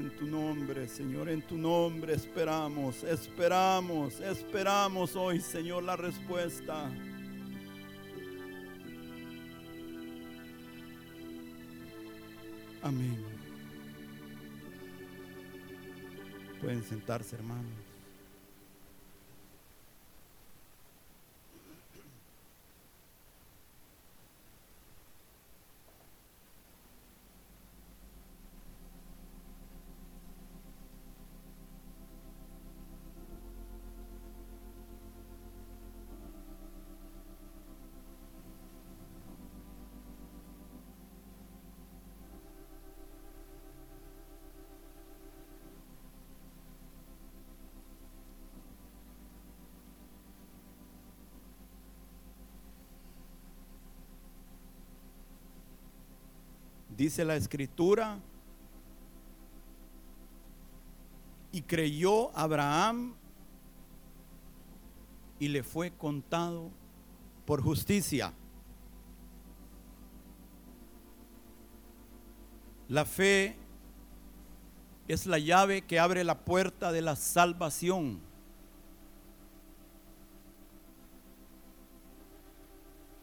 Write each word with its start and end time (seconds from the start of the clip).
En 0.00 0.16
tu 0.16 0.24
nombre, 0.24 0.88
Señor, 0.88 1.28
en 1.28 1.42
tu 1.42 1.58
nombre 1.58 2.14
esperamos, 2.14 3.04
esperamos, 3.04 4.18
esperamos 4.20 5.14
hoy, 5.14 5.40
Señor, 5.40 5.82
la 5.82 5.94
respuesta. 5.94 6.90
Amén. 12.80 13.22
Pueden 16.62 16.82
sentarse, 16.82 17.36
hermanos. 17.36 17.89
Dice 57.00 57.24
la 57.24 57.34
escritura, 57.34 58.18
y 61.50 61.62
creyó 61.62 62.30
Abraham 62.36 63.14
y 65.38 65.48
le 65.48 65.62
fue 65.62 65.92
contado 65.92 66.68
por 67.46 67.62
justicia. 67.62 68.34
La 72.86 73.06
fe 73.06 73.56
es 75.08 75.24
la 75.24 75.38
llave 75.38 75.80
que 75.80 75.98
abre 75.98 76.22
la 76.22 76.38
puerta 76.38 76.92
de 76.92 77.00
la 77.00 77.16
salvación. 77.16 78.20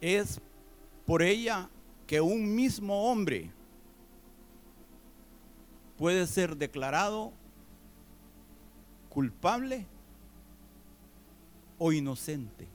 Es 0.02 0.42
por 1.06 1.22
ella 1.22 1.70
que 2.08 2.20
un 2.20 2.56
mismo 2.56 3.12
hombre 3.12 3.52
puede 5.98 6.28
ser 6.28 6.56
declarado 6.58 7.34
culpable 9.10 9.86
o 11.78 11.92
inocente. 11.92 12.68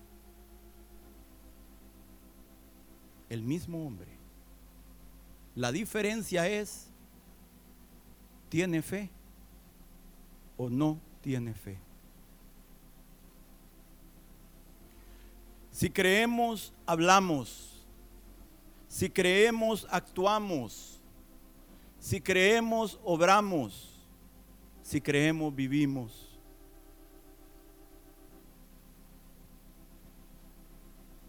El 3.28 3.42
mismo 3.42 3.86
hombre. 3.86 4.10
La 5.54 5.70
diferencia 5.72 6.48
es, 6.48 6.88
¿tiene 8.48 8.82
fe 8.82 9.10
o 10.56 10.68
no 10.68 10.98
tiene 11.20 11.54
fe? 11.54 11.78
Si 15.70 15.90
creemos, 15.90 16.72
hablamos. 16.86 17.86
Si 18.88 19.08
creemos, 19.08 19.86
actuamos. 19.90 21.01
Si 22.02 22.20
creemos, 22.20 22.98
obramos. 23.04 23.88
Si 24.82 25.00
creemos, 25.00 25.54
vivimos. 25.54 26.36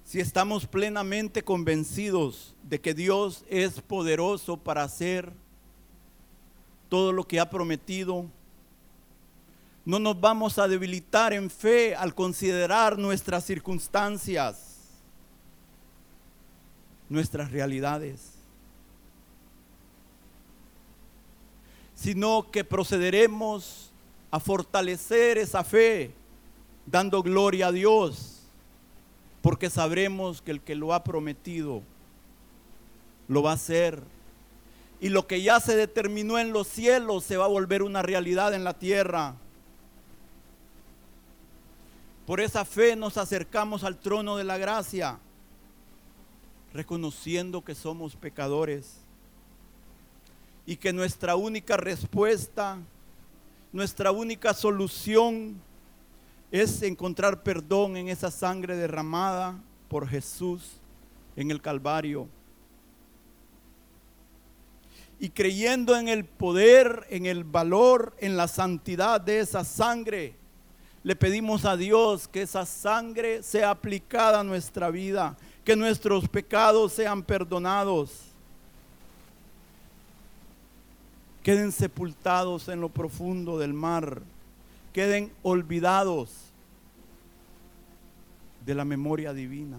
Si 0.03 0.19
estamos 0.19 0.65
plenamente 0.65 1.43
convencidos 1.43 2.55
de 2.63 2.81
que 2.81 2.95
Dios 2.95 3.45
es 3.49 3.81
poderoso 3.81 4.57
para 4.57 4.81
hacer 4.81 5.31
todo 6.89 7.11
lo 7.11 7.27
que 7.27 7.39
ha 7.39 7.51
prometido, 7.51 8.25
no 9.85 9.99
nos 9.99 10.19
vamos 10.19 10.57
a 10.57 10.67
debilitar 10.67 11.33
en 11.33 11.51
fe 11.51 11.95
al 11.95 12.15
considerar 12.15 12.97
nuestras 12.97 13.45
circunstancias, 13.45 14.89
nuestras 17.09 17.51
realidades. 17.51 18.32
Sino 22.03 22.51
que 22.51 22.65
procederemos 22.65 23.89
a 24.29 24.37
fortalecer 24.37 25.37
esa 25.37 25.63
fe, 25.63 26.13
dando 26.85 27.23
gloria 27.23 27.67
a 27.67 27.71
Dios, 27.71 28.41
porque 29.41 29.69
sabremos 29.69 30.41
que 30.41 30.51
el 30.51 30.59
que 30.59 30.75
lo 30.75 30.93
ha 30.93 31.05
prometido 31.05 31.81
lo 33.29 33.41
va 33.41 33.51
a 33.51 33.53
hacer. 33.53 34.03
Y 34.99 35.07
lo 35.07 35.27
que 35.27 35.43
ya 35.43 35.61
se 35.61 35.77
determinó 35.77 36.37
en 36.39 36.51
los 36.51 36.67
cielos 36.67 37.23
se 37.23 37.37
va 37.37 37.45
a 37.45 37.47
volver 37.47 37.83
una 37.83 38.01
realidad 38.01 38.53
en 38.53 38.65
la 38.65 38.73
tierra. 38.73 39.35
Por 42.27 42.41
esa 42.41 42.65
fe 42.65 42.97
nos 42.97 43.15
acercamos 43.15 43.85
al 43.85 43.97
trono 43.97 44.35
de 44.35 44.43
la 44.43 44.57
gracia, 44.57 45.19
reconociendo 46.73 47.63
que 47.63 47.75
somos 47.75 48.17
pecadores 48.17 49.02
y 50.65 50.77
que 50.77 50.93
nuestra 50.93 51.35
única 51.35 51.77
respuesta, 51.77 52.77
nuestra 53.71 54.11
única 54.11 54.53
solución 54.53 55.61
es 56.51 56.81
encontrar 56.81 57.43
perdón 57.43 57.97
en 57.97 58.09
esa 58.09 58.31
sangre 58.31 58.77
derramada 58.77 59.59
por 59.89 60.07
Jesús 60.07 60.79
en 61.35 61.51
el 61.51 61.61
Calvario. 61.61 62.27
Y 65.19 65.29
creyendo 65.29 65.97
en 65.97 66.07
el 66.07 66.25
poder, 66.25 67.07
en 67.09 67.25
el 67.25 67.43
valor, 67.43 68.15
en 68.19 68.37
la 68.37 68.47
santidad 68.47 69.19
de 69.19 69.39
esa 69.39 69.63
sangre, 69.63 70.35
le 71.01 71.15
pedimos 71.15 71.65
a 71.65 71.75
Dios 71.75 72.27
que 72.27 72.43
esa 72.43 72.65
sangre 72.65 73.43
sea 73.43 73.71
aplicada 73.71 74.39
a 74.39 74.43
nuestra 74.43 74.89
vida, 74.89 75.37
que 75.63 75.75
nuestros 75.75 76.27
pecados 76.29 76.93
sean 76.93 77.23
perdonados 77.23 78.32
queden 81.43 81.73
sepultados 81.73 82.69
en 82.69 82.79
lo 82.79 82.87
profundo 82.87 83.59
del 83.59 83.73
mar, 83.73 84.21
queden 84.93 85.31
olvidados 85.43 86.31
de 88.65 88.73
la 88.73 88.85
memoria 88.85 89.33
divina, 89.33 89.77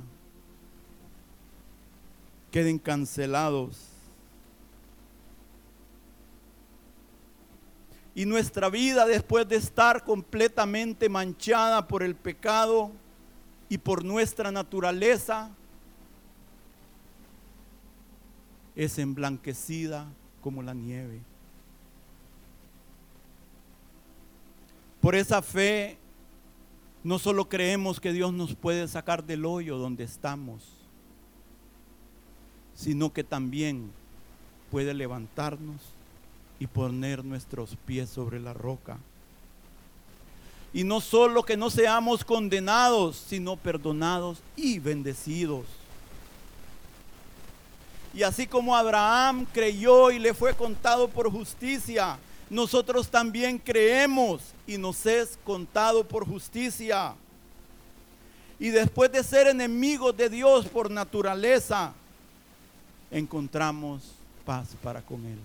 queden 2.51 2.79
cancelados. 2.79 3.89
Y 8.15 8.27
nuestra 8.27 8.69
vida 8.69 9.07
después 9.07 9.49
de 9.49 9.57
estar 9.57 10.05
completamente 10.05 11.09
manchada 11.09 11.89
por 11.89 12.03
el 12.03 12.15
pecado 12.15 12.93
y 13.71 13.79
por 13.79 14.05
nuestra 14.05 14.53
naturaleza, 14.53 15.51
es 18.77 18.99
emblanquecida 18.99 20.07
como 20.43 20.63
la 20.63 20.75
nieve. 20.75 21.21
Por 25.05 25.15
esa 25.17 25.43
fe, 25.43 25.99
no 27.03 27.19
solo 27.19 27.47
creemos 27.47 28.01
que 28.01 28.11
Dios 28.11 28.33
nos 28.33 28.55
puede 28.55 28.89
sacar 28.89 29.23
del 29.23 29.45
hoyo 29.45 29.77
donde 29.77 30.03
estamos, 30.03 30.63
sino 32.75 33.13
que 33.13 33.23
también 33.23 33.91
puede 34.71 34.95
levantarnos 34.95 35.83
y 36.59 36.67
poner 36.67 37.23
nuestros 37.23 37.77
pies 37.85 38.09
sobre 38.09 38.41
la 38.41 38.55
roca. 38.55 38.97
Y 40.73 40.85
no 40.85 41.03
solo 41.03 41.43
que 41.43 41.59
no 41.59 41.69
seamos 41.69 42.25
condenados, 42.25 43.23
sino 43.29 43.57
perdonados 43.57 44.39
y 44.57 44.79
bendecidos. 44.79 45.67
Y 48.15 48.23
así 48.23 48.47
como 48.47 48.75
Abraham 48.75 49.45
creyó 49.53 50.11
y 50.11 50.19
le 50.19 50.33
fue 50.33 50.55
contado 50.55 51.09
por 51.09 51.31
justicia, 51.31 52.19
nosotros 52.55 53.09
también 53.09 53.59
creemos 53.59 54.41
y 54.65 54.79
nos 54.79 55.05
es 55.07 55.37
contado 55.45 56.07
por 56.07 56.25
justicia. 56.25 57.17
Y 58.61 58.69
después 58.69 59.11
de 59.11 59.25
ser 59.25 59.49
enemigos 59.49 60.17
de 60.17 60.29
Dios 60.29 60.67
por 60.69 60.89
naturaleza, 60.89 61.93
encontramos 63.11 64.05
paz 64.47 64.69
para 64.83 65.03
con 65.03 65.27
Él. 65.27 65.39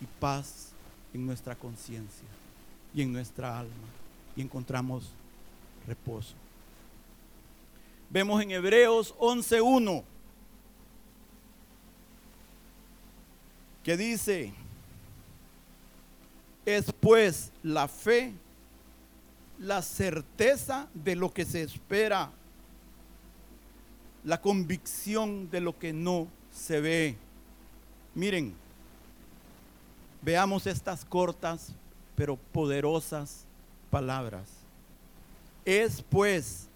Y 0.00 0.06
paz 0.18 0.70
en 1.12 1.26
nuestra 1.26 1.54
conciencia 1.54 2.26
y 2.94 3.02
en 3.02 3.12
nuestra 3.12 3.58
alma. 3.58 3.72
Y 4.34 4.40
encontramos 4.40 5.04
reposo. 5.86 6.32
Vemos 8.08 8.42
en 8.42 8.52
Hebreos 8.52 9.14
11.1 9.18 10.02
que 13.86 13.96
dice, 13.96 14.52
Es 16.64 16.90
pues 16.90 17.52
la 17.62 17.86
fe, 17.86 18.32
la 19.60 19.80
certeza 19.80 20.88
de 20.92 21.14
lo 21.14 21.32
que 21.32 21.44
se 21.44 21.62
espera, 21.62 22.32
la 24.24 24.40
convicción 24.40 25.48
de 25.52 25.60
lo 25.60 25.78
que 25.78 25.92
no 25.92 26.26
se 26.52 26.80
ve. 26.80 27.16
Miren, 28.12 28.56
veamos 30.20 30.66
estas 30.66 31.04
cortas 31.04 31.68
pero 32.16 32.34
poderosas 32.34 33.44
palabras. 33.88 34.48
Es 35.64 36.02
pues 36.02 36.66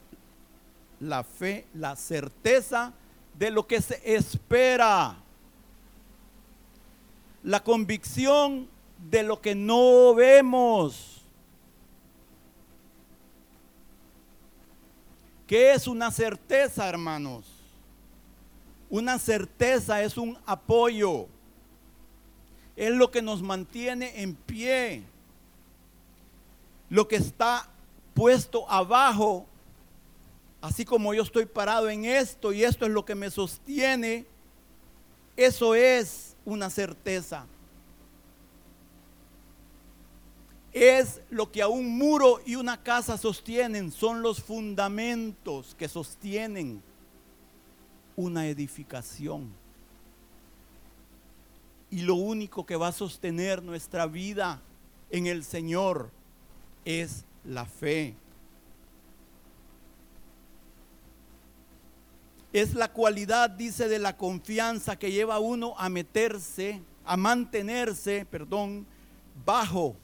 la 1.01 1.25
fe, 1.25 1.67
la 1.75 1.97
certeza 1.97 2.93
de 3.37 3.51
lo 3.51 3.67
que 3.67 3.83
se 3.83 4.01
espera, 4.15 5.17
la 7.43 7.63
convicción 7.63 8.69
de 9.11 9.23
lo 9.23 9.41
que 9.41 9.55
no 9.55 10.15
vemos. 10.15 11.23
¿Qué 15.47 15.73
es 15.73 15.87
una 15.87 16.11
certeza, 16.11 16.89
hermanos? 16.89 17.45
Una 18.89 19.19
certeza 19.19 20.03
es 20.03 20.17
un 20.17 20.39
apoyo. 20.47 21.27
Es 22.77 22.93
lo 22.93 23.11
que 23.11 23.23
nos 23.23 23.43
mantiene 23.43 24.23
en 24.23 24.35
pie. 24.35 25.03
Lo 26.89 27.09
que 27.09 27.17
está 27.17 27.69
puesto 28.15 28.71
abajo, 28.71 29.47
así 30.61 30.85
como 30.85 31.15
yo 31.15 31.23
estoy 31.23 31.47
parado 31.47 31.89
en 31.89 32.05
esto 32.05 32.53
y 32.53 32.65
esto 32.65 32.85
es 32.85 32.91
lo 32.93 33.05
que 33.05 33.15
me 33.15 33.31
sostiene, 33.31 34.27
eso 35.37 35.75
es 35.75 36.30
una 36.51 36.71
certeza. 36.71 37.47
Es 40.73 41.21
lo 41.31 41.51
que 41.51 41.63
a 41.63 41.69
un 41.69 41.99
muro 41.99 42.41
y 42.47 42.55
una 42.55 42.83
casa 42.83 43.17
sostienen, 43.19 43.91
son 43.91 44.23
los 44.23 44.43
fundamentos 44.43 45.75
que 45.77 45.89
sostienen 45.89 46.83
una 48.17 48.47
edificación. 48.47 49.51
Y 51.91 52.03
lo 52.03 52.15
único 52.15 52.65
que 52.67 52.77
va 52.77 52.89
a 52.89 52.93
sostener 52.93 53.63
nuestra 53.63 54.07
vida 54.07 54.63
en 55.11 55.27
el 55.27 55.43
Señor 55.43 56.11
es 56.85 57.25
la 57.45 57.65
fe. 57.65 58.15
Es 62.53 62.75
la 62.75 62.93
cualidad, 62.93 63.51
dice, 63.51 63.89
de 63.89 63.99
la 63.99 64.17
confianza 64.17 64.97
que 64.97 65.13
lleva 65.13 65.37
a 65.37 65.41
uno 65.41 65.75
a 65.79 65.89
meterse, 65.89 66.83
a 67.05 67.17
mantenerse, 67.17 68.27
perdón, 68.29 68.87
bajo 69.45 69.97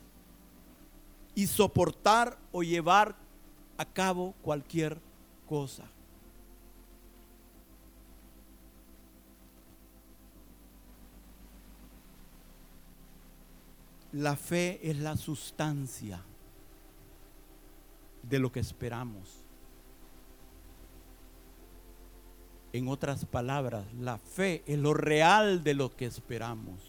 y 1.34 1.46
soportar 1.46 2.38
o 2.52 2.62
llevar 2.62 3.16
a 3.76 3.84
cabo 3.84 4.34
cualquier 4.42 4.98
cosa. 5.48 5.84
La 14.12 14.34
fe 14.36 14.80
es 14.82 14.96
la 14.96 15.16
sustancia 15.16 16.22
de 18.22 18.38
lo 18.38 18.50
que 18.50 18.60
esperamos. 18.60 19.45
En 22.72 22.88
otras 22.88 23.24
palabras, 23.24 23.86
la 23.94 24.18
fe 24.18 24.62
es 24.66 24.78
lo 24.78 24.92
real 24.92 25.64
de 25.64 25.74
lo 25.74 25.94
que 25.94 26.06
esperamos. 26.06 26.80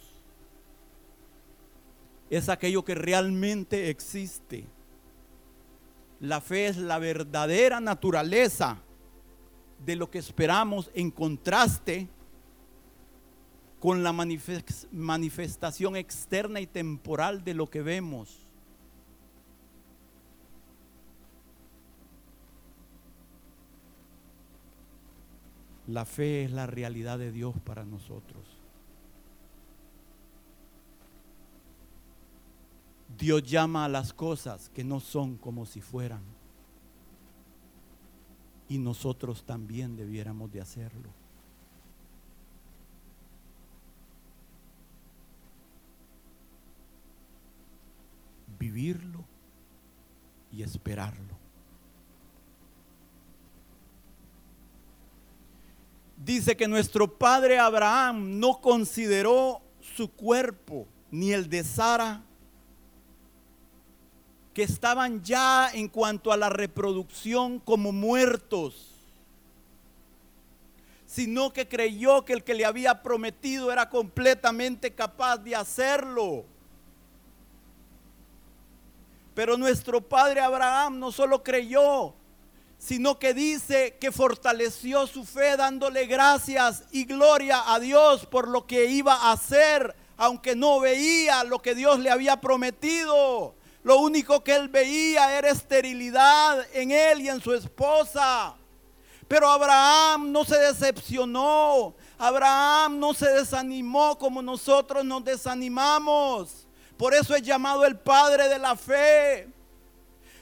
Es 2.29 2.49
aquello 2.49 2.83
que 2.83 2.95
realmente 2.95 3.89
existe. 3.89 4.65
La 6.19 6.41
fe 6.41 6.67
es 6.67 6.77
la 6.77 6.99
verdadera 6.99 7.79
naturaleza 7.79 8.81
de 9.85 9.95
lo 9.95 10.09
que 10.09 10.17
esperamos 10.19 10.91
en 10.93 11.11
contraste 11.11 12.09
con 13.79 14.03
la 14.03 14.11
manifestación 14.91 15.95
externa 15.95 16.59
y 16.59 16.67
temporal 16.67 17.43
de 17.43 17.53
lo 17.53 17.69
que 17.69 17.81
vemos. 17.81 18.46
La 25.87 26.03
fe 26.03 26.43
es 26.43 26.51
la 26.51 26.67
realidad 26.67 27.17
de 27.17 27.31
Dios 27.31 27.55
para 27.63 27.85
nosotros. 27.85 28.45
Dios 33.17 33.41
llama 33.43 33.85
a 33.85 33.89
las 33.89 34.13
cosas 34.13 34.69
que 34.69 34.83
no 34.83 34.99
son 34.99 35.37
como 35.37 35.65
si 35.65 35.81
fueran. 35.81 36.21
Y 38.69 38.77
nosotros 38.77 39.43
también 39.43 39.95
debiéramos 39.95 40.51
de 40.51 40.59
hacerlo. 40.59 41.09
Vivirlo 48.59 49.23
y 50.51 50.63
esperarlo. 50.63 51.36
Dice 56.17 56.57
que 56.57 56.67
nuestro 56.67 57.17
padre 57.17 57.59
Abraham 57.59 58.39
no 58.39 58.59
consideró 58.59 59.61
su 59.95 60.11
cuerpo 60.11 60.87
ni 61.11 61.31
el 61.31 61.49
de 61.49 61.63
Sara, 61.63 62.21
que 64.53 64.63
estaban 64.63 65.23
ya 65.23 65.69
en 65.71 65.87
cuanto 65.87 66.31
a 66.31 66.37
la 66.37 66.49
reproducción 66.49 67.59
como 67.59 67.91
muertos, 67.91 68.95
sino 71.05 71.53
que 71.53 71.67
creyó 71.67 72.25
que 72.25 72.33
el 72.33 72.43
que 72.43 72.55
le 72.55 72.65
había 72.65 73.01
prometido 73.01 73.71
era 73.71 73.87
completamente 73.87 74.93
capaz 74.93 75.37
de 75.37 75.55
hacerlo. 75.55 76.43
Pero 79.33 79.55
nuestro 79.55 80.01
padre 80.01 80.41
Abraham 80.41 80.97
no 80.99 81.11
solo 81.11 81.43
creyó, 81.43 82.15
sino 82.77 83.19
que 83.19 83.33
dice 83.33 83.97
que 83.99 84.11
fortaleció 84.11 85.07
su 85.07 85.25
fe 85.25 85.57
dándole 85.57 86.05
gracias 86.05 86.83
y 86.91 87.05
gloria 87.05 87.73
a 87.73 87.79
Dios 87.79 88.25
por 88.25 88.47
lo 88.47 88.67
que 88.67 88.85
iba 88.85 89.13
a 89.13 89.31
hacer, 89.31 89.95
aunque 90.15 90.55
no 90.55 90.79
veía 90.79 91.43
lo 91.43 91.59
que 91.59 91.75
Dios 91.75 91.99
le 91.99 92.09
había 92.09 92.39
prometido. 92.39 93.55
Lo 93.83 93.99
único 93.99 94.43
que 94.43 94.55
él 94.55 94.67
veía 94.67 95.37
era 95.37 95.49
esterilidad 95.49 96.65
en 96.73 96.91
él 96.91 97.21
y 97.21 97.29
en 97.29 97.41
su 97.41 97.53
esposa. 97.53 98.55
Pero 99.27 99.49
Abraham 99.49 100.31
no 100.31 100.45
se 100.45 100.57
decepcionó. 100.57 101.95
Abraham 102.17 102.99
no 102.99 103.13
se 103.13 103.29
desanimó 103.29 104.17
como 104.17 104.41
nosotros 104.41 105.03
nos 105.03 105.23
desanimamos. 105.23 106.67
Por 106.97 107.13
eso 107.13 107.35
es 107.35 107.41
llamado 107.43 107.85
el 107.85 107.97
padre 107.97 108.47
de 108.47 108.59
la 108.59 108.75
fe. 108.75 109.47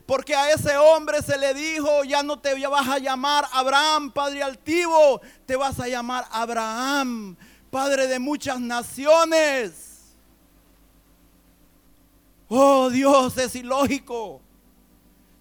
Porque 0.05 0.35
a 0.35 0.51
ese 0.51 0.77
hombre 0.77 1.21
se 1.21 1.37
le 1.37 1.53
dijo, 1.53 2.03
ya 2.03 2.21
no 2.21 2.37
te 2.39 2.53
vas 2.67 2.87
a 2.87 2.99
llamar 2.99 3.45
Abraham, 3.51 4.11
Padre 4.11 4.43
altivo, 4.43 5.19
te 5.45 5.55
vas 5.55 5.79
a 5.79 5.87
llamar 5.87 6.25
Abraham, 6.31 7.35
Padre 7.71 8.07
de 8.07 8.19
muchas 8.19 8.59
naciones. 8.59 10.13
Oh 12.47 12.89
Dios, 12.91 13.35
es 13.37 13.55
ilógico. 13.55 14.41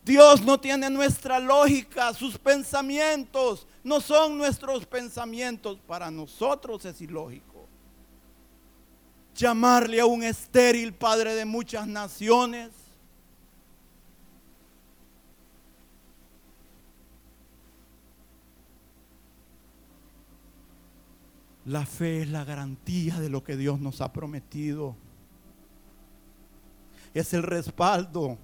Dios 0.03 0.43
no 0.43 0.59
tiene 0.59 0.89
nuestra 0.89 1.39
lógica, 1.39 2.13
sus 2.15 2.39
pensamientos 2.39 3.67
no 3.83 4.01
son 4.01 4.39
nuestros 4.39 4.87
pensamientos. 4.87 5.79
Para 5.87 6.11
nosotros 6.11 6.85
es 6.87 7.01
ilógico. 7.03 7.67
Llamarle 9.37 10.01
a 10.01 10.07
un 10.07 10.23
estéril 10.23 10.95
Padre 10.95 11.35
de 11.35 11.45
muchas 11.45 11.87
naciones 11.87 12.71
La 21.67 21.87
fe 21.87 22.23
es 22.23 22.29
la 22.29 22.45
garantía 22.45 23.19
de 23.19 23.31
lo 23.31 23.43
que 23.43 23.57
Dios 23.57 23.81
nos 23.81 24.01
ha 24.01 24.13
prometido. 24.13 24.97
Es 27.15 27.33
el 27.33 27.43
respaldo. 27.43 28.37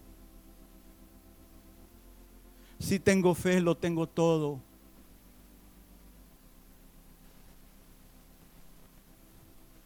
Si 2.78 2.98
tengo 2.98 3.34
fe, 3.34 3.60
lo 3.60 3.76
tengo 3.76 4.06
todo. 4.08 4.60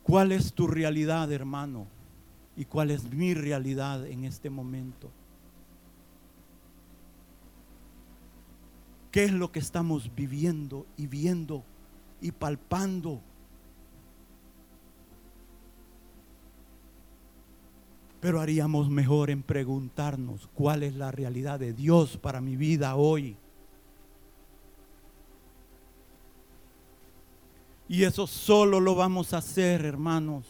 ¿Cuál 0.05 0.31
es 0.31 0.53
tu 0.53 0.69
realidad, 0.69 1.33
hermano? 1.33 1.89
¿Y 2.57 2.67
cuál 2.67 2.93
es 2.93 3.11
mi 3.11 3.35
realidad 3.35 4.07
en 4.07 4.25
este 4.25 4.49
momento? 4.49 5.11
¿Qué 9.11 9.25
es 9.25 9.33
lo 9.33 9.51
que 9.51 9.59
estamos 9.59 10.15
viviendo 10.15 10.87
y 10.97 11.09
viendo 11.09 11.65
y 12.25 12.33
palpando. 12.33 13.21
Pero 18.19 18.41
haríamos 18.41 18.89
mejor 18.89 19.29
en 19.29 19.43
preguntarnos 19.43 20.49
cuál 20.55 20.85
es 20.85 20.95
la 20.95 21.13
realidad 21.13 21.61
de 21.61 21.75
Dios 21.75 22.17
para 22.17 22.41
mi 22.41 22.57
vida 22.57 22.97
hoy. 22.97 23.37
Y 27.91 28.05
eso 28.05 28.27
solo 28.27 28.81
lo 28.81 28.95
vamos 28.95 29.35
a 29.35 29.39
hacer, 29.39 29.85
hermanos. 29.85 30.47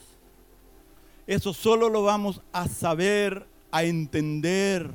Eso 1.26 1.52
solo 1.52 1.88
lo 1.88 2.04
vamos 2.04 2.40
a 2.52 2.68
saber, 2.68 3.48
a 3.72 3.82
entender, 3.82 4.94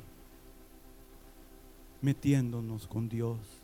metiéndonos 2.01 2.87
con 2.87 3.09
Dios. 3.09 3.58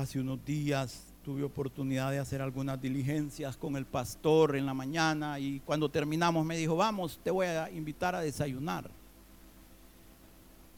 Hace 0.00 0.18
unos 0.18 0.42
días 0.46 1.02
tuve 1.22 1.42
oportunidad 1.42 2.10
de 2.10 2.18
hacer 2.18 2.40
algunas 2.40 2.80
diligencias 2.80 3.54
con 3.54 3.76
el 3.76 3.84
pastor 3.84 4.56
en 4.56 4.64
la 4.64 4.72
mañana 4.72 5.38
y 5.38 5.60
cuando 5.60 5.90
terminamos 5.90 6.46
me 6.46 6.56
dijo, 6.56 6.74
vamos, 6.74 7.20
te 7.22 7.30
voy 7.30 7.48
a 7.48 7.70
invitar 7.70 8.14
a 8.14 8.22
desayunar. 8.22 8.90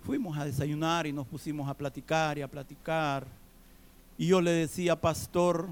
Fuimos 0.04 0.36
a 0.36 0.44
desayunar 0.44 1.06
y 1.06 1.12
nos 1.12 1.24
pusimos 1.28 1.68
a 1.68 1.74
platicar 1.74 2.36
y 2.36 2.42
a 2.42 2.48
platicar. 2.48 3.24
Y 4.18 4.26
yo 4.26 4.40
le 4.40 4.50
decía, 4.50 5.00
pastor, 5.00 5.68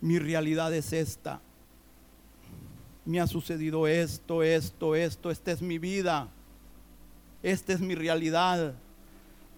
mi 0.00 0.18
realidad 0.18 0.74
es 0.74 0.92
esta. 0.92 1.40
Me 3.04 3.20
ha 3.20 3.28
sucedido 3.28 3.86
esto, 3.86 4.42
esto, 4.42 4.96
esto, 4.96 5.30
esta 5.30 5.52
es 5.52 5.62
mi 5.62 5.78
vida. 5.78 6.26
Esta 7.44 7.74
es 7.74 7.80
mi 7.80 7.94
realidad. 7.94 8.74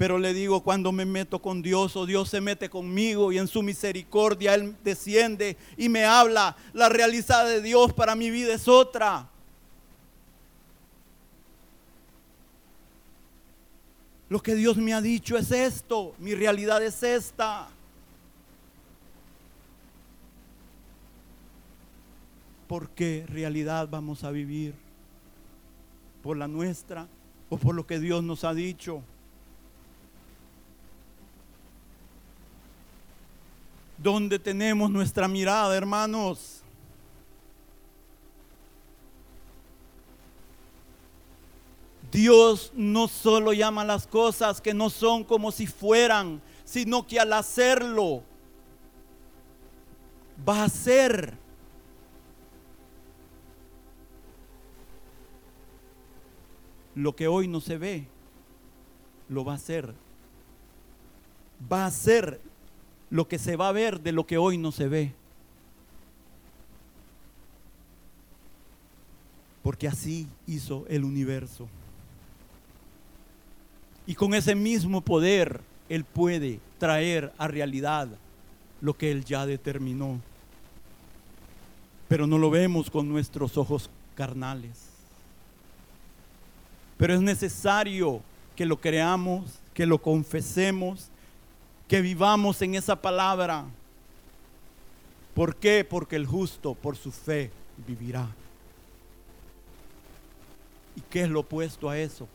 Pero 0.02 0.18
le 0.18 0.34
digo, 0.34 0.64
cuando 0.64 0.90
me 0.90 1.04
meto 1.04 1.38
con 1.38 1.62
Dios 1.62 1.94
o 1.94 2.06
Dios 2.06 2.28
se 2.28 2.40
mete 2.40 2.68
conmigo 2.68 3.30
y 3.30 3.38
en 3.38 3.46
su 3.46 3.62
misericordia 3.62 4.52
Él 4.52 4.74
desciende 4.82 5.56
y 5.76 5.88
me 5.88 6.04
habla, 6.04 6.56
la 6.72 6.88
realidad 6.88 7.46
de 7.46 7.62
Dios 7.62 7.92
para 7.92 8.16
mi 8.16 8.28
vida 8.28 8.52
es 8.52 8.66
otra. 8.66 9.28
Lo 14.28 14.42
que 14.42 14.56
Dios 14.56 14.76
me 14.76 14.92
ha 14.92 15.00
dicho 15.00 15.38
es 15.38 15.52
esto, 15.52 16.16
mi 16.18 16.34
realidad 16.34 16.82
es 16.82 17.00
esta. 17.04 17.68
¿Por 22.66 22.90
qué 22.90 23.24
realidad 23.28 23.88
vamos 23.88 24.24
a 24.24 24.32
vivir? 24.32 24.74
¿Por 26.24 26.36
la 26.36 26.48
nuestra 26.48 27.06
o 27.48 27.56
por 27.56 27.76
lo 27.76 27.86
que 27.86 28.00
Dios 28.00 28.24
nos 28.24 28.42
ha 28.42 28.52
dicho? 28.52 29.04
Donde 34.02 34.38
tenemos 34.38 34.90
nuestra 34.90 35.28
mirada, 35.28 35.76
hermanos. 35.76 36.62
Dios 42.10 42.72
no 42.74 43.08
solo 43.08 43.52
llama 43.52 43.84
las 43.84 44.06
cosas 44.06 44.60
que 44.60 44.74
no 44.74 44.90
son 44.90 45.24
como 45.24 45.50
si 45.50 45.66
fueran, 45.66 46.42
sino 46.64 47.06
que 47.06 47.18
al 47.18 47.32
hacerlo 47.32 48.22
va 50.46 50.64
a 50.64 50.68
ser. 50.68 51.40
Lo 56.94 57.16
que 57.16 57.28
hoy 57.28 57.48
no 57.48 57.62
se 57.62 57.78
ve, 57.78 58.06
lo 59.30 59.44
va 59.44 59.52
a 59.52 59.56
hacer. 59.56 59.94
Va 61.72 61.86
a 61.86 61.90
ser 61.90 62.51
lo 63.12 63.28
que 63.28 63.38
se 63.38 63.56
va 63.56 63.68
a 63.68 63.72
ver 63.72 64.00
de 64.00 64.10
lo 64.10 64.26
que 64.26 64.38
hoy 64.38 64.56
no 64.56 64.72
se 64.72 64.88
ve. 64.88 65.12
Porque 69.62 69.86
así 69.86 70.26
hizo 70.46 70.86
el 70.88 71.04
universo. 71.04 71.68
Y 74.06 74.14
con 74.14 74.32
ese 74.32 74.54
mismo 74.54 75.02
poder 75.02 75.60
Él 75.90 76.04
puede 76.04 76.58
traer 76.78 77.34
a 77.36 77.48
realidad 77.48 78.08
lo 78.80 78.94
que 78.94 79.12
Él 79.12 79.26
ya 79.26 79.44
determinó. 79.44 80.18
Pero 82.08 82.26
no 82.26 82.38
lo 82.38 82.48
vemos 82.48 82.90
con 82.90 83.10
nuestros 83.10 83.58
ojos 83.58 83.90
carnales. 84.14 84.86
Pero 86.96 87.12
es 87.12 87.20
necesario 87.20 88.22
que 88.56 88.64
lo 88.64 88.80
creamos, 88.80 89.58
que 89.74 89.84
lo 89.84 90.00
confesemos 90.00 91.11
que 91.92 92.00
vivamos 92.00 92.62
en 92.62 92.74
esa 92.74 92.96
palabra. 92.96 93.66
¿Por 95.34 95.56
qué? 95.56 95.84
Porque 95.84 96.16
el 96.16 96.24
justo 96.24 96.72
por 96.72 96.96
su 96.96 97.12
fe 97.12 97.50
vivirá. 97.86 98.26
¿Y 100.96 101.02
qué 101.02 101.24
es 101.24 101.28
lo 101.28 101.40
opuesto 101.40 101.90
a 101.90 101.98
eso? 101.98 102.26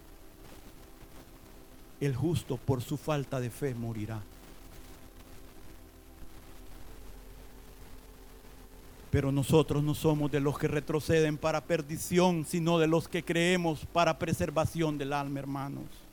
El 1.99 2.15
justo 2.15 2.57
por 2.57 2.83
su 2.83 2.97
falta 2.97 3.39
de 3.39 3.49
fe 3.49 3.73
morirá. 3.73 4.21
Pero 9.09 9.31
nosotros 9.31 9.81
no 9.81 9.95
somos 9.95 10.31
de 10.31 10.39
los 10.39 10.59
que 10.59 10.67
retroceden 10.67 11.35
para 11.35 11.61
perdición, 11.61 12.45
sino 12.45 12.77
de 12.77 12.85
los 12.85 13.07
que 13.07 13.25
creemos 13.25 13.87
para 13.91 14.19
preservación 14.19 14.99
del 14.99 15.13
alma, 15.13 15.39
hermanos. 15.39 16.06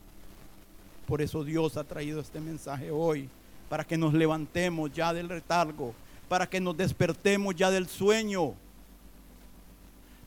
Por 1.07 1.21
eso 1.21 1.43
Dios 1.43 1.77
ha 1.77 1.83
traído 1.83 2.19
este 2.19 2.39
mensaje 2.39 2.91
hoy, 2.91 3.29
para 3.69 3.83
que 3.83 3.97
nos 3.97 4.13
levantemos 4.13 4.91
ya 4.93 5.13
del 5.13 5.29
retargo, 5.29 5.93
para 6.27 6.47
que 6.47 6.59
nos 6.59 6.75
despertemos 6.75 7.55
ya 7.55 7.69
del 7.69 7.87
sueño, 7.87 8.53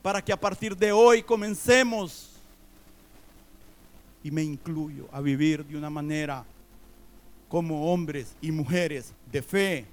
para 0.03 0.23
que 0.23 0.33
a 0.33 0.41
partir 0.41 0.77
de 0.77 0.93
hoy 0.93 1.23
comencemos, 1.23 2.31
y 4.23 4.31
me 4.31 4.43
incluyo, 4.43 5.09
a 5.13 5.21
vivir 5.21 5.65
de 5.65 5.77
una 5.77 5.91
manera 5.91 6.45
como 7.49 7.93
hombres 7.93 8.35
y 8.41 8.51
mujeres 8.51 9.13
de 9.33 9.43
fe, 9.43 9.87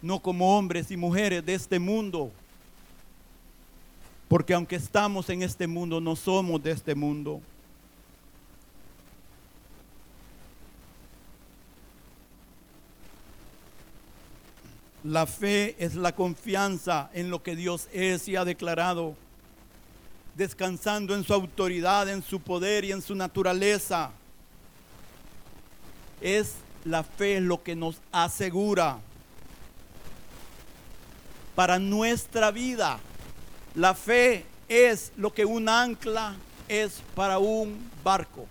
no 0.00 0.20
como 0.20 0.56
hombres 0.56 0.90
y 0.90 0.96
mujeres 0.96 1.44
de 1.44 1.54
este 1.54 1.78
mundo. 1.78 2.30
Porque 4.28 4.54
aunque 4.54 4.76
estamos 4.76 5.28
en 5.30 5.42
este 5.42 5.66
mundo, 5.66 6.00
no 6.00 6.16
somos 6.16 6.62
de 6.62 6.72
este 6.72 6.94
mundo. 6.94 7.40
La 15.04 15.26
fe 15.26 15.76
es 15.78 15.96
la 15.96 16.12
confianza 16.12 17.10
en 17.12 17.28
lo 17.28 17.42
que 17.42 17.54
Dios 17.54 17.88
es 17.92 18.26
y 18.26 18.36
ha 18.36 18.44
declarado, 18.46 19.14
descansando 20.34 21.14
en 21.14 21.24
su 21.24 21.34
autoridad, 21.34 22.08
en 22.08 22.22
su 22.22 22.40
poder 22.40 22.86
y 22.86 22.92
en 22.92 23.02
su 23.02 23.14
naturaleza. 23.14 24.12
Es 26.22 26.54
la 26.86 27.04
fe 27.04 27.38
lo 27.42 27.62
que 27.62 27.76
nos 27.76 28.00
asegura 28.12 28.98
para 31.54 31.78
nuestra 31.78 32.50
vida. 32.50 32.98
La 33.74 33.92
fe 33.92 34.46
es 34.70 35.12
lo 35.18 35.34
que 35.34 35.44
un 35.44 35.68
ancla 35.68 36.34
es 36.66 37.02
para 37.14 37.38
un 37.38 37.90
barco. 38.02 38.46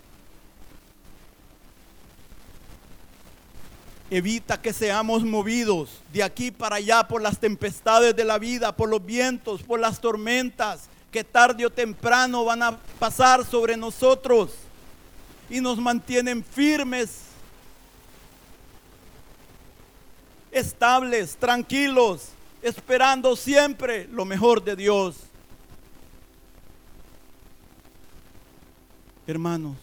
Evita 4.10 4.60
que 4.60 4.72
seamos 4.72 5.24
movidos 5.24 6.02
de 6.12 6.22
aquí 6.22 6.50
para 6.50 6.76
allá 6.76 7.08
por 7.08 7.22
las 7.22 7.38
tempestades 7.38 8.14
de 8.14 8.24
la 8.24 8.38
vida, 8.38 8.76
por 8.76 8.88
los 8.88 9.04
vientos, 9.04 9.62
por 9.62 9.80
las 9.80 10.00
tormentas 10.00 10.88
que 11.10 11.24
tarde 11.24 11.64
o 11.64 11.70
temprano 11.70 12.44
van 12.44 12.62
a 12.62 12.76
pasar 12.98 13.44
sobre 13.44 13.76
nosotros 13.76 14.50
y 15.48 15.60
nos 15.60 15.78
mantienen 15.78 16.44
firmes, 16.44 17.20
estables, 20.50 21.36
tranquilos, 21.36 22.28
esperando 22.62 23.36
siempre 23.36 24.08
lo 24.08 24.24
mejor 24.24 24.62
de 24.62 24.76
Dios. 24.76 25.16
Hermanos, 29.26 29.76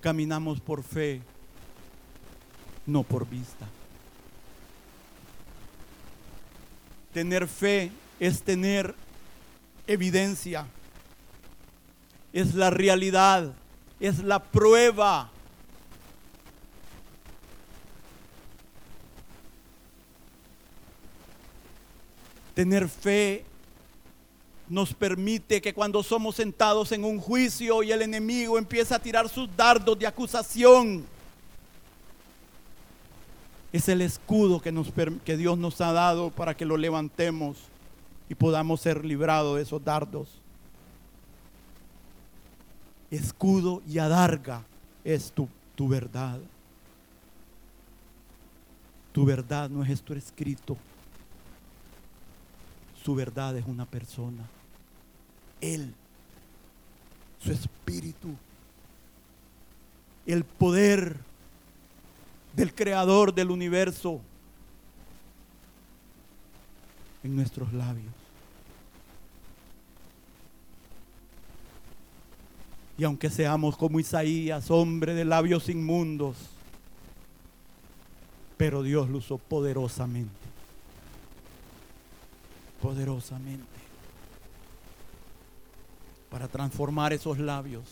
caminamos 0.00 0.60
por 0.60 0.82
fe 0.82 1.22
no 2.86 3.02
por 3.02 3.28
vista. 3.28 3.66
Tener 7.12 7.46
fe 7.46 7.90
es 8.18 8.42
tener 8.42 8.94
evidencia, 9.86 10.66
es 12.32 12.54
la 12.54 12.70
realidad, 12.70 13.52
es 14.00 14.18
la 14.18 14.42
prueba. 14.42 15.30
Tener 22.54 22.88
fe 22.88 23.44
nos 24.68 24.94
permite 24.94 25.60
que 25.60 25.74
cuando 25.74 26.02
somos 26.02 26.36
sentados 26.36 26.90
en 26.92 27.04
un 27.04 27.20
juicio 27.20 27.82
y 27.82 27.92
el 27.92 28.02
enemigo 28.02 28.58
empieza 28.58 28.96
a 28.96 28.98
tirar 28.98 29.28
sus 29.28 29.54
dardos 29.56 29.98
de 29.98 30.06
acusación, 30.06 31.04
es 33.74 33.88
el 33.88 34.02
escudo 34.02 34.60
que, 34.60 35.36
Dios 35.36 35.58
nos 35.58 35.80
ha 35.80 35.90
dado 35.90 36.30
para 36.30 36.56
que 36.56 36.64
lo 36.64 36.76
levantemos 36.76 37.58
y 38.28 38.36
podamos 38.36 38.80
ser 38.80 39.04
librados 39.04 39.56
de 39.56 39.62
esos 39.62 39.82
dardos. 39.82 40.28
Escudo 43.10 43.82
y 43.88 43.98
adarga 43.98 44.62
es 45.02 45.32
tu, 45.32 45.48
tu 45.74 45.88
verdad. 45.88 46.38
Tu 49.10 49.24
verdad 49.24 49.68
no 49.68 49.82
es 49.82 49.90
esto 49.90 50.14
escrito. 50.14 50.76
Su 53.02 53.16
verdad 53.16 53.56
es 53.56 53.66
una 53.66 53.86
persona. 53.86 54.44
Él, 55.60 55.92
su 57.40 57.50
espíritu, 57.50 58.36
el 60.26 60.44
poder 60.44 61.18
del 62.54 62.74
creador 62.74 63.34
del 63.34 63.50
universo 63.50 64.20
en 67.22 67.34
nuestros 67.34 67.72
labios. 67.72 68.12
Y 72.96 73.04
aunque 73.04 73.28
seamos 73.28 73.76
como 73.76 73.98
Isaías, 73.98 74.70
hombre 74.70 75.14
de 75.14 75.24
labios 75.24 75.68
inmundos, 75.68 76.36
pero 78.56 78.82
Dios 78.82 79.08
lo 79.08 79.18
usó 79.18 79.38
poderosamente. 79.38 80.30
Poderosamente. 82.80 83.64
Para 86.30 86.46
transformar 86.46 87.12
esos 87.12 87.38
labios 87.38 87.84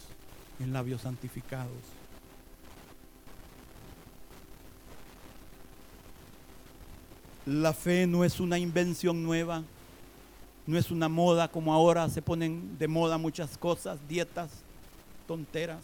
en 0.61 0.73
labios 0.73 1.01
santificados. 1.01 2.02
La 7.47 7.73
fe 7.73 8.07
no 8.07 8.25
es 8.25 8.39
una 8.39 8.59
invención 8.59 9.23
nueva, 9.23 9.63
no 10.67 10.79
es 10.79 10.91
una 10.91 11.09
moda 11.09 11.49
como 11.49 11.73
ahora 11.73 12.09
se 12.09 12.23
ponen 12.23 12.79
de 12.79 12.87
moda 12.87 13.19
muchas 13.19 13.59
cosas, 13.59 13.99
dietas, 14.09 14.51
tonteras, 15.27 15.83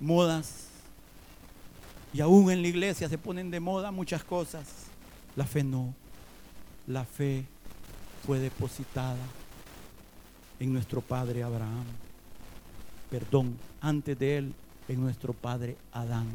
modas. 0.00 0.66
Y 2.12 2.20
aún 2.20 2.50
en 2.50 2.62
la 2.62 2.68
iglesia 2.68 3.08
se 3.08 3.18
ponen 3.18 3.50
de 3.50 3.60
moda 3.60 3.90
muchas 3.90 4.24
cosas. 4.24 4.66
La 5.36 5.44
fe 5.44 5.62
no. 5.62 5.94
La 6.86 7.04
fe 7.04 7.44
fue 8.26 8.38
depositada 8.40 9.18
en 10.58 10.72
nuestro 10.72 11.00
padre 11.00 11.42
Abraham. 11.42 11.84
Perdón, 13.10 13.56
antes 13.80 14.18
de 14.18 14.38
él, 14.38 14.54
en 14.88 15.00
nuestro 15.00 15.32
padre 15.32 15.76
Adán. 15.92 16.26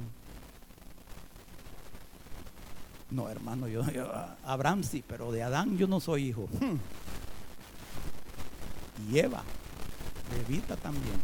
No, 3.13 3.29
hermano, 3.29 3.67
yo, 3.67 3.83
Abraham 4.43 4.83
sí, 4.83 5.03
pero 5.07 5.31
de 5.31 5.43
Adán 5.43 5.77
yo 5.77 5.85
no 5.85 5.99
soy 5.99 6.29
hijo. 6.29 6.49
Hmm. 6.59 6.79
Y 9.11 9.19
Eva, 9.19 9.43
Evita 10.41 10.75
también. 10.75 11.21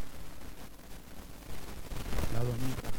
La 2.32 2.44
donita. 2.44 2.90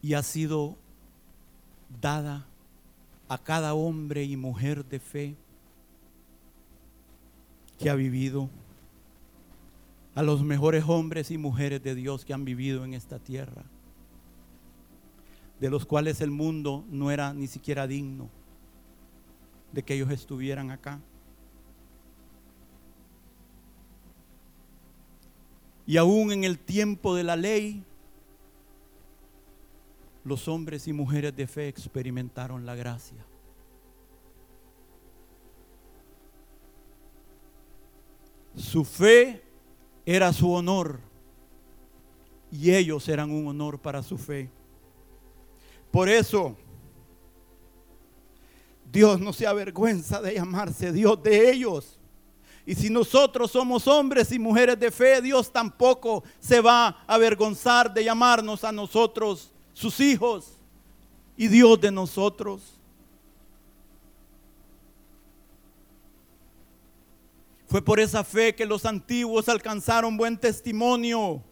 Y 0.00 0.14
ha 0.14 0.22
sido 0.22 0.76
dada 2.00 2.46
a 3.28 3.38
cada 3.38 3.74
hombre 3.74 4.22
y 4.22 4.36
mujer 4.36 4.84
de 4.84 5.00
fe 5.00 5.34
que 7.80 7.90
ha 7.90 7.96
vivido 7.96 8.48
a 10.14 10.22
los 10.22 10.42
mejores 10.42 10.84
hombres 10.86 11.30
y 11.30 11.38
mujeres 11.38 11.82
de 11.82 11.94
Dios 11.94 12.24
que 12.24 12.32
han 12.32 12.44
vivido 12.44 12.84
en 12.84 12.94
esta 12.94 13.18
tierra, 13.18 13.64
de 15.60 15.70
los 15.70 15.86
cuales 15.86 16.20
el 16.20 16.30
mundo 16.30 16.84
no 16.88 17.10
era 17.10 17.32
ni 17.34 17.46
siquiera 17.46 17.86
digno 17.86 18.28
de 19.72 19.82
que 19.82 19.94
ellos 19.94 20.10
estuvieran 20.10 20.70
acá. 20.70 21.00
Y 25.86 25.96
aún 25.96 26.32
en 26.32 26.44
el 26.44 26.58
tiempo 26.58 27.14
de 27.14 27.24
la 27.24 27.36
ley, 27.36 27.82
los 30.24 30.48
hombres 30.48 30.88
y 30.88 30.92
mujeres 30.92 31.36
de 31.36 31.46
fe 31.46 31.68
experimentaron 31.68 32.64
la 32.64 32.74
gracia. 32.74 33.18
Su 38.56 38.84
fe 38.84 39.43
era 40.06 40.32
su 40.32 40.52
honor 40.52 41.00
y 42.50 42.72
ellos 42.72 43.08
eran 43.08 43.30
un 43.30 43.46
honor 43.48 43.78
para 43.78 44.02
su 44.02 44.16
fe. 44.16 44.50
Por 45.90 46.08
eso, 46.08 46.56
Dios 48.90 49.20
no 49.20 49.32
se 49.32 49.46
avergüenza 49.46 50.20
de 50.20 50.34
llamarse 50.34 50.92
Dios 50.92 51.22
de 51.22 51.50
ellos. 51.50 51.98
Y 52.66 52.74
si 52.74 52.88
nosotros 52.88 53.50
somos 53.50 53.86
hombres 53.86 54.32
y 54.32 54.38
mujeres 54.38 54.78
de 54.78 54.90
fe, 54.90 55.20
Dios 55.20 55.52
tampoco 55.52 56.24
se 56.40 56.60
va 56.60 56.86
a 56.86 57.14
avergonzar 57.14 57.92
de 57.92 58.04
llamarnos 58.04 58.64
a 58.64 58.72
nosotros 58.72 59.50
sus 59.72 60.00
hijos 60.00 60.52
y 61.36 61.48
Dios 61.48 61.80
de 61.80 61.90
nosotros. 61.90 62.62
Fue 67.74 67.82
por 67.82 67.98
esa 67.98 68.22
fe 68.22 68.54
que 68.54 68.66
los 68.66 68.86
antiguos 68.86 69.48
alcanzaron 69.48 70.16
buen 70.16 70.38
testimonio. 70.38 71.42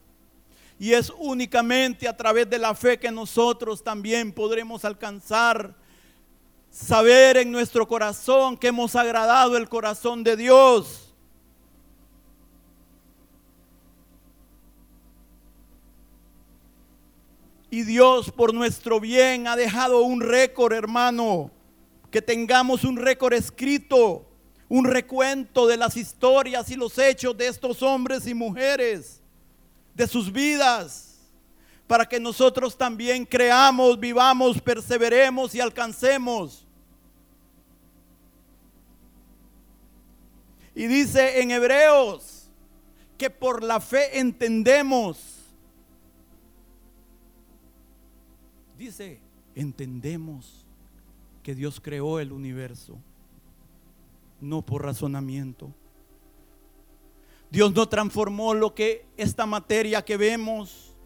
Y 0.79 0.93
es 0.93 1.13
únicamente 1.19 2.07
a 2.07 2.17
través 2.17 2.49
de 2.49 2.61
la 2.61 2.77
fe 2.77 2.97
que 2.97 3.11
nosotros 3.11 3.83
también 3.83 4.31
podremos 4.31 4.85
alcanzar, 4.85 5.75
saber 6.71 7.39
en 7.39 7.51
nuestro 7.51 7.89
corazón 7.89 8.57
que 8.57 8.69
hemos 8.69 8.95
agradado 8.95 9.57
el 9.57 9.69
corazón 9.69 10.23
de 10.23 10.37
Dios. 10.37 11.13
Y 17.69 17.83
Dios 17.83 18.31
por 18.31 18.55
nuestro 18.55 19.01
bien 19.01 19.49
ha 19.49 19.57
dejado 19.57 20.03
un 20.03 20.21
récord, 20.21 20.73
hermano, 20.73 21.51
que 22.13 22.23
tengamos 22.23 22.85
un 22.85 22.97
récord 22.97 23.33
escrito 23.33 24.29
un 24.75 24.87
recuento 24.87 25.67
de 25.67 25.77
las 25.77 25.99
historias 25.99 26.71
y 26.71 26.77
los 26.77 26.97
hechos 26.97 27.37
de 27.37 27.47
estos 27.47 27.83
hombres 27.83 28.27
y 28.27 28.33
mujeres, 28.33 29.21
de 29.95 30.07
sus 30.07 30.33
vidas, 30.33 31.19
para 31.87 32.09
que 32.09 32.19
nosotros 32.19 32.75
también 32.75 33.27
creamos, 33.27 34.01
vivamos, 34.01 34.59
perseveremos 34.63 35.55
y 35.55 35.61
alcancemos. 35.61 36.67
Y 40.75 40.87
dice 40.87 41.43
en 41.43 41.51
Hebreos 41.51 42.49
que 43.19 43.29
por 43.29 43.63
la 43.63 43.79
fe 43.79 44.19
entendemos. 44.19 45.19
Dice, 48.79 49.21
entendemos 49.55 50.65
que 51.43 51.55
Dios 51.55 51.79
creó 51.79 52.19
el 52.19 52.33
universo 52.33 52.99
no 54.43 54.61
por 54.63 54.83
razonamiento. 54.83 55.73
Dios 57.51 57.73
no 57.75 57.89
transformó 57.89 58.55
lo 58.55 58.75
que 58.75 59.07
esta 59.17 59.47
materia 59.47 60.03
que 60.03 60.17
vemos 60.17 60.97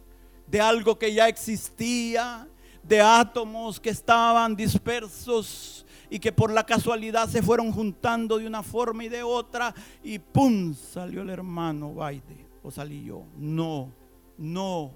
de 0.47 0.61
algo 0.61 0.97
que 0.97 1.13
ya 1.13 1.27
existía, 1.27 2.47
de 2.83 3.01
átomos 3.01 3.79
que 3.79 3.89
estaban 3.89 4.55
dispersos 4.55 5.85
y 6.09 6.19
que 6.19 6.31
por 6.31 6.51
la 6.51 6.65
casualidad 6.65 7.27
se 7.27 7.43
fueron 7.43 7.71
juntando 7.71 8.37
de 8.37 8.47
una 8.47 8.63
forma 8.63 9.03
y 9.03 9.09
de 9.09 9.23
otra 9.23 9.75
y 10.03 10.19
pum, 10.19 10.73
salió 10.73 11.21
el 11.21 11.29
hermano 11.29 11.93
Baide 11.93 12.47
o 12.63 12.71
salí 12.71 13.03
yo. 13.03 13.23
No, 13.37 13.91
no. 14.37 14.91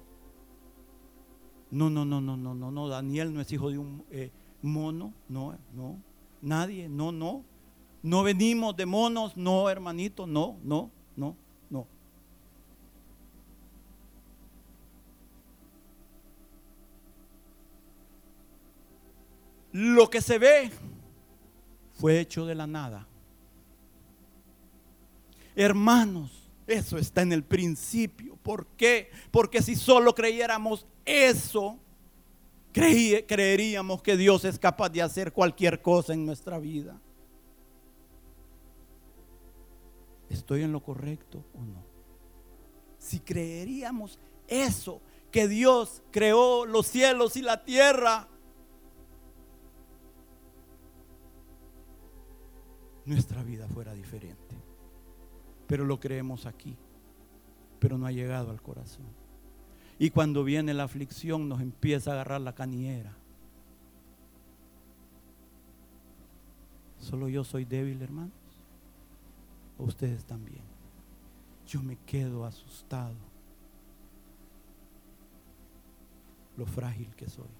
No, 1.70 1.88
no, 1.88 2.04
no, 2.04 2.20
no, 2.20 2.36
no, 2.36 2.70
no, 2.70 2.88
Daniel 2.88 3.32
no 3.32 3.40
es 3.40 3.50
hijo 3.52 3.70
de 3.70 3.78
un 3.78 4.04
eh, 4.10 4.30
mono, 4.60 5.14
no, 5.28 5.56
no. 5.74 6.02
Nadie, 6.42 6.88
no, 6.88 7.12
no. 7.12 7.44
No 8.02 8.24
venimos 8.24 8.76
de 8.76 8.84
monos, 8.84 9.36
no, 9.36 9.70
hermanito, 9.70 10.26
no, 10.26 10.58
no, 10.64 10.90
no, 11.14 11.36
no. 11.70 11.86
Lo 19.70 20.10
que 20.10 20.20
se 20.20 20.38
ve 20.38 20.72
fue 21.92 22.18
hecho 22.18 22.44
de 22.44 22.56
la 22.56 22.66
nada. 22.66 23.06
Hermanos, 25.54 26.50
eso 26.66 26.98
está 26.98 27.22
en 27.22 27.32
el 27.32 27.44
principio. 27.44 28.36
¿Por 28.42 28.66
qué? 28.76 29.10
Porque 29.30 29.62
si 29.62 29.76
solo 29.76 30.12
creyéramos 30.12 30.86
eso, 31.04 31.78
creeríamos 32.72 34.02
que 34.02 34.16
Dios 34.16 34.44
es 34.44 34.58
capaz 34.58 34.88
de 34.88 35.02
hacer 35.02 35.32
cualquier 35.32 35.82
cosa 35.82 36.14
en 36.14 36.26
nuestra 36.26 36.58
vida. 36.58 36.98
¿Estoy 40.32 40.62
en 40.62 40.72
lo 40.72 40.82
correcto 40.82 41.44
o 41.54 41.62
no? 41.62 41.84
Si 42.98 43.20
creeríamos 43.20 44.18
eso, 44.48 45.02
que 45.30 45.46
Dios 45.46 46.02
creó 46.10 46.64
los 46.64 46.86
cielos 46.86 47.36
y 47.36 47.42
la 47.42 47.64
tierra, 47.64 48.28
nuestra 53.04 53.42
vida 53.42 53.68
fuera 53.68 53.92
diferente. 53.92 54.56
Pero 55.66 55.84
lo 55.84 56.00
creemos 56.00 56.46
aquí, 56.46 56.78
pero 57.78 57.98
no 57.98 58.06
ha 58.06 58.12
llegado 58.12 58.50
al 58.50 58.62
corazón. 58.62 59.04
Y 59.98 60.10
cuando 60.10 60.44
viene 60.44 60.72
la 60.72 60.84
aflicción 60.84 61.46
nos 61.46 61.60
empieza 61.60 62.10
a 62.10 62.14
agarrar 62.14 62.40
la 62.40 62.54
caniera. 62.54 63.14
Solo 66.98 67.28
yo 67.28 67.44
soy 67.44 67.66
débil, 67.66 68.00
hermanos. 68.00 68.41
Ustedes 69.82 70.24
también. 70.24 70.62
Yo 71.66 71.82
me 71.82 71.96
quedo 71.96 72.44
asustado. 72.44 73.16
Lo 76.56 76.66
frágil 76.66 77.14
que 77.16 77.28
soy. 77.28 77.50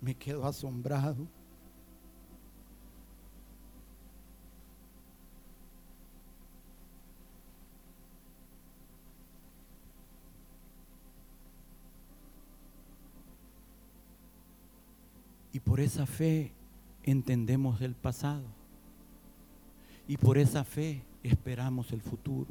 Me 0.00 0.14
quedo 0.14 0.46
asombrado 0.46 1.26
Y 15.56 15.60
por 15.60 15.80
esa 15.80 16.04
fe 16.04 16.52
entendemos 17.02 17.80
el 17.80 17.94
pasado. 17.94 18.55
Y 20.08 20.16
por 20.16 20.38
esa 20.38 20.64
fe 20.64 21.02
esperamos 21.22 21.92
el 21.92 22.00
futuro. 22.00 22.50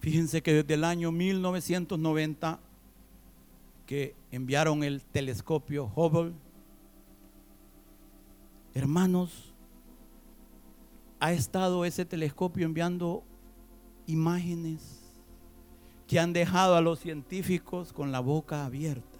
Fíjense 0.00 0.42
que 0.42 0.52
desde 0.52 0.74
el 0.74 0.84
año 0.84 1.12
1990 1.12 2.58
que 3.86 4.14
enviaron 4.30 4.82
el 4.82 5.02
telescopio 5.02 5.90
Hubble, 5.94 6.32
hermanos, 8.74 9.52
ha 11.20 11.32
estado 11.32 11.84
ese 11.84 12.04
telescopio 12.04 12.66
enviando 12.66 13.22
imágenes 14.06 15.02
que 16.08 16.18
han 16.18 16.32
dejado 16.32 16.74
a 16.74 16.80
los 16.80 16.98
científicos 16.98 17.92
con 17.92 18.10
la 18.10 18.20
boca 18.20 18.64
abierta. 18.64 19.11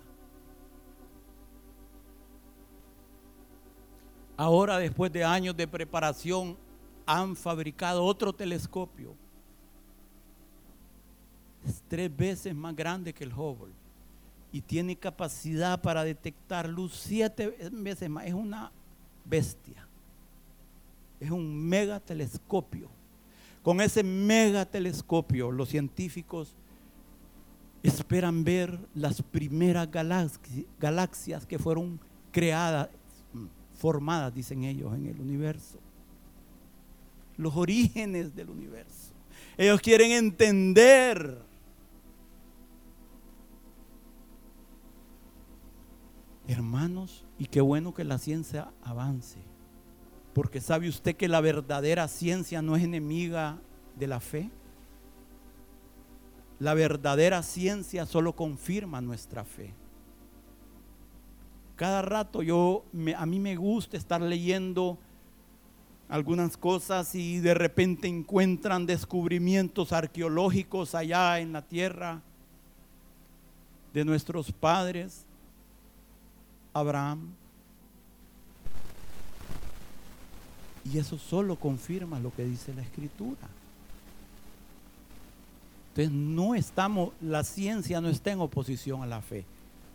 Ahora, 4.37 4.79
después 4.79 5.12
de 5.12 5.25
años 5.25 5.57
de 5.57 5.68
preparación, 5.68 6.57
han 7.07 7.37
fabricado 7.37 8.05
otro 8.05 8.33
telescopio. 8.33 9.14
Es 11.66 11.83
tres 11.88 12.14
veces 12.14 12.55
más 12.55 12.75
grande 12.75 13.12
que 13.12 13.25
el 13.25 13.33
Hubble 13.33 13.73
y 14.51 14.61
tiene 14.61 14.97
capacidad 14.97 15.81
para 15.81 16.05
detectar 16.05 16.68
luz 16.68 16.95
siete 16.95 17.57
veces 17.73 18.11
más. 18.11 18.27
Es 18.27 18.35
una 18.35 18.73
bestia. 19.25 19.87
Es 21.21 21.31
un 21.31 21.68
megatelescopio. 21.68 22.88
Con 23.62 23.81
ese 23.81 24.03
megatelescopio 24.03 25.53
los 25.53 25.68
científicos 25.68 26.57
esperan 27.83 28.45
ver 28.45 28.79
las 28.95 29.23
primeras 29.23 29.88
galaxias 30.79 31.47
que 31.47 31.59
fueron 31.59 32.01
creadas 32.33 32.88
formadas, 33.83 34.33
dicen 34.33 34.62
ellos, 34.62 34.95
en 34.95 35.07
el 35.07 35.21
universo. 35.21 35.77
Los 37.37 37.57
orígenes 37.57 38.33
del 38.33 38.49
universo. 38.49 39.12
Ellos 39.59 39.81
quieren 39.81 40.12
entender. 40.12 41.42
Hermanos, 46.47 47.25
y 47.40 47.47
qué 47.47 47.61
bueno 47.61 47.92
que 47.92 48.05
la 48.05 48.18
ciencia 48.18 48.71
avance. 48.85 49.40
Porque 50.33 50.61
sabe 50.61 50.88
usted 50.88 51.16
que 51.16 51.27
la 51.27 51.40
verdadera 51.40 52.07
ciencia 52.07 52.62
no 52.62 52.77
es 52.77 52.85
enemiga 52.85 53.59
de 53.99 54.07
la 54.07 54.21
fe. 54.21 54.49
La 56.61 56.75
verdadera 56.75 57.42
ciencia 57.42 58.07
solo 58.07 58.37
confirma 58.37 59.01
nuestra 59.01 59.45
fe. 59.45 59.75
Cada 61.83 62.01
rato 62.01 62.45
yo, 62.45 62.85
a 63.16 63.27
mí 63.27 63.40
me 63.40 63.57
gusta 63.57 63.97
estar 63.97 64.21
leyendo 64.21 64.99
algunas 66.09 66.57
cosas 66.57 67.12
y 67.16 67.40
de 67.40 67.55
repente 67.55 68.07
encuentran 68.07 68.87
descubrimientos 68.87 69.92
arqueológicos 69.92 70.95
allá 70.95 71.40
en 71.40 71.53
la 71.53 71.62
tierra 71.62 72.23
de 73.92 74.05
nuestros 74.05 74.53
padres, 74.53 75.25
Abraham. 76.73 77.33
Y 80.85 80.99
eso 80.99 81.18
solo 81.18 81.57
confirma 81.57 82.21
lo 82.21 82.33
que 82.33 82.45
dice 82.45 82.73
la 82.75 82.83
escritura. 82.83 83.49
Entonces 85.88 86.12
no 86.12 86.55
estamos, 86.55 87.12
la 87.21 87.42
ciencia 87.42 88.01
no 88.01 88.09
está 88.09 88.31
en 88.31 88.38
oposición 88.38 89.03
a 89.03 89.07
la 89.07 89.21
fe. 89.21 89.45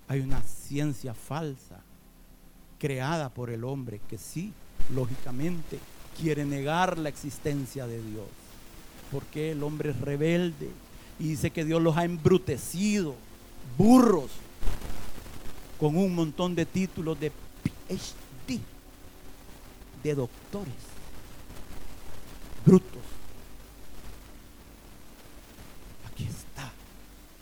Hay 0.10 0.20
una 0.20 0.42
ciencia 0.44 1.14
falsa 1.14 1.67
creada 2.80 3.30
por 3.30 3.50
el 3.50 3.64
hombre 3.64 4.00
que 4.10 4.18
sí, 4.18 4.54
lógicamente, 4.94 5.80
quiere 6.20 6.46
negar 6.46 6.98
la 6.98 7.10
existencia 7.10 7.88
de 7.88 8.02
Dios. 8.02 8.28
Porque 9.12 9.52
el 9.52 9.64
hombre 9.64 9.92
es 9.92 10.02
rebelde 10.02 10.70
y 11.20 11.30
dice 11.30 11.52
que 11.52 11.66
Dios 11.66 11.82
los 11.82 11.98
ha 11.98 12.06
embrutecido, 12.06 13.16
burros, 13.78 14.32
con 15.80 15.96
un 15.96 16.16
montón 16.16 16.56
de 16.56 16.66
títulos 16.66 17.20
de 17.20 17.32
PhD, 17.32 18.60
de 20.04 20.16
doctores, 20.16 20.74
brutos. 22.66 23.02
Aquí 26.12 26.26
está, 26.26 26.72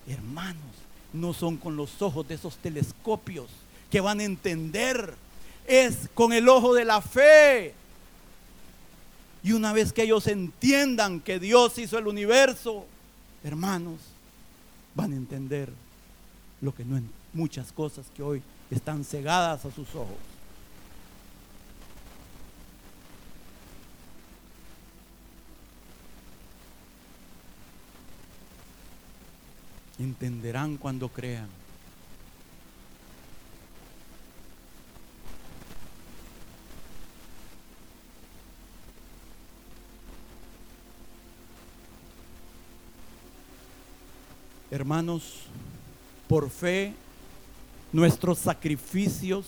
hermanos 0.07 0.75
no 1.15 1.33
son 1.33 1.57
con 1.57 1.75
los 1.75 2.01
ojos 2.01 2.27
de 2.27 2.35
esos 2.35 2.57
telescopios 2.57 3.47
que 3.89 4.01
van 4.01 4.19
a 4.19 4.23
entender, 4.23 5.15
es 5.67 6.09
con 6.13 6.33
el 6.33 6.47
ojo 6.49 6.73
de 6.73 6.85
la 6.85 7.01
fe. 7.01 7.73
Y 9.43 9.51
una 9.51 9.73
vez 9.73 9.93
que 9.93 10.03
ellos 10.03 10.27
entiendan 10.27 11.19
que 11.19 11.39
Dios 11.39 11.77
hizo 11.77 11.97
el 11.97 12.07
universo, 12.07 12.85
hermanos, 13.43 13.99
van 14.95 15.13
a 15.13 15.15
entender 15.15 15.71
lo 16.61 16.73
que 16.73 16.83
no 16.83 16.99
muchas 17.33 17.71
cosas 17.71 18.05
que 18.15 18.23
hoy 18.23 18.41
están 18.71 19.03
cegadas 19.03 19.65
a 19.65 19.71
sus 19.71 19.93
ojos. 19.93 20.17
entenderán 29.99 30.77
cuando 30.77 31.09
crean. 31.09 31.47
Hermanos, 44.71 45.23
por 46.27 46.49
fe, 46.49 46.93
nuestros 47.93 48.39
sacrificios 48.39 49.45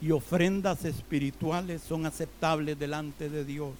y 0.00 0.10
ofrendas 0.10 0.84
espirituales 0.84 1.82
son 1.82 2.06
aceptables 2.06 2.78
delante 2.78 3.28
de 3.28 3.44
Dios. 3.44 3.72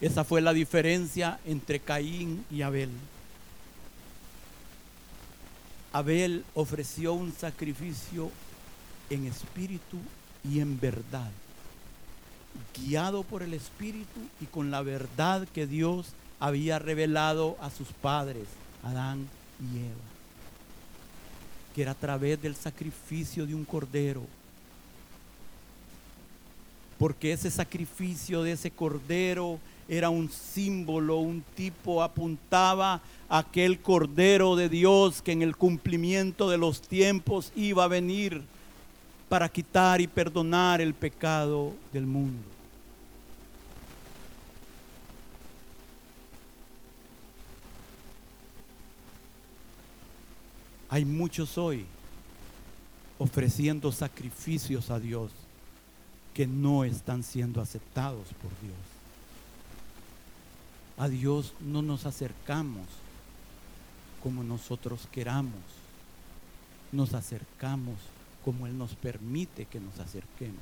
Esa 0.00 0.24
fue 0.24 0.40
la 0.40 0.52
diferencia 0.54 1.38
entre 1.44 1.80
Caín 1.80 2.44
y 2.50 2.62
Abel. 2.62 2.90
Abel 5.92 6.44
ofreció 6.54 7.12
un 7.12 7.32
sacrificio 7.32 8.30
en 9.10 9.26
espíritu 9.26 9.98
y 10.48 10.60
en 10.60 10.80
verdad, 10.80 11.30
guiado 12.74 13.24
por 13.24 13.42
el 13.42 13.52
espíritu 13.52 14.20
y 14.40 14.46
con 14.46 14.70
la 14.70 14.82
verdad 14.82 15.46
que 15.52 15.66
Dios 15.66 16.06
había 16.40 16.78
revelado 16.78 17.56
a 17.60 17.70
sus 17.70 17.88
padres, 17.88 18.44
Adán 18.82 19.28
y 19.60 19.78
Eva, 19.78 20.10
que 21.74 21.82
era 21.82 21.92
a 21.92 21.94
través 21.94 22.40
del 22.40 22.56
sacrificio 22.56 23.46
de 23.46 23.54
un 23.54 23.64
cordero. 23.64 24.22
Porque 26.98 27.32
ese 27.32 27.50
sacrificio 27.50 28.42
de 28.42 28.52
ese 28.52 28.70
cordero 28.70 29.60
era 29.88 30.08
un 30.08 30.30
símbolo, 30.30 31.18
un 31.18 31.42
tipo 31.54 32.02
apuntaba 32.02 33.00
a 33.28 33.38
aquel 33.38 33.80
Cordero 33.80 34.54
de 34.54 34.68
Dios 34.68 35.20
que 35.20 35.32
en 35.32 35.42
el 35.42 35.56
cumplimiento 35.56 36.48
de 36.48 36.58
los 36.58 36.80
tiempos 36.80 37.52
iba 37.56 37.84
a 37.84 37.88
venir 37.88 38.42
para 39.28 39.48
quitar 39.48 40.00
y 40.00 40.06
perdonar 40.06 40.80
el 40.80 40.94
pecado 40.94 41.72
del 41.92 42.06
mundo. 42.06 42.59
Hay 50.90 51.04
muchos 51.04 51.56
hoy 51.56 51.86
ofreciendo 53.20 53.92
sacrificios 53.92 54.90
a 54.90 54.98
Dios 54.98 55.30
que 56.34 56.48
no 56.48 56.82
están 56.82 57.22
siendo 57.22 57.60
aceptados 57.60 58.26
por 58.42 58.50
Dios. 58.60 58.76
A 60.98 61.08
Dios 61.08 61.54
no 61.60 61.80
nos 61.80 62.06
acercamos 62.06 62.86
como 64.20 64.42
nosotros 64.42 65.06
queramos, 65.12 65.62
nos 66.90 67.14
acercamos 67.14 67.94
como 68.44 68.66
Él 68.66 68.76
nos 68.76 68.94
permite 68.96 69.66
que 69.66 69.78
nos 69.78 69.96
acerquemos. 70.00 70.58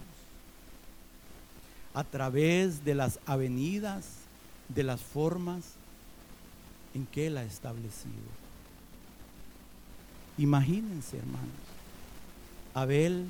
A 1.95 2.05
través 2.05 2.85
de 2.85 2.95
las 2.95 3.19
avenidas, 3.25 4.05
de 4.69 4.83
las 4.83 5.01
formas 5.01 5.65
en 6.93 7.07
que 7.07 7.29
Él 7.29 7.39
ha 7.39 7.45
establecido. 7.45 8.48
Imagínense, 10.39 11.19
hermanos, 11.19 11.51
Abel 12.73 13.27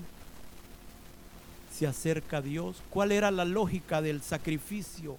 se 1.73 1.87
acerca 1.87 2.37
a 2.37 2.43
Dios. 2.43 2.83
¿Cuál 2.91 3.13
era 3.13 3.31
la 3.31 3.47
lógica 3.47 4.03
del 4.03 4.21
sacrificio? 4.21 5.17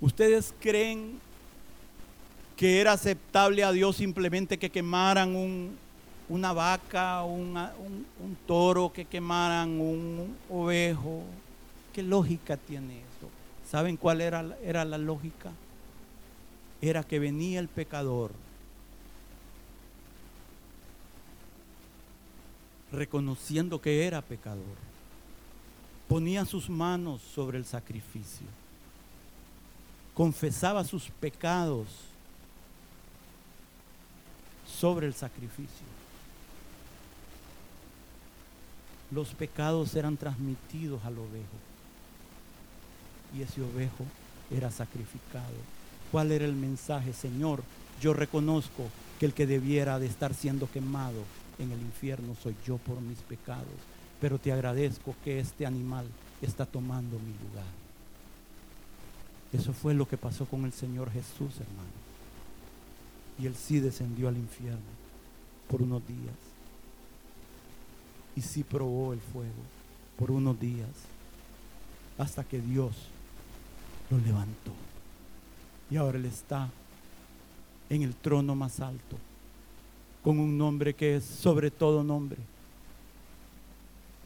¿Ustedes 0.00 0.54
creen 0.60 1.18
que 2.56 2.80
era 2.80 2.92
aceptable 2.92 3.64
a 3.64 3.72
Dios 3.72 3.96
simplemente 3.96 4.56
que 4.56 4.70
quemaran 4.70 5.74
una 6.28 6.52
vaca, 6.52 7.24
un, 7.24 8.06
toro, 8.46 8.92
que 8.92 9.06
quemaran 9.06 9.80
un 9.80 10.36
ovejo? 10.48 11.24
¿Qué 11.92 12.02
lógica 12.04 12.56
tiene 12.56 12.98
eso? 12.98 13.28
¿Saben 13.68 13.96
cuál 13.96 14.20
era 14.20 14.84
la 14.84 14.98
lógica? 14.98 15.50
Era 16.80 17.02
que 17.02 17.18
venía 17.18 17.58
el 17.58 17.68
pecador 17.68 18.43
reconociendo 22.94 23.80
que 23.80 24.06
era 24.06 24.22
pecador, 24.22 24.76
ponía 26.08 26.44
sus 26.44 26.70
manos 26.70 27.20
sobre 27.34 27.58
el 27.58 27.64
sacrificio, 27.64 28.46
confesaba 30.14 30.84
sus 30.84 31.10
pecados 31.20 31.88
sobre 34.66 35.06
el 35.06 35.14
sacrificio. 35.14 35.86
Los 39.10 39.28
pecados 39.34 39.94
eran 39.94 40.16
transmitidos 40.16 41.04
al 41.04 41.18
ovejo 41.18 41.58
y 43.36 43.42
ese 43.42 43.62
ovejo 43.62 44.04
era 44.50 44.70
sacrificado. 44.70 45.54
¿Cuál 46.10 46.32
era 46.32 46.44
el 46.44 46.54
mensaje, 46.54 47.12
Señor? 47.12 47.62
Yo 48.00 48.12
reconozco 48.12 48.88
que 49.18 49.26
el 49.26 49.34
que 49.34 49.46
debiera 49.46 49.98
de 49.98 50.06
estar 50.06 50.34
siendo 50.34 50.70
quemado 50.70 51.22
en 51.58 51.70
el 51.70 51.80
infierno 51.80 52.34
soy 52.42 52.54
yo 52.66 52.78
por 52.78 53.00
mis 53.00 53.18
pecados, 53.18 53.64
pero 54.20 54.38
te 54.38 54.52
agradezco 54.52 55.14
que 55.24 55.38
este 55.38 55.66
animal 55.66 56.06
está 56.42 56.66
tomando 56.66 57.18
mi 57.18 57.32
lugar. 57.48 57.66
Eso 59.52 59.72
fue 59.72 59.94
lo 59.94 60.08
que 60.08 60.16
pasó 60.16 60.46
con 60.46 60.64
el 60.64 60.72
Señor 60.72 61.10
Jesús, 61.12 61.54
hermano. 61.60 62.04
Y 63.38 63.46
él 63.46 63.54
sí 63.54 63.80
descendió 63.80 64.28
al 64.28 64.36
infierno 64.36 64.80
por 65.68 65.82
unos 65.82 66.06
días. 66.06 66.34
Y 68.36 68.40
sí 68.40 68.64
probó 68.64 69.12
el 69.12 69.20
fuego 69.20 69.52
por 70.18 70.30
unos 70.30 70.58
días. 70.58 70.90
Hasta 72.18 72.44
que 72.44 72.60
Dios 72.60 72.94
lo 74.10 74.18
levantó. 74.18 74.72
Y 75.90 75.96
ahora 75.96 76.18
Él 76.18 76.26
está 76.26 76.68
en 77.90 78.02
el 78.02 78.14
trono 78.14 78.54
más 78.54 78.80
alto 78.80 79.18
con 80.24 80.38
un 80.38 80.56
nombre 80.56 80.94
que 80.94 81.16
es 81.16 81.24
sobre 81.24 81.70
todo 81.70 82.02
nombre, 82.02 82.38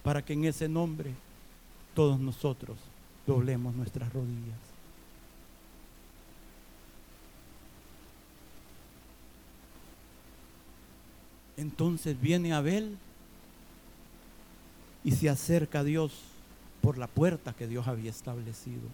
para 0.04 0.24
que 0.24 0.32
en 0.32 0.44
ese 0.44 0.68
nombre 0.68 1.12
todos 1.92 2.20
nosotros 2.20 2.78
doblemos 3.26 3.74
nuestras 3.74 4.12
rodillas. 4.12 4.56
Entonces 11.56 12.18
viene 12.20 12.52
Abel 12.52 12.96
y 15.02 15.10
se 15.10 15.28
acerca 15.28 15.80
a 15.80 15.84
Dios 15.84 16.12
por 16.80 16.96
la 16.96 17.08
puerta 17.08 17.52
que 17.52 17.66
Dios 17.66 17.88
había 17.88 18.10
establecido, 18.10 18.88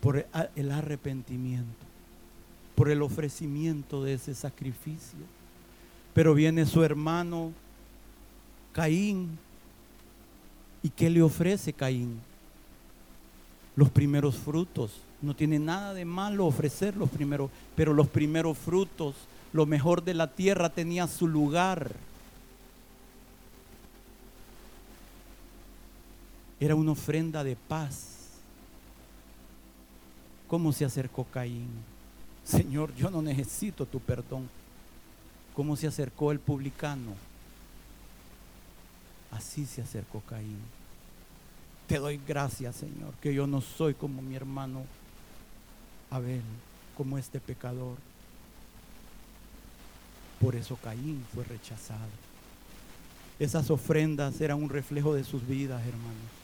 por 0.00 0.26
el 0.56 0.72
arrepentimiento, 0.72 1.91
por 2.74 2.90
el 2.90 3.02
ofrecimiento 3.02 4.02
de 4.02 4.14
ese 4.14 4.34
sacrificio. 4.34 5.18
Pero 6.14 6.34
viene 6.34 6.66
su 6.66 6.82
hermano 6.82 7.52
Caín. 8.72 9.38
¿Y 10.82 10.90
qué 10.90 11.08
le 11.10 11.22
ofrece 11.22 11.72
Caín? 11.72 12.20
Los 13.76 13.90
primeros 13.90 14.36
frutos. 14.36 14.92
No 15.20 15.34
tiene 15.34 15.58
nada 15.58 15.94
de 15.94 16.04
malo 16.04 16.46
ofrecer 16.46 16.96
los 16.96 17.08
primeros, 17.08 17.50
pero 17.76 17.94
los 17.94 18.08
primeros 18.08 18.58
frutos, 18.58 19.14
lo 19.52 19.66
mejor 19.66 20.02
de 20.02 20.14
la 20.14 20.26
tierra 20.26 20.68
tenía 20.68 21.06
su 21.06 21.28
lugar. 21.28 21.92
Era 26.58 26.74
una 26.74 26.92
ofrenda 26.92 27.44
de 27.44 27.56
paz. 27.56 28.08
¿Cómo 30.48 30.72
se 30.72 30.84
acercó 30.84 31.24
Caín? 31.24 31.91
Señor, 32.44 32.94
yo 32.94 33.10
no 33.10 33.22
necesito 33.22 33.86
tu 33.86 34.00
perdón 34.00 34.48
cómo 35.54 35.76
se 35.76 35.86
acercó 35.86 36.32
el 36.32 36.40
publicano. 36.40 37.14
Así 39.30 39.64
se 39.66 39.82
acercó 39.82 40.20
Caín. 40.20 40.60
Te 41.86 41.98
doy 41.98 42.20
gracias, 42.26 42.76
Señor, 42.76 43.14
que 43.20 43.34
yo 43.34 43.46
no 43.46 43.60
soy 43.60 43.94
como 43.94 44.22
mi 44.22 44.34
hermano 44.34 44.84
Abel, 46.10 46.42
como 46.96 47.18
este 47.18 47.40
pecador. 47.40 47.96
Por 50.40 50.54
eso 50.54 50.76
Caín 50.76 51.24
fue 51.34 51.44
rechazado. 51.44 52.00
Esas 53.38 53.70
ofrendas 53.70 54.40
eran 54.40 54.62
un 54.62 54.68
reflejo 54.68 55.14
de 55.14 55.24
sus 55.24 55.46
vidas, 55.46 55.82
hermanos. 55.86 56.41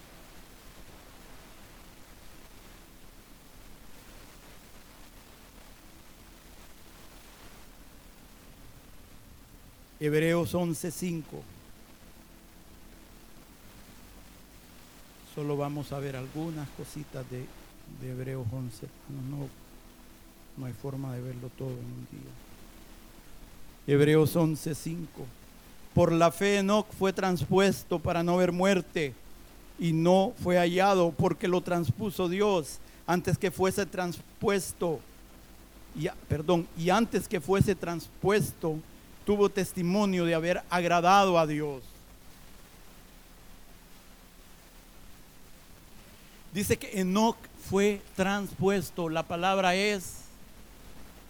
Hebreos 10.01 10.55
11:5. 10.55 11.23
Solo 15.35 15.57
vamos 15.57 15.93
a 15.93 15.99
ver 15.99 16.17
algunas 16.17 16.69
cositas 16.71 17.25
de, 17.31 17.45
Hebreos 18.09 18.47
11. 18.53 18.87
No, 19.31 19.49
no, 20.57 20.67
hay 20.67 20.73
forma 20.73 21.15
de 21.15 21.21
verlo 21.21 21.51
todo 21.57 21.71
en 21.71 21.77
un 21.79 22.07
día. 22.13 23.95
Hebreos 23.95 24.37
11:5. 24.37 25.25
Por 25.95 26.13
la 26.13 26.31
fe 26.31 26.59
Enoch 26.59 26.87
fue 26.97 27.13
transpuesto 27.13 27.99
para 27.99 28.23
no 28.23 28.37
ver 28.37 28.53
muerte 28.53 29.15
y 29.81 29.93
no 29.93 30.33
fue 30.43 30.59
hallado 30.59 31.11
porque 31.11 31.49
lo 31.49 31.61
transpuso 31.61 32.29
Dios 32.29 32.79
antes 33.07 33.37
que 33.37 33.51
fuese 33.51 33.85
transpuesto. 33.85 35.01
Perdón, 36.29 36.69
y 36.77 36.91
antes 36.91 37.27
que 37.27 37.41
fuese 37.41 37.75
transpuesto 37.75 38.77
tuvo 39.29 39.51
testimonio 39.51 40.25
de 40.25 40.35
haber 40.35 40.63
agradado 40.71 41.39
a 41.39 41.47
Dios. 41.47 41.83
Dice 46.55 46.79
que 46.79 46.99
Enoch 46.99 47.37
fue 47.69 48.01
transpuesto, 48.17 49.11
la 49.11 49.23
palabra 49.23 49.75
es 49.75 50.21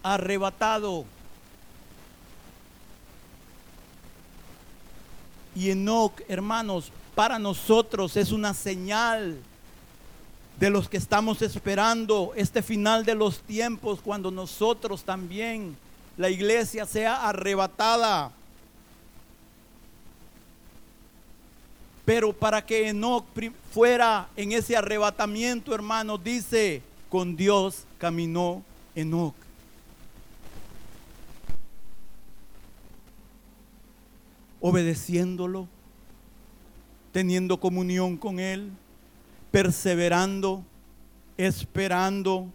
arrebatado. 0.01 1.03
Y 5.53 5.69
Enoch, 5.69 6.21
hermanos, 6.29 6.93
para 7.15 7.37
nosotros 7.37 8.15
es 8.15 8.31
una 8.31 8.53
señal 8.53 9.37
de 10.57 10.69
los 10.69 10.87
que 10.87 10.95
estamos 10.95 11.41
esperando 11.41 12.31
este 12.37 12.61
final 12.61 13.03
de 13.03 13.15
los 13.15 13.39
tiempos 13.39 13.99
cuando 14.01 14.31
nosotros 14.31 15.03
también 15.03 15.75
la 16.19 16.29
iglesia 16.29 16.85
sea 16.85 17.29
arrebatada. 17.29 18.33
Pero 22.03 22.33
para 22.33 22.65
que 22.65 22.89
Enoch 22.89 23.23
fuera 23.71 24.27
en 24.35 24.51
ese 24.51 24.75
arrebatamiento, 24.75 25.73
hermano, 25.73 26.17
dice 26.17 26.81
con 27.07 27.37
Dios 27.37 27.85
caminó 27.97 28.61
Enoch. 28.95 29.33
Obedeciéndolo, 34.59 35.69
teniendo 37.13 37.61
comunión 37.61 38.17
con 38.17 38.41
Él, 38.41 38.69
perseverando, 39.51 40.65
esperando. 41.37 42.51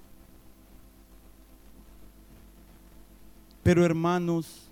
Pero 3.65 3.83
hermanos, 3.83 4.69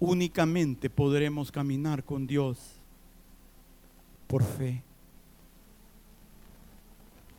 únicamente 0.00 0.90
podremos 0.90 1.52
caminar 1.52 2.02
con 2.02 2.26
Dios 2.26 2.58
por 4.26 4.42
fe, 4.42 4.82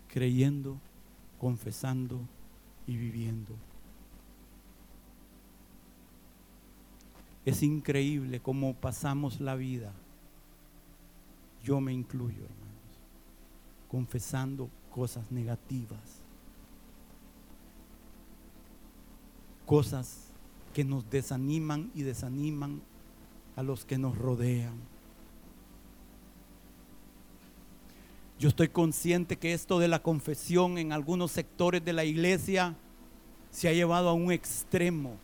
creyendo, 0.08 0.78
confesando 1.38 2.18
y 2.86 2.96
viviendo. 2.96 3.54
Es 7.44 7.62
increíble 7.62 8.40
cómo 8.40 8.72
pasamos 8.72 9.38
la 9.38 9.54
vida, 9.54 9.92
yo 11.62 11.78
me 11.82 11.92
incluyo, 11.92 12.42
hermanos, 12.42 13.00
confesando 13.90 14.70
cosas 14.90 15.30
negativas, 15.30 16.23
cosas 19.66 20.24
que 20.72 20.84
nos 20.84 21.08
desaniman 21.10 21.90
y 21.94 22.02
desaniman 22.02 22.82
a 23.56 23.62
los 23.62 23.84
que 23.84 23.98
nos 23.98 24.16
rodean. 24.18 24.74
Yo 28.38 28.48
estoy 28.48 28.68
consciente 28.68 29.36
que 29.36 29.54
esto 29.54 29.78
de 29.78 29.88
la 29.88 30.02
confesión 30.02 30.76
en 30.78 30.92
algunos 30.92 31.30
sectores 31.30 31.84
de 31.84 31.92
la 31.92 32.04
iglesia 32.04 32.74
se 33.50 33.68
ha 33.68 33.72
llevado 33.72 34.08
a 34.08 34.12
un 34.12 34.32
extremo 34.32 35.16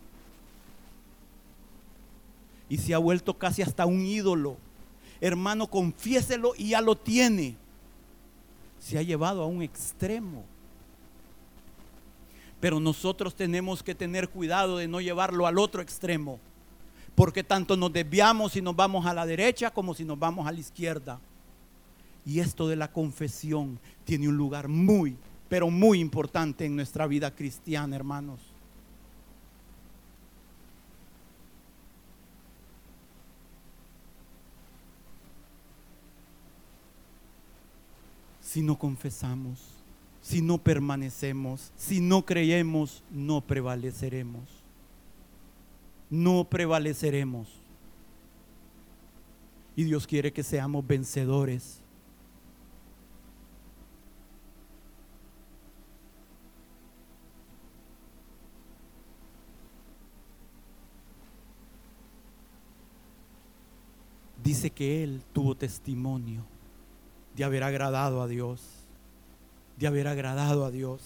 y 2.68 2.78
se 2.78 2.94
ha 2.94 2.98
vuelto 2.98 3.36
casi 3.36 3.62
hasta 3.62 3.84
un 3.84 4.06
ídolo. 4.06 4.56
Hermano, 5.20 5.66
confiéselo 5.66 6.52
y 6.56 6.70
ya 6.70 6.80
lo 6.80 6.96
tiene. 6.96 7.56
Se 8.78 8.96
ha 8.96 9.02
llevado 9.02 9.42
a 9.42 9.46
un 9.46 9.60
extremo. 9.60 10.44
Pero 12.60 12.78
nosotros 12.78 13.34
tenemos 13.34 13.82
que 13.82 13.94
tener 13.94 14.28
cuidado 14.28 14.76
de 14.76 14.86
no 14.86 15.00
llevarlo 15.00 15.46
al 15.46 15.58
otro 15.58 15.82
extremo. 15.82 16.38
Porque 17.14 17.42
tanto 17.42 17.76
nos 17.76 17.92
desviamos 17.92 18.52
si 18.52 18.62
nos 18.62 18.76
vamos 18.76 19.06
a 19.06 19.14
la 19.14 19.26
derecha 19.26 19.70
como 19.70 19.94
si 19.94 20.04
nos 20.04 20.18
vamos 20.18 20.46
a 20.46 20.52
la 20.52 20.60
izquierda. 20.60 21.18
Y 22.24 22.40
esto 22.40 22.68
de 22.68 22.76
la 22.76 22.92
confesión 22.92 23.78
tiene 24.04 24.28
un 24.28 24.36
lugar 24.36 24.68
muy, 24.68 25.16
pero 25.48 25.70
muy 25.70 26.00
importante 26.00 26.66
en 26.66 26.76
nuestra 26.76 27.06
vida 27.06 27.34
cristiana, 27.34 27.96
hermanos. 27.96 28.40
si 38.50 38.62
no 38.62 38.76
confesamos, 38.76 39.79
si 40.20 40.42
no 40.42 40.58
permanecemos, 40.58 41.72
si 41.76 42.00
no 42.00 42.24
creemos, 42.24 43.02
no 43.10 43.40
prevaleceremos. 43.40 44.42
No 46.10 46.44
prevaleceremos. 46.44 47.48
Y 49.76 49.84
Dios 49.84 50.06
quiere 50.06 50.32
que 50.32 50.42
seamos 50.42 50.86
vencedores. 50.86 51.80
Dice 64.42 64.70
que 64.70 65.04
Él 65.04 65.22
tuvo 65.32 65.54
testimonio 65.54 66.44
de 67.36 67.44
haber 67.44 67.62
agradado 67.62 68.20
a 68.20 68.26
Dios, 68.26 68.79
de 69.80 69.86
haber 69.86 70.06
agradado 70.06 70.66
a 70.66 70.70
Dios. 70.70 71.00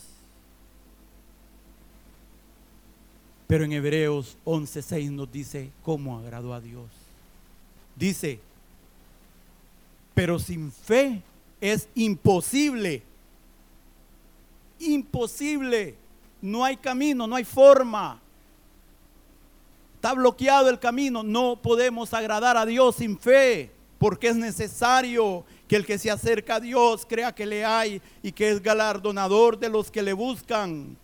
Pero 3.46 3.64
en 3.64 3.72
Hebreos 3.72 4.36
11:6 4.44 5.12
nos 5.12 5.30
dice 5.30 5.70
cómo 5.84 6.18
agradó 6.18 6.52
a 6.52 6.60
Dios. 6.60 6.90
Dice, 7.94 8.40
pero 10.12 10.40
sin 10.40 10.72
fe 10.72 11.22
es 11.60 11.88
imposible. 11.94 13.04
Imposible. 14.80 15.94
No 16.42 16.64
hay 16.64 16.76
camino, 16.76 17.28
no 17.28 17.36
hay 17.36 17.44
forma. 17.44 18.20
Está 19.94 20.14
bloqueado 20.14 20.68
el 20.68 20.80
camino. 20.80 21.22
No 21.22 21.54
podemos 21.62 22.12
agradar 22.12 22.56
a 22.56 22.66
Dios 22.66 22.96
sin 22.96 23.16
fe, 23.16 23.70
porque 23.98 24.28
es 24.28 24.36
necesario 24.36 25.44
que 25.68 25.76
el 25.76 25.86
que 25.86 25.98
se 25.98 26.10
acerca 26.10 26.56
a 26.56 26.60
Dios 26.60 27.06
crea 27.06 27.34
que 27.34 27.46
le 27.46 27.64
hay 27.64 28.00
y 28.22 28.32
que 28.32 28.50
es 28.50 28.62
galardonador 28.62 29.58
de 29.58 29.68
los 29.68 29.90
que 29.90 30.02
le 30.02 30.12
buscan. 30.12 30.96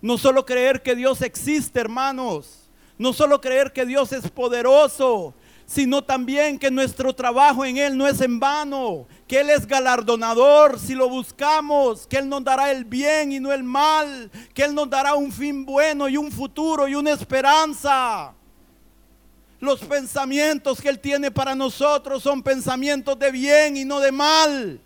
No 0.00 0.16
solo 0.16 0.46
creer 0.46 0.82
que 0.82 0.94
Dios 0.94 1.22
existe, 1.22 1.80
hermanos. 1.80 2.68
No 2.96 3.12
solo 3.12 3.40
creer 3.40 3.72
que 3.72 3.86
Dios 3.86 4.12
es 4.12 4.28
poderoso, 4.30 5.34
sino 5.66 6.02
también 6.02 6.58
que 6.58 6.70
nuestro 6.70 7.14
trabajo 7.14 7.64
en 7.64 7.76
Él 7.76 7.96
no 7.96 8.06
es 8.06 8.20
en 8.20 8.40
vano, 8.40 9.06
que 9.26 9.40
Él 9.40 9.50
es 9.50 9.66
galardonador 9.66 10.78
si 10.80 10.94
lo 10.94 11.08
buscamos, 11.08 12.06
que 12.06 12.16
Él 12.16 12.28
nos 12.28 12.42
dará 12.42 12.70
el 12.72 12.84
bien 12.84 13.30
y 13.32 13.38
no 13.38 13.52
el 13.52 13.62
mal, 13.62 14.30
que 14.54 14.64
Él 14.64 14.74
nos 14.74 14.88
dará 14.88 15.14
un 15.14 15.30
fin 15.30 15.64
bueno 15.64 16.08
y 16.08 16.16
un 16.16 16.32
futuro 16.32 16.88
y 16.88 16.94
una 16.94 17.12
esperanza. 17.12 18.34
Los 19.60 19.80
pensamientos 19.80 20.80
que 20.80 20.88
Él 20.88 21.00
tiene 21.00 21.30
para 21.30 21.54
nosotros 21.54 22.22
son 22.22 22.42
pensamientos 22.42 23.18
de 23.18 23.32
bien 23.32 23.76
y 23.76 23.84
no 23.84 23.98
de 23.98 24.12
mal. 24.12 24.80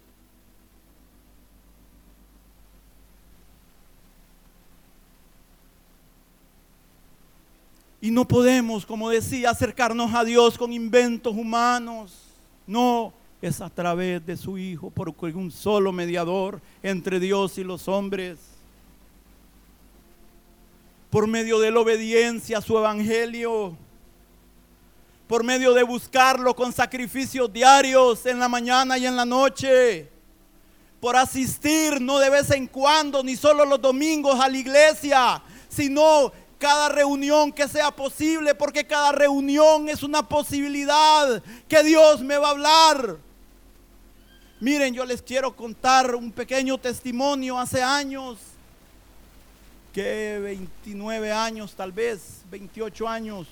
Y 8.00 8.10
no 8.10 8.26
podemos, 8.26 8.84
como 8.84 9.10
decía, 9.10 9.50
acercarnos 9.50 10.12
a 10.12 10.24
Dios 10.24 10.58
con 10.58 10.72
inventos 10.72 11.36
humanos. 11.36 12.18
No, 12.66 13.12
es 13.42 13.60
a 13.60 13.68
través 13.68 14.24
de 14.26 14.36
su 14.36 14.56
Hijo, 14.56 14.90
porque 14.90 15.26
un 15.26 15.50
solo 15.50 15.92
mediador 15.92 16.60
entre 16.82 17.20
Dios 17.20 17.58
y 17.58 17.64
los 17.64 17.86
hombres. 17.88 18.38
Por 21.10 21.26
medio 21.26 21.60
de 21.60 21.70
la 21.70 21.80
obediencia 21.80 22.58
a 22.58 22.62
su 22.62 22.76
evangelio 22.76 23.76
por 25.26 25.44
medio 25.44 25.72
de 25.72 25.82
buscarlo 25.82 26.54
con 26.54 26.72
sacrificios 26.72 27.52
diarios 27.52 28.26
en 28.26 28.38
la 28.38 28.48
mañana 28.48 28.98
y 28.98 29.06
en 29.06 29.16
la 29.16 29.24
noche, 29.24 30.10
por 31.00 31.16
asistir 31.16 32.00
no 32.00 32.18
de 32.18 32.30
vez 32.30 32.50
en 32.50 32.66
cuando, 32.66 33.22
ni 33.22 33.36
solo 33.36 33.64
los 33.64 33.80
domingos 33.80 34.38
a 34.38 34.48
la 34.48 34.56
iglesia, 34.56 35.42
sino 35.68 36.32
cada 36.58 36.88
reunión 36.88 37.50
que 37.50 37.66
sea 37.66 37.90
posible, 37.90 38.54
porque 38.54 38.86
cada 38.86 39.10
reunión 39.10 39.88
es 39.88 40.02
una 40.04 40.28
posibilidad 40.28 41.42
que 41.66 41.82
Dios 41.82 42.20
me 42.20 42.36
va 42.36 42.48
a 42.48 42.50
hablar. 42.52 43.16
Miren, 44.60 44.94
yo 44.94 45.04
les 45.04 45.20
quiero 45.20 45.56
contar 45.56 46.14
un 46.14 46.30
pequeño 46.30 46.78
testimonio 46.78 47.58
hace 47.58 47.82
años, 47.82 48.38
que 49.92 50.38
29 50.40 51.32
años 51.32 51.74
tal 51.74 51.90
vez, 51.90 52.42
28 52.48 53.08
años. 53.08 53.48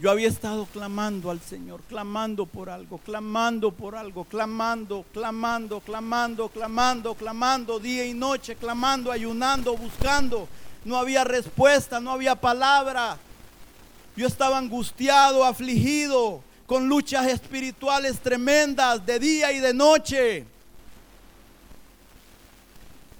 Yo 0.00 0.10
había 0.10 0.28
estado 0.28 0.66
clamando 0.66 1.30
al 1.30 1.40
Señor, 1.40 1.80
clamando 1.88 2.46
por 2.46 2.68
algo, 2.68 2.98
clamando 2.98 3.70
por 3.70 3.94
algo, 3.94 4.24
clamando, 4.24 5.04
clamando, 5.12 5.80
clamando, 5.80 6.48
clamando, 6.48 7.14
clamando, 7.14 7.78
día 7.78 8.04
y 8.04 8.12
noche, 8.12 8.56
clamando, 8.56 9.12
ayunando, 9.12 9.76
buscando. 9.76 10.48
No 10.84 10.96
había 10.96 11.22
respuesta, 11.22 12.00
no 12.00 12.10
había 12.10 12.34
palabra. 12.34 13.16
Yo 14.16 14.26
estaba 14.26 14.58
angustiado, 14.58 15.44
afligido, 15.44 16.42
con 16.66 16.88
luchas 16.88 17.26
espirituales 17.28 18.18
tremendas 18.18 19.04
de 19.06 19.18
día 19.20 19.52
y 19.52 19.60
de 19.60 19.72
noche. 19.72 20.44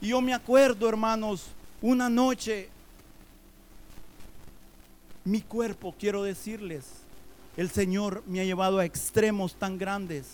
Y 0.01 0.09
yo 0.09 0.21
me 0.21 0.35
acuerdo, 0.35 0.89
hermanos, 0.89 1.45
una 1.81 2.11
noche 2.11 2.69
mi 5.25 5.41
cuerpo, 5.41 5.95
quiero 5.99 6.23
decirles, 6.23 6.85
el 7.57 7.71
Señor 7.71 8.23
me 8.27 8.41
ha 8.41 8.45
llevado 8.45 8.79
a 8.79 8.85
extremos 8.85 9.55
tan 9.55 9.79
grandes, 9.79 10.27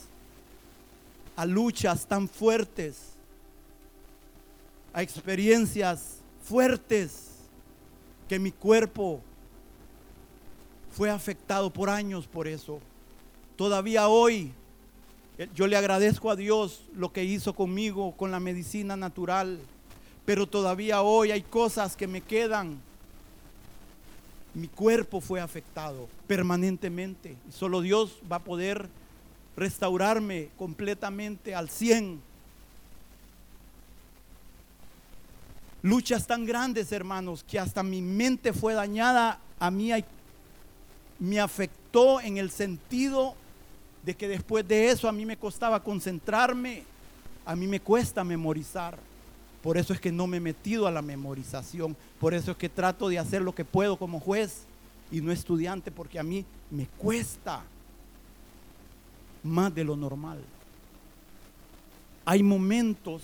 a 1.36 1.46
luchas 1.46 2.06
tan 2.06 2.28
fuertes, 2.28 3.14
a 4.92 5.02
experiencias 5.02 6.16
fuertes, 6.42 7.28
que 8.28 8.38
mi 8.38 8.52
cuerpo 8.52 9.20
fue 10.92 11.10
afectado 11.10 11.70
por 11.70 11.88
años 11.88 12.26
por 12.26 12.48
eso. 12.48 12.80
Todavía 13.56 14.08
hoy 14.08 14.52
Eh, 15.40 15.48
yo 15.54 15.66
le 15.66 15.74
agradezco 15.74 16.30
a 16.30 16.36
Dios 16.36 16.82
lo 16.94 17.14
que 17.14 17.24
hizo 17.24 17.54
conmigo 17.54 18.12
con 18.14 18.30
la 18.30 18.40
medicina 18.40 18.94
natural, 18.94 19.58
pero 20.26 20.46
todavía 20.46 21.00
hoy 21.00 21.30
hay 21.30 21.40
cosas 21.40 21.96
que 21.96 22.06
me 22.06 22.20
quedan. 22.20 22.78
Mi 24.54 24.68
cuerpo 24.68 25.20
fue 25.20 25.40
afectado 25.40 26.08
permanentemente 26.26 27.36
y 27.48 27.52
solo 27.52 27.80
Dios 27.80 28.18
va 28.30 28.36
a 28.36 28.44
poder 28.44 28.88
restaurarme 29.56 30.48
completamente 30.58 31.54
al 31.54 31.68
100. 31.68 32.20
Luchas 35.82 36.26
tan 36.26 36.44
grandes, 36.44 36.92
hermanos, 36.92 37.44
que 37.44 37.58
hasta 37.58 37.82
mi 37.82 38.02
mente 38.02 38.52
fue 38.52 38.74
dañada, 38.74 39.38
a 39.58 39.70
mí 39.70 39.92
me 41.18 41.40
afectó 41.40 42.20
en 42.20 42.36
el 42.36 42.50
sentido 42.50 43.34
de 44.02 44.14
que 44.14 44.28
después 44.28 44.66
de 44.66 44.90
eso 44.90 45.08
a 45.08 45.12
mí 45.12 45.24
me 45.24 45.36
costaba 45.36 45.82
concentrarme, 45.82 46.82
a 47.46 47.54
mí 47.56 47.66
me 47.66 47.80
cuesta 47.80 48.24
memorizar. 48.24 48.98
Por 49.62 49.76
eso 49.76 49.92
es 49.92 50.00
que 50.00 50.10
no 50.12 50.26
me 50.26 50.38
he 50.38 50.40
metido 50.40 50.86
a 50.86 50.90
la 50.90 51.02
memorización, 51.02 51.96
por 52.18 52.32
eso 52.34 52.52
es 52.52 52.56
que 52.56 52.68
trato 52.68 53.08
de 53.08 53.18
hacer 53.18 53.42
lo 53.42 53.54
que 53.54 53.64
puedo 53.64 53.96
como 53.96 54.20
juez 54.20 54.62
y 55.12 55.20
no 55.20 55.32
estudiante, 55.32 55.90
porque 55.90 56.18
a 56.18 56.22
mí 56.22 56.44
me 56.70 56.86
cuesta 56.86 57.62
más 59.42 59.74
de 59.74 59.84
lo 59.84 59.96
normal. 59.96 60.38
Hay 62.24 62.42
momentos 62.42 63.22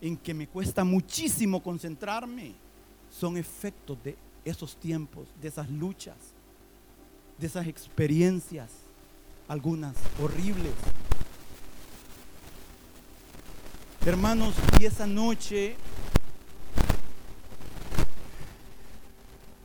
en 0.00 0.16
que 0.16 0.34
me 0.34 0.48
cuesta 0.48 0.84
muchísimo 0.84 1.62
concentrarme. 1.62 2.52
Son 3.10 3.36
efectos 3.36 4.02
de 4.02 4.16
esos 4.44 4.74
tiempos, 4.76 5.28
de 5.40 5.48
esas 5.48 5.68
luchas, 5.70 6.16
de 7.38 7.46
esas 7.46 7.66
experiencias 7.66 8.70
algunas 9.48 9.94
horribles. 10.22 10.72
Hermanos, 14.04 14.56
y 14.80 14.84
esa 14.84 15.06
noche 15.06 15.76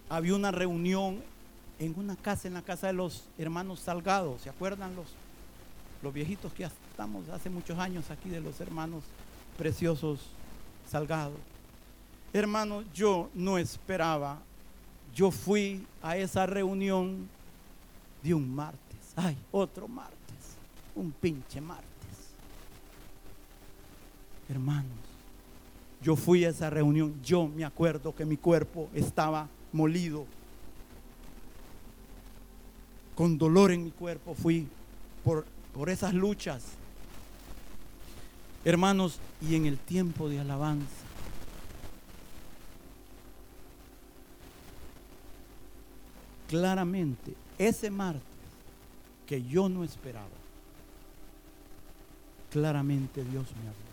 había 0.09 0.35
una 0.35 0.51
reunión 0.51 1.23
en 1.79 1.95
una 1.97 2.15
casa, 2.15 2.47
en 2.47 2.53
la 2.53 2.61
casa 2.61 2.85
de 2.85 2.93
los 2.93 3.23
hermanos 3.39 3.79
Salgado. 3.79 4.37
¿Se 4.37 4.51
acuerdan 4.51 4.95
los, 4.95 5.07
los 6.03 6.13
viejitos 6.13 6.53
que 6.53 6.65
estamos 6.65 7.27
hace 7.29 7.49
muchos 7.49 7.79
años 7.79 8.11
aquí 8.11 8.29
de 8.29 8.39
los 8.39 8.61
hermanos 8.61 9.03
preciosos 9.57 10.19
Salgado? 10.87 11.33
Hermanos, 12.31 12.85
yo 12.93 13.31
no 13.33 13.57
esperaba. 13.57 14.37
Yo 15.15 15.31
fui 15.31 15.83
a 16.03 16.15
esa 16.15 16.45
reunión 16.45 17.27
de 18.21 18.35
un 18.35 18.53
martes. 18.53 19.13
Ay, 19.15 19.35
otro 19.51 19.87
martes. 19.87 20.15
Un 20.93 21.11
pinche 21.11 21.59
martes. 21.59 21.96
Hermanos, 24.49 24.91
yo 26.01 26.15
fui 26.15 26.45
a 26.45 26.49
esa 26.49 26.69
reunión. 26.69 27.13
Yo 27.23 27.47
me 27.47 27.65
acuerdo 27.65 28.15
que 28.15 28.25
mi 28.25 28.37
cuerpo 28.37 28.89
estaba 28.93 29.47
molido. 29.73 30.25
Con 33.15 33.37
dolor 33.37 33.71
en 33.71 33.83
mi 33.83 33.91
cuerpo 33.91 34.35
fui 34.35 34.67
por, 35.23 35.45
por 35.73 35.89
esas 35.89 36.13
luchas. 36.13 36.63
Hermanos, 38.63 39.19
y 39.41 39.55
en 39.55 39.65
el 39.65 39.77
tiempo 39.77 40.29
de 40.29 40.39
alabanza. 40.39 40.87
Claramente, 46.47 47.33
ese 47.57 47.89
martes 47.89 48.21
que 49.25 49.43
yo 49.43 49.67
no 49.67 49.83
esperaba. 49.83 50.27
Claramente 52.49 53.23
Dios 53.25 53.45
me 53.61 53.67
habló. 53.67 53.86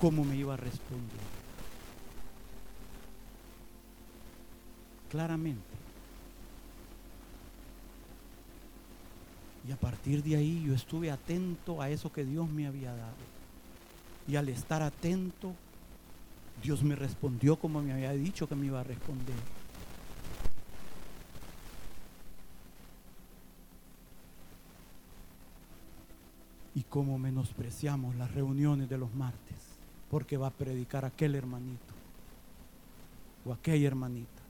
¿Cómo 0.00 0.24
me 0.24 0.36
iba 0.36 0.54
a 0.54 0.56
responder? 0.56 1.20
Claramente. 5.10 5.62
Y 9.66 9.72
a 9.72 9.76
partir 9.76 10.22
de 10.22 10.36
ahí 10.36 10.62
yo 10.66 10.74
estuve 10.74 11.10
atento 11.10 11.80
a 11.80 11.88
eso 11.88 12.12
que 12.12 12.24
Dios 12.24 12.48
me 12.48 12.66
había 12.66 12.94
dado. 12.94 13.14
Y 14.28 14.36
al 14.36 14.48
estar 14.48 14.82
atento, 14.82 15.54
Dios 16.62 16.82
me 16.82 16.96
respondió 16.96 17.56
como 17.56 17.80
me 17.80 17.92
había 17.92 18.12
dicho 18.12 18.48
que 18.48 18.54
me 18.54 18.66
iba 18.66 18.80
a 18.80 18.84
responder. 18.84 19.36
y 26.74 26.82
cómo 26.82 27.18
menospreciamos 27.18 28.16
las 28.16 28.32
reuniones 28.32 28.88
de 28.88 28.98
los 28.98 29.14
martes, 29.14 29.73
porque 30.14 30.36
va 30.36 30.46
a 30.46 30.50
predicar 30.52 31.04
aquel 31.04 31.34
hermanito 31.34 31.92
o 33.44 33.52
aquella 33.52 33.88
hermanita. 33.88 34.42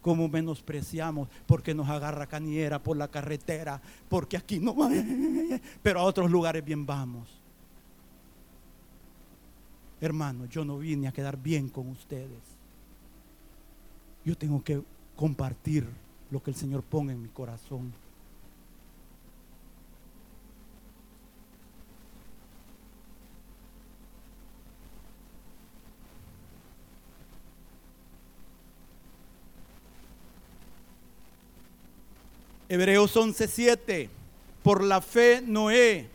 Cómo 0.00 0.26
menospreciamos 0.26 1.28
porque 1.44 1.74
nos 1.74 1.86
agarra 1.90 2.26
caniera 2.26 2.82
por 2.82 2.96
la 2.96 3.08
carretera, 3.08 3.78
porque 4.08 4.38
aquí 4.38 4.58
no 4.58 4.74
va, 4.74 4.88
pero 5.82 6.00
a 6.00 6.04
otros 6.04 6.30
lugares 6.30 6.64
bien 6.64 6.86
vamos. 6.86 7.28
Hermano, 10.00 10.46
yo 10.46 10.64
no 10.64 10.78
vine 10.78 11.08
a 11.08 11.12
quedar 11.12 11.36
bien 11.36 11.68
con 11.68 11.86
ustedes. 11.88 12.40
Yo 14.24 14.34
tengo 14.34 14.64
que 14.64 14.82
compartir 15.14 15.86
lo 16.30 16.42
que 16.42 16.52
el 16.52 16.56
Señor 16.56 16.84
ponga 16.84 17.12
en 17.12 17.20
mi 17.20 17.28
corazón. 17.28 17.92
Hebreos 32.70 33.16
11:7. 33.16 34.08
Por 34.62 34.84
la 34.84 35.00
fe 35.00 35.42
Noé, 35.44 36.08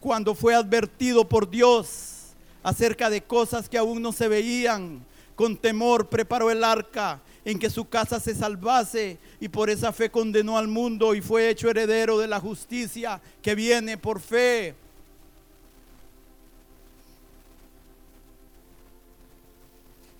cuando 0.00 0.34
fue 0.34 0.56
advertido 0.56 1.28
por 1.28 1.48
Dios 1.48 2.32
acerca 2.64 3.08
de 3.08 3.22
cosas 3.22 3.68
que 3.68 3.78
aún 3.78 4.02
no 4.02 4.10
se 4.10 4.26
veían, 4.26 5.06
con 5.36 5.56
temor 5.56 6.08
preparó 6.08 6.50
el 6.50 6.64
arca 6.64 7.20
en 7.44 7.60
que 7.60 7.70
su 7.70 7.88
casa 7.88 8.18
se 8.18 8.34
salvase 8.34 9.18
y 9.38 9.48
por 9.48 9.70
esa 9.70 9.92
fe 9.92 10.10
condenó 10.10 10.58
al 10.58 10.66
mundo 10.66 11.14
y 11.14 11.20
fue 11.20 11.48
hecho 11.48 11.70
heredero 11.70 12.18
de 12.18 12.26
la 12.26 12.40
justicia 12.40 13.20
que 13.40 13.54
viene 13.54 13.96
por 13.96 14.18
fe. 14.18 14.74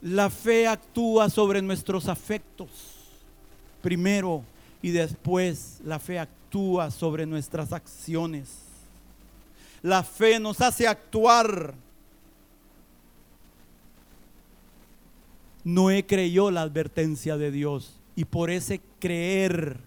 La 0.02 0.30
fe 0.30 0.68
actúa 0.68 1.28
sobre 1.28 1.60
nuestros 1.60 2.06
afectos. 2.06 2.68
Primero, 3.82 4.44
y 4.82 4.90
después 4.90 5.80
la 5.84 5.98
fe 5.98 6.18
actúa 6.18 6.90
sobre 6.90 7.26
nuestras 7.26 7.72
acciones. 7.72 8.48
La 9.82 10.02
fe 10.02 10.38
nos 10.38 10.60
hace 10.60 10.86
actuar. 10.86 11.74
Noé 15.64 16.06
creyó 16.06 16.50
la 16.50 16.62
advertencia 16.62 17.36
de 17.36 17.50
Dios 17.50 17.94
y 18.16 18.24
por 18.24 18.50
ese 18.50 18.80
creer 18.98 19.78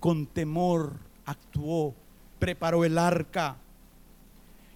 con 0.00 0.26
temor 0.26 0.94
actuó, 1.24 1.94
preparó 2.38 2.84
el 2.84 2.98
arca. 2.98 3.56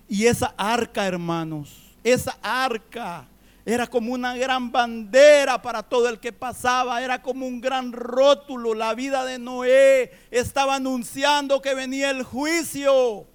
Y 0.08 0.26
esa 0.26 0.54
arca, 0.56 1.06
hermanos, 1.06 1.96
esa 2.04 2.38
arca 2.42 3.26
era 3.68 3.88
como 3.88 4.12
una 4.12 4.36
gran 4.36 4.70
bandera 4.70 5.60
para 5.60 5.82
todo 5.82 6.08
el 6.08 6.20
que 6.20 6.32
pasaba, 6.32 7.02
era 7.02 7.20
como 7.20 7.48
un 7.48 7.60
gran 7.60 7.92
rótulo. 7.92 8.74
La 8.74 8.94
vida 8.94 9.24
de 9.24 9.40
Noé 9.40 10.12
estaba 10.30 10.76
anunciando 10.76 11.60
que 11.60 11.74
venía 11.74 12.10
el 12.10 12.22
juicio. 12.22 13.26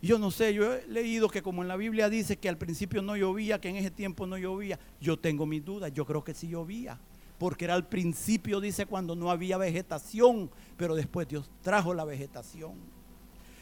Yo 0.00 0.18
no 0.18 0.30
sé, 0.30 0.54
yo 0.54 0.72
he 0.72 0.86
leído 0.86 1.28
que 1.28 1.42
como 1.42 1.60
en 1.60 1.68
la 1.68 1.76
Biblia 1.76 2.08
dice 2.08 2.38
que 2.38 2.48
al 2.48 2.56
principio 2.56 3.02
no 3.02 3.14
llovía, 3.14 3.60
que 3.60 3.68
en 3.68 3.76
ese 3.76 3.90
tiempo 3.90 4.26
no 4.26 4.38
llovía, 4.38 4.78
yo 4.98 5.18
tengo 5.18 5.44
mis 5.44 5.62
dudas, 5.62 5.92
yo 5.92 6.06
creo 6.06 6.24
que 6.24 6.32
sí 6.32 6.48
llovía, 6.48 6.98
porque 7.38 7.66
era 7.66 7.74
al 7.74 7.88
principio, 7.88 8.60
dice, 8.60 8.86
cuando 8.86 9.14
no 9.16 9.30
había 9.30 9.58
vegetación, 9.58 10.50
pero 10.78 10.94
después 10.94 11.28
Dios 11.28 11.50
trajo 11.60 11.92
la 11.92 12.04
vegetación. 12.04 12.95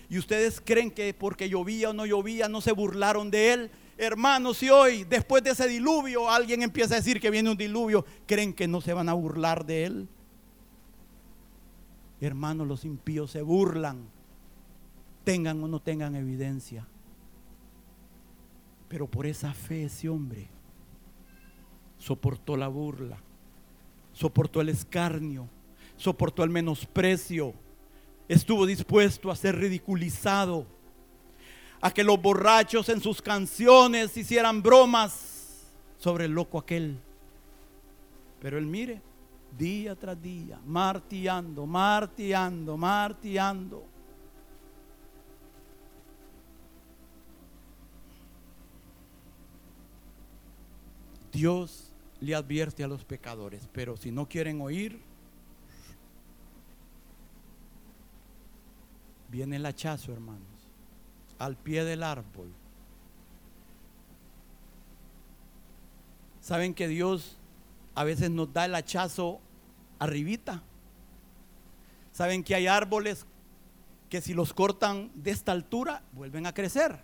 Y 0.08 0.18
ustedes 0.18 0.60
creen 0.60 0.90
que 0.90 1.14
porque 1.14 1.48
llovía 1.48 1.90
o 1.90 1.92
no 1.92 2.06
llovía 2.06 2.48
no 2.48 2.60
se 2.60 2.72
burlaron 2.72 3.30
de 3.30 3.52
él. 3.52 3.70
Hermanos, 3.96 4.58
si 4.58 4.70
hoy, 4.70 5.04
después 5.04 5.42
de 5.42 5.50
ese 5.50 5.68
diluvio, 5.68 6.28
alguien 6.30 6.62
empieza 6.62 6.94
a 6.94 6.98
decir 6.98 7.20
que 7.20 7.30
viene 7.30 7.50
un 7.50 7.56
diluvio, 7.56 8.04
¿creen 8.26 8.52
que 8.52 8.66
no 8.66 8.80
se 8.80 8.92
van 8.92 9.08
a 9.08 9.14
burlar 9.14 9.64
de 9.64 9.84
él? 9.84 10.08
Hermanos, 12.20 12.66
los 12.66 12.84
impíos 12.84 13.30
se 13.30 13.42
burlan, 13.42 14.08
tengan 15.24 15.62
o 15.62 15.68
no 15.68 15.80
tengan 15.80 16.14
evidencia. 16.16 16.86
Pero 18.88 19.06
por 19.06 19.26
esa 19.26 19.52
fe 19.52 19.84
ese 19.84 20.08
hombre 20.08 20.48
soportó 21.98 22.56
la 22.56 22.68
burla 22.68 23.18
soportó 24.14 24.60
el 24.62 24.70
escarnio, 24.70 25.48
soportó 25.96 26.42
el 26.44 26.50
menosprecio, 26.50 27.52
estuvo 28.28 28.66
dispuesto 28.66 29.30
a 29.30 29.36
ser 29.36 29.56
ridiculizado, 29.56 30.66
a 31.80 31.90
que 31.90 32.04
los 32.04 32.20
borrachos 32.20 32.88
en 32.88 33.00
sus 33.00 33.20
canciones 33.20 34.16
hicieran 34.16 34.62
bromas 34.62 35.70
sobre 35.98 36.24
el 36.24 36.32
loco 36.32 36.58
aquel. 36.58 36.98
Pero 38.40 38.58
él 38.58 38.66
mire, 38.66 39.00
día 39.56 39.94
tras 39.94 40.20
día, 40.20 40.58
martillando, 40.64 41.66
martillando, 41.66 42.76
martillando. 42.76 43.84
Dios 51.32 51.92
le 52.20 52.34
advierte 52.34 52.84
a 52.84 52.88
los 52.88 53.04
pecadores, 53.04 53.68
pero 53.72 53.96
si 53.96 54.12
no 54.12 54.28
quieren 54.28 54.60
oír, 54.60 55.00
viene 59.34 59.56
el 59.56 59.66
hachazo, 59.66 60.12
hermanos, 60.12 60.68
al 61.40 61.56
pie 61.56 61.82
del 61.82 62.04
árbol. 62.04 62.54
¿Saben 66.40 66.72
que 66.72 66.86
Dios 66.86 67.36
a 67.96 68.04
veces 68.04 68.30
nos 68.30 68.52
da 68.52 68.66
el 68.66 68.76
hachazo 68.76 69.40
arribita? 69.98 70.62
¿Saben 72.12 72.44
que 72.44 72.54
hay 72.54 72.68
árboles 72.68 73.26
que 74.08 74.20
si 74.20 74.34
los 74.34 74.54
cortan 74.54 75.10
de 75.16 75.32
esta 75.32 75.50
altura 75.50 76.04
vuelven 76.12 76.46
a 76.46 76.54
crecer? 76.54 77.02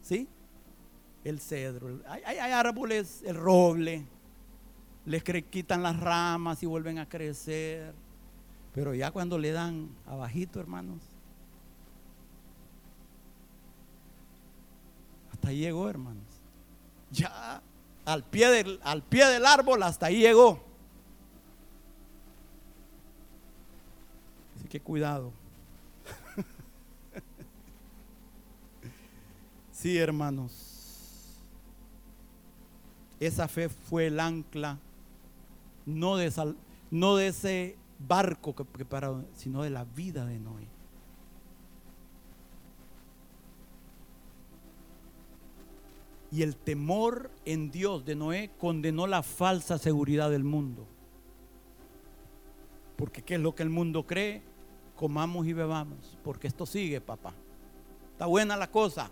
¿Sí? 0.00 0.28
el 1.22 1.38
cedro. 1.38 2.00
Hay, 2.08 2.38
árboles, 2.38 3.22
el 3.24 3.36
roble, 3.36 4.04
les 5.04 5.22
quitan 5.22 5.84
las 5.84 6.00
ramas 6.00 6.60
y 6.64 6.66
vuelven 6.66 6.98
a 6.98 7.08
crecer. 7.08 7.94
Pero 8.74 8.94
ya 8.94 9.10
cuando 9.10 9.38
le 9.38 9.52
dan 9.52 9.90
abajito, 10.06 10.58
hermanos, 10.58 11.02
hasta 15.32 15.48
ahí 15.48 15.58
llegó, 15.58 15.90
hermanos. 15.90 16.24
Ya 17.10 17.62
al 18.06 18.24
pie 18.24 18.48
del, 18.50 18.80
al 18.82 19.02
pie 19.02 19.26
del 19.26 19.44
árbol, 19.44 19.82
hasta 19.82 20.06
ahí 20.06 20.20
llegó. 20.20 20.62
Así 24.56 24.68
que 24.68 24.80
cuidado. 24.80 25.32
sí, 29.70 29.98
hermanos. 29.98 30.70
Esa 33.20 33.46
fe 33.48 33.68
fue 33.68 34.06
el 34.06 34.18
ancla, 34.18 34.78
no 35.84 36.16
de, 36.16 36.32
no 36.90 37.16
de 37.16 37.28
ese 37.28 37.76
barco 38.06 38.54
que 38.54 38.64
preparó, 38.64 39.24
sino 39.34 39.62
de 39.62 39.70
la 39.70 39.84
vida 39.84 40.24
de 40.24 40.38
Noé. 40.38 40.68
Y 46.30 46.42
el 46.42 46.56
temor 46.56 47.30
en 47.44 47.70
Dios 47.70 48.04
de 48.06 48.14
Noé 48.14 48.50
condenó 48.58 49.06
la 49.06 49.22
falsa 49.22 49.76
seguridad 49.76 50.30
del 50.30 50.44
mundo. 50.44 50.86
Porque 52.96 53.22
¿qué 53.22 53.34
es 53.34 53.40
lo 53.40 53.54
que 53.54 53.62
el 53.62 53.68
mundo 53.68 54.06
cree? 54.06 54.42
Comamos 54.96 55.46
y 55.46 55.52
bebamos. 55.52 56.16
Porque 56.24 56.46
esto 56.46 56.64
sigue, 56.64 57.02
papá. 57.02 57.34
Está 58.12 58.24
buena 58.26 58.56
la 58.56 58.70
cosa. 58.70 59.10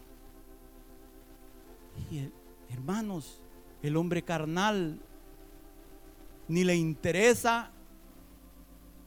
Y 2.10 2.30
hermanos, 2.72 3.42
el 3.82 3.96
hombre 3.96 4.22
carnal 4.22 4.98
ni 6.48 6.64
le 6.64 6.74
interesa, 6.74 7.70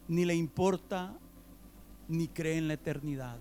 ni 0.08 0.26
le 0.26 0.36
importa, 0.36 1.14
ni 2.08 2.28
cree 2.28 2.58
en 2.58 2.68
la 2.68 2.76
eternidad, 2.76 3.39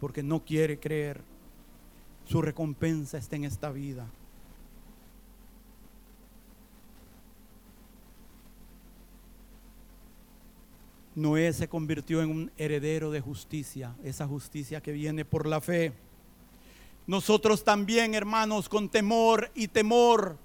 porque 0.00 0.22
no 0.22 0.44
quiere 0.44 0.78
creer. 0.78 1.22
Su 2.24 2.40
recompensa 2.40 3.18
está 3.18 3.36
en 3.36 3.44
esta 3.44 3.70
vida. 3.70 4.06
Noé 11.14 11.52
se 11.52 11.68
convirtió 11.68 12.22
en 12.22 12.30
un 12.30 12.50
heredero 12.56 13.10
de 13.10 13.20
justicia, 13.20 13.94
esa 14.02 14.26
justicia 14.26 14.80
que 14.80 14.92
viene 14.92 15.24
por 15.24 15.46
la 15.46 15.60
fe. 15.60 15.92
Nosotros 17.06 17.62
también, 17.62 18.14
hermanos, 18.14 18.68
con 18.68 18.88
temor 18.88 19.50
y 19.54 19.68
temor, 19.68 20.38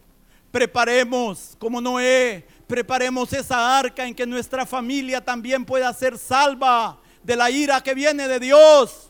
preparemos, 0.51 1.55
como 1.59 1.81
Noé, 1.81 2.45
preparemos 2.67 3.31
esa 3.33 3.77
arca 3.77 4.05
en 4.05 4.13
que 4.13 4.25
nuestra 4.25 4.65
familia 4.65 5.23
también 5.23 5.65
pueda 5.65 5.91
ser 5.93 6.17
salva 6.17 6.99
de 7.23 7.35
la 7.35 7.49
ira 7.49 7.81
que 7.81 7.93
viene 7.93 8.27
de 8.27 8.39
Dios. 8.39 9.05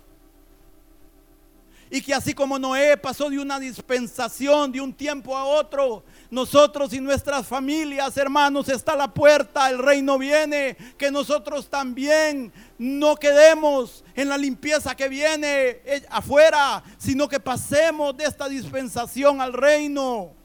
Y 1.91 2.01
que 2.01 2.13
así 2.13 2.35
como 2.35 2.59
Noé 2.59 2.97
pasó 2.97 3.31
de 3.31 3.39
una 3.39 3.59
dispensación 3.59 4.71
de 4.71 4.79
un 4.79 4.93
tiempo 4.93 5.35
a 5.35 5.43
otro, 5.43 6.03
nosotros 6.29 6.93
y 6.93 7.01
nuestras 7.01 7.47
familias, 7.47 8.15
hermanos, 8.15 8.69
está 8.69 8.95
la 8.95 9.11
puerta, 9.11 9.67
el 9.71 9.79
reino 9.79 10.19
viene, 10.19 10.77
que 10.99 11.09
nosotros 11.09 11.67
también 11.67 12.53
no 12.77 13.15
quedemos 13.15 14.03
en 14.13 14.29
la 14.29 14.37
limpieza 14.37 14.95
que 14.95 15.09
viene 15.09 15.81
eh, 15.83 16.05
afuera, 16.11 16.83
sino 16.99 17.27
que 17.27 17.39
pasemos 17.39 18.15
de 18.15 18.25
esta 18.25 18.47
dispensación 18.47 19.41
al 19.41 19.53
reino 19.53 20.38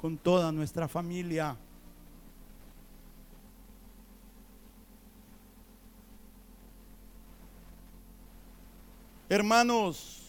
con 0.00 0.16
toda 0.16 0.52
nuestra 0.52 0.88
familia. 0.88 1.56
Hermanos, 9.28 10.22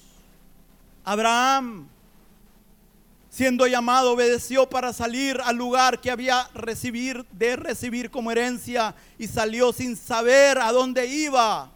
Abraham, 1.05 1.87
siendo 3.29 3.65
llamado, 3.65 4.11
obedeció 4.11 4.67
para 4.69 4.91
salir 4.91 5.39
al 5.41 5.55
lugar 5.55 6.01
que 6.01 6.11
había 6.11 6.49
recibir, 6.53 7.25
de 7.31 7.55
recibir 7.55 8.11
como 8.11 8.31
herencia 8.31 8.93
y 9.17 9.27
salió 9.27 9.71
sin 9.71 9.95
saber 9.95 10.57
a 10.57 10.71
dónde 10.73 11.07
iba. 11.07 11.71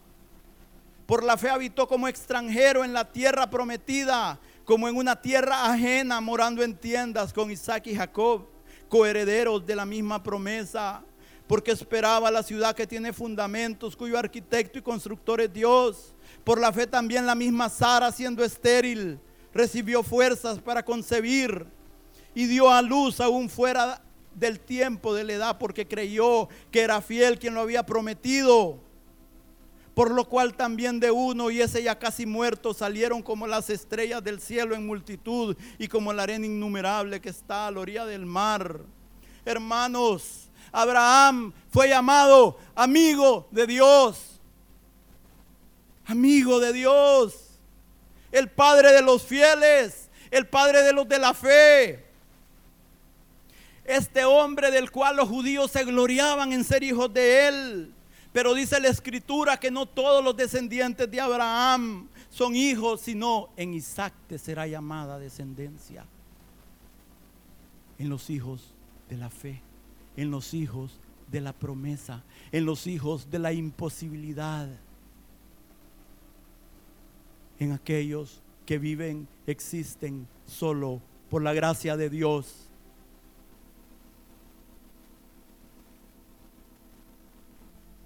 Por 1.05 1.23
la 1.23 1.37
fe 1.37 1.49
habitó 1.49 1.87
como 1.87 2.07
extranjero 2.07 2.83
en 2.83 2.91
la 2.91 3.09
tierra 3.09 3.49
prometida, 3.49 4.39
como 4.65 4.87
en 4.87 4.95
una 4.95 5.19
tierra 5.19 5.71
ajena, 5.71 6.21
morando 6.21 6.63
en 6.63 6.75
tiendas 6.75 7.33
con 7.33 7.51
Isaac 7.51 7.87
y 7.87 7.95
Jacob, 7.95 8.47
coherederos 8.89 9.65
de 9.65 9.75
la 9.75 9.85
misma 9.85 10.21
promesa, 10.21 11.03
porque 11.47 11.71
esperaba 11.71 12.31
la 12.31 12.43
ciudad 12.43 12.75
que 12.75 12.87
tiene 12.87 13.11
fundamentos, 13.11 13.95
cuyo 13.95 14.17
arquitecto 14.17 14.79
y 14.79 14.81
constructor 14.81 15.41
es 15.41 15.51
Dios 15.51 16.13
por 16.43 16.59
la 16.59 16.73
fe 16.73 16.87
también 16.87 17.25
la 17.25 17.35
misma 17.35 17.69
Sara, 17.69 18.11
siendo 18.11 18.43
estéril, 18.43 19.19
recibió 19.53 20.03
fuerzas 20.03 20.59
para 20.59 20.83
concebir 20.83 21.65
y 22.35 22.45
dio 22.47 22.69
a 22.69 22.81
luz 22.81 23.21
aún 23.21 23.49
fuera 23.49 24.01
del 24.35 24.59
tiempo 24.59 25.13
de 25.13 25.23
la 25.23 25.33
edad, 25.33 25.57
porque 25.57 25.87
creyó 25.87 26.49
que 26.71 26.81
era 26.81 27.01
fiel 27.01 27.39
quien 27.39 27.53
lo 27.53 27.61
había 27.61 27.85
prometido. 27.85 28.79
Por 29.93 30.11
lo 30.11 30.27
cual 30.27 30.55
también 30.55 30.99
de 30.99 31.11
uno 31.11 31.51
y 31.51 31.61
ese 31.61 31.83
ya 31.83 31.99
casi 31.99 32.25
muerto 32.25 32.73
salieron 32.73 33.21
como 33.21 33.45
las 33.45 33.69
estrellas 33.69 34.23
del 34.23 34.39
cielo 34.39 34.75
en 34.75 34.85
multitud 34.85 35.55
y 35.77 35.87
como 35.87 36.11
la 36.13 36.23
arena 36.23 36.45
innumerable 36.45 37.21
que 37.21 37.29
está 37.29 37.67
a 37.67 37.71
la 37.71 37.79
orilla 37.79 38.05
del 38.05 38.25
mar. 38.25 38.81
Hermanos, 39.45 40.49
Abraham 40.71 41.53
fue 41.69 41.89
llamado 41.89 42.57
amigo 42.75 43.47
de 43.51 43.67
Dios 43.67 44.33
amigo 46.05 46.59
de 46.59 46.73
Dios, 46.73 47.33
el 48.31 48.49
Padre 48.49 48.91
de 48.91 49.01
los 49.01 49.23
fieles, 49.23 50.09
el 50.31 50.47
Padre 50.47 50.83
de 50.83 50.93
los 50.93 51.07
de 51.07 51.19
la 51.19 51.33
fe. 51.33 52.05
Este 53.85 54.23
hombre 54.23 54.71
del 54.71 54.91
cual 54.91 55.17
los 55.17 55.27
judíos 55.27 55.71
se 55.71 55.83
gloriaban 55.83 56.53
en 56.53 56.63
ser 56.63 56.83
hijos 56.83 57.13
de 57.13 57.47
él. 57.47 57.93
Pero 58.33 58.55
dice 58.55 58.79
la 58.79 58.87
escritura 58.87 59.59
que 59.59 59.69
no 59.69 59.85
todos 59.85 60.23
los 60.23 60.35
descendientes 60.35 61.09
de 61.09 61.21
Abraham 61.21 62.09
son 62.29 62.55
hijos, 62.55 63.01
sino 63.01 63.49
en 63.55 63.75
Isaac 63.75 64.13
te 64.27 64.39
será 64.39 64.65
llamada 64.65 65.19
descendencia. 65.19 66.05
En 67.99 68.09
los 68.09 68.31
hijos 68.31 68.73
de 69.07 69.17
la 69.17 69.29
fe, 69.29 69.61
en 70.17 70.31
los 70.31 70.55
hijos 70.55 70.99
de 71.31 71.41
la 71.41 71.53
promesa, 71.53 72.23
en 72.51 72.65
los 72.65 72.87
hijos 72.87 73.29
de 73.29 73.39
la 73.39 73.53
imposibilidad 73.53 74.67
en 77.59 77.71
aquellos 77.71 78.41
que 78.65 78.79
viven, 78.79 79.27
existen 79.47 80.27
solo 80.45 81.01
por 81.29 81.41
la 81.41 81.53
gracia 81.53 81.97
de 81.97 82.09
Dios. 82.09 82.69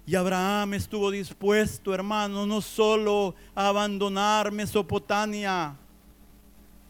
Y 0.08 0.14
Abraham 0.14 0.72
estuvo 0.72 1.10
dispuesto, 1.10 1.92
hermano, 1.92 2.46
no 2.46 2.62
solo 2.62 3.34
a 3.54 3.68
abandonar 3.68 4.50
Mesopotamia, 4.50 5.76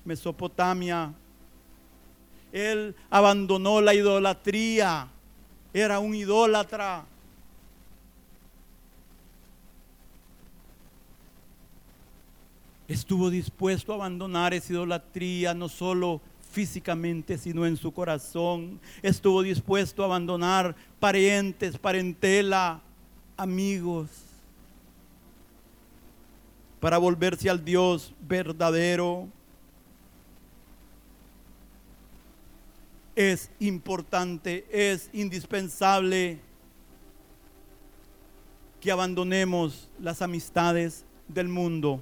Mesopotamia, 0.05 1.12
Él 2.53 2.95
abandonó 3.11 3.81
la 3.81 3.93
idolatría. 3.93 5.09
Era 5.75 5.99
un 5.99 6.14
idólatra. 6.14 7.05
Estuvo 12.87 13.31
dispuesto 13.31 13.91
a 13.91 13.97
abandonar 13.97 14.55
esa 14.55 14.75
idolatría, 14.75 15.55
no 15.55 15.69
solo 15.69 16.21
físicamente, 16.53 17.37
sino 17.37 17.66
en 17.66 17.77
su 17.77 17.91
corazón. 17.91 18.79
Estuvo 19.03 19.43
dispuesto 19.43 20.05
a 20.05 20.07
abandonar 20.07 20.77
parientes, 21.01 21.79
parentela, 21.79 22.81
amigos, 23.39 24.09
para 26.80 26.99
volverse 26.99 27.49
al 27.49 27.64
Dios 27.64 28.12
verdadero. 28.20 29.28
Es 33.14 33.51
importante, 33.61 34.66
es 34.70 35.09
indispensable 35.12 36.41
que 38.80 38.93
abandonemos 38.93 39.89
las 40.01 40.20
amistades 40.20 41.05
del 41.26 41.49
mundo. 41.49 42.01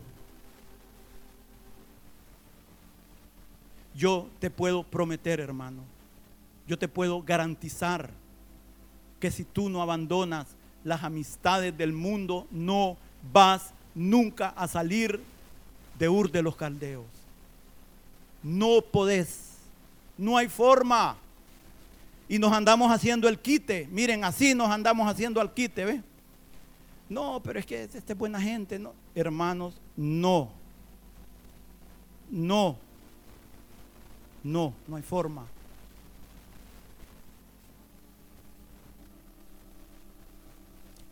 Yo 3.94 4.28
te 4.38 4.50
puedo 4.50 4.82
prometer, 4.84 5.40
hermano, 5.40 5.82
yo 6.66 6.78
te 6.78 6.88
puedo 6.88 7.22
garantizar 7.22 8.10
que 9.20 9.30
si 9.30 9.44
tú 9.44 9.70
no 9.70 9.80
abandonas 9.80 10.54
las 10.86 11.02
amistades 11.02 11.76
del 11.76 11.92
mundo, 11.92 12.46
no 12.52 12.96
vas 13.32 13.72
nunca 13.92 14.50
a 14.50 14.68
salir 14.68 15.20
de 15.98 16.08
Ur 16.08 16.30
de 16.30 16.42
los 16.42 16.54
Caldeos. 16.54 17.04
No 18.40 18.80
podés, 18.80 19.54
no 20.16 20.36
hay 20.36 20.48
forma. 20.48 21.16
Y 22.28 22.38
nos 22.38 22.52
andamos 22.52 22.92
haciendo 22.92 23.28
el 23.28 23.40
quite. 23.40 23.88
Miren, 23.90 24.22
así 24.22 24.54
nos 24.54 24.70
andamos 24.70 25.08
haciendo 25.08 25.40
al 25.40 25.52
quite, 25.52 25.84
¿ve? 25.84 26.02
No, 27.08 27.40
pero 27.42 27.58
es 27.58 27.66
que 27.66 27.82
esta 27.82 28.12
es 28.12 28.18
buena 28.18 28.40
gente, 28.40 28.78
¿no? 28.78 28.92
Hermanos, 29.12 29.74
no. 29.96 30.50
No. 32.30 32.76
No, 34.44 34.72
no 34.86 34.96
hay 34.96 35.02
forma. 35.02 35.46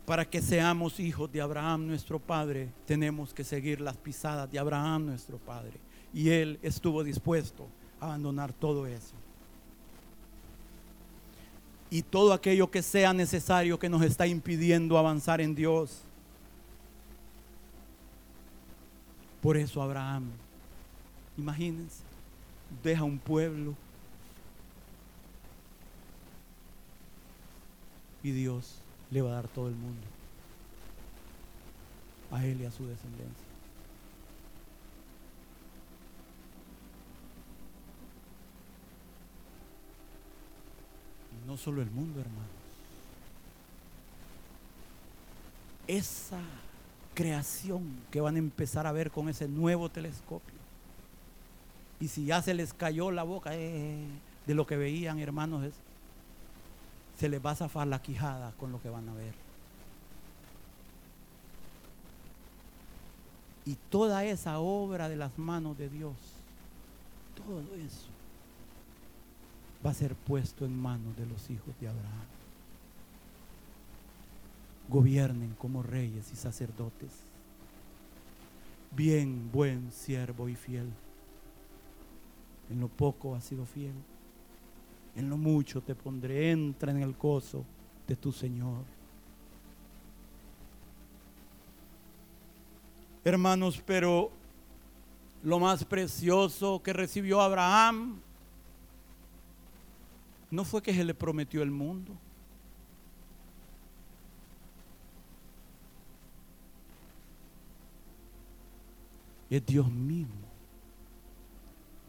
Para 0.05 0.29
que 0.29 0.41
seamos 0.41 0.99
hijos 0.99 1.31
de 1.31 1.41
Abraham 1.41 1.87
nuestro 1.87 2.19
Padre, 2.19 2.69
tenemos 2.85 3.33
que 3.33 3.43
seguir 3.43 3.81
las 3.81 3.97
pisadas 3.97 4.51
de 4.51 4.59
Abraham 4.59 5.07
nuestro 5.07 5.37
Padre. 5.39 5.73
Y 6.13 6.29
él 6.29 6.59
estuvo 6.61 7.03
dispuesto 7.03 7.67
a 7.99 8.05
abandonar 8.05 8.53
todo 8.53 8.85
eso. 8.85 9.15
Y 11.89 12.03
todo 12.03 12.33
aquello 12.33 12.69
que 12.69 12.83
sea 12.83 13.13
necesario 13.13 13.79
que 13.79 13.89
nos 13.89 14.03
está 14.03 14.27
impidiendo 14.27 14.97
avanzar 14.97 15.41
en 15.41 15.55
Dios. 15.55 16.01
Por 19.41 19.57
eso 19.57 19.81
Abraham, 19.81 20.29
imagínense, 21.37 22.03
deja 22.83 23.03
un 23.03 23.17
pueblo 23.17 23.75
y 28.23 28.31
Dios 28.31 28.84
le 29.11 29.21
va 29.21 29.29
a 29.31 29.33
dar 29.33 29.47
todo 29.47 29.67
el 29.67 29.75
mundo 29.75 30.01
a 32.31 32.45
él 32.45 32.61
y 32.61 32.65
a 32.65 32.71
su 32.71 32.85
descendencia. 32.85 33.45
No 41.47 41.57
solo 41.57 41.81
el 41.81 41.91
mundo, 41.91 42.19
hermanos. 42.19 42.49
Esa 45.87 46.39
creación 47.13 47.83
que 48.11 48.19
van 48.19 48.35
a 48.35 48.39
empezar 48.39 48.87
a 48.87 48.91
ver 48.91 49.11
con 49.11 49.29
ese 49.29 49.47
nuevo 49.47 49.89
telescopio 49.89 50.55
y 51.99 52.07
si 52.07 52.25
ya 52.25 52.41
se 52.41 52.53
les 52.53 52.73
cayó 52.73 53.11
la 53.11 53.23
boca 53.23 53.51
eh, 53.53 54.05
de 54.45 54.53
lo 54.53 54.67
que 54.67 54.77
veían, 54.77 55.19
hermanos, 55.19 55.63
se 57.17 57.29
les 57.29 57.43
va 57.43 57.51
a 57.51 57.55
zafar 57.55 57.87
la 57.87 58.01
quijada 58.01 58.51
con 58.59 58.71
lo 58.71 58.81
que 58.81 58.89
van 58.89 59.07
a 59.09 59.13
ver. 59.13 59.33
Y 63.65 63.75
toda 63.89 64.23
esa 64.25 64.59
obra 64.59 65.09
de 65.09 65.15
las 65.15 65.37
manos 65.39 65.77
de 65.77 65.89
Dios, 65.89 66.15
todo 67.35 67.61
eso 67.75 68.15
va 69.85 69.91
a 69.91 69.93
ser 69.93 70.15
puesto 70.15 70.65
en 70.65 70.79
manos 70.79 71.15
de 71.15 71.25
los 71.25 71.49
hijos 71.49 71.73
de 71.79 71.87
Abraham. 71.87 72.25
Gobiernen 74.89 75.55
como 75.57 75.83
reyes 75.83 76.31
y 76.31 76.35
sacerdotes. 76.35 77.11
Bien, 78.95 79.49
buen 79.51 79.91
siervo 79.91 80.47
y 80.47 80.55
fiel. 80.55 80.89
En 82.69 82.79
lo 82.79 82.87
poco 82.87 83.35
has 83.35 83.43
sido 83.43 83.65
fiel. 83.65 83.93
En 85.15 85.29
lo 85.29 85.37
mucho 85.37 85.81
te 85.81 85.95
pondré. 85.95 86.51
Entra 86.51 86.91
en 86.91 87.01
el 87.01 87.13
gozo 87.13 87.65
de 88.07 88.15
tu 88.15 88.31
Señor. 88.31 88.83
Hermanos, 93.23 93.81
pero 93.85 94.31
lo 95.43 95.59
más 95.59 95.83
precioso 95.83 96.81
que 96.83 96.93
recibió 96.93 97.41
Abraham 97.41 98.19
no 100.51 100.63
fue 100.63 100.81
que 100.81 100.93
se 100.93 101.03
le 101.03 101.13
prometió 101.13 101.63
el 101.63 101.71
mundo. 101.71 102.13
Es 109.49 109.65
Dios 109.65 109.89
mismo 109.89 110.45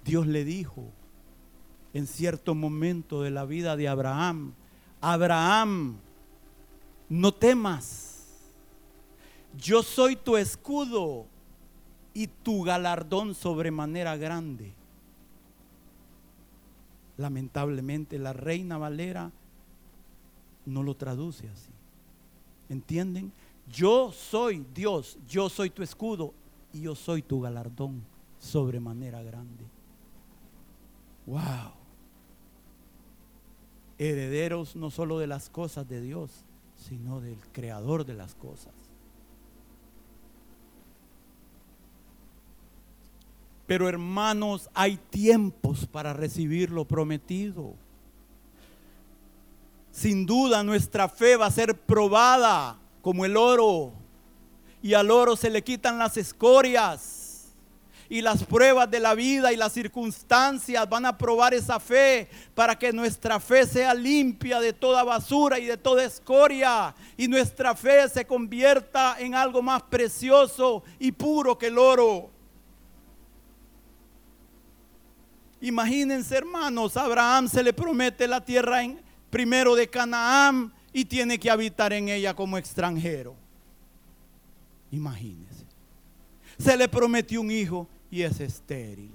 Dios 0.07 0.27
le 0.29 0.45
dijo 0.45 0.85
en 1.97 2.07
cierto 2.07 2.55
momento 2.55 3.23
de 3.23 3.31
la 3.31 3.47
vida 3.47 3.75
de 3.75 3.89
Abraham, 3.89 4.53
Abraham, 5.01 5.97
no 7.09 7.33
temas, 7.33 8.27
yo 9.57 9.83
soy 9.83 10.15
tu 10.15 10.37
escudo 10.37 11.25
y 12.13 12.27
tu 12.27 12.65
galardón 12.65 13.35
sobremanera 13.35 14.15
grande. 14.19 14.75
Lamentablemente 17.17 18.19
la 18.19 18.35
reina 18.35 18.77
Valera 18.77 19.33
no 20.67 20.83
lo 20.83 20.97
traduce 20.97 21.49
así. 21.49 21.73
¿Entienden? 22.69 23.33
Yo 23.73 24.13
soy 24.13 24.67
Dios, 24.75 25.17
yo 25.27 25.49
soy 25.49 25.71
tu 25.71 25.83
escudo 25.83 26.35
y 26.75 26.83
yo 26.83 26.95
soy 26.95 27.23
tu 27.23 27.41
galardón 27.41 28.05
sobremanera 28.39 29.23
grande. 29.23 29.65
Wow. 31.25 31.86
Herederos 33.99 34.77
no 34.77 34.91
solo 34.91 35.19
de 35.19 35.27
las 35.27 35.49
cosas 35.49 35.89
de 35.89 36.01
Dios, 36.01 36.31
sino 36.77 37.21
del 37.21 37.39
creador 37.53 38.05
de 38.05 38.15
las 38.15 38.35
cosas. 38.35 38.73
Pero 43.67 43.89
hermanos, 43.89 44.71
hay 44.75 44.97
tiempos 44.97 45.87
para 45.87 46.13
recibir 46.13 46.71
lo 46.71 46.85
prometido. 46.85 47.75
Sin 49.91 50.27
duda 50.27 50.63
nuestra 50.63 51.09
fe 51.09 51.37
va 51.37 51.47
a 51.47 51.51
ser 51.51 51.77
probada 51.77 52.79
como 53.03 53.25
el 53.25 53.37
oro. 53.37 53.93
Y 54.83 54.95
al 54.95 55.11
oro 55.11 55.35
se 55.35 55.51
le 55.51 55.65
quitan 55.65 55.99
las 55.99 56.17
escorias 56.17 57.16
y 58.09 58.21
las 58.21 58.45
pruebas 58.45 58.91
de 58.91 59.01
la 59.01 59.15
vida 59.15 59.53
y 59.53 59.57
las 59.57 59.73
circunstancias 59.73 60.89
van 60.89 61.07
a 61.07 61.17
probar 61.17 61.55
esa 61.55 61.81
fe 61.81 62.29
para 62.55 62.79
que 62.79 62.93
nuestra 62.93 63.41
fe 63.41 63.67
sea 63.67 63.95
limpia 63.95 64.61
de 64.61 64.73
toda 64.73 65.03
basura 65.05 65.59
y 65.59 65.67
de 65.67 65.77
toda 65.77 66.05
escoria 66.05 66.95
y 67.17 67.29
nuestra 67.29 67.75
fe 67.75 68.09
se 68.09 68.27
convierta 68.27 69.17
en 69.19 69.35
algo 69.35 69.63
más 69.63 69.83
precioso 69.83 70.83
y 70.99 71.13
puro 71.13 71.59
que 71.59 71.67
el 71.67 71.79
oro. 71.79 72.31
Imagínense 75.61 76.37
hermanos, 76.37 76.97
Abraham 76.97 77.49
se 77.49 77.63
le 77.63 77.73
promete 77.73 78.29
la 78.29 78.45
tierra 78.45 78.83
primero 79.31 79.75
de 79.75 79.89
Canaán 79.89 80.73
y 80.93 81.05
tiene 81.05 81.39
que 81.39 81.51
habitar 81.51 81.93
en 81.93 82.09
ella 82.09 82.35
como 82.35 82.59
extranjero. 82.59 83.35
Imagínense. 84.91 85.67
Se 86.59 86.77
le 86.77 86.89
prometió 86.89 87.41
un 87.41 87.51
hijo 87.51 87.89
es 88.23 88.41
estéril. 88.41 89.15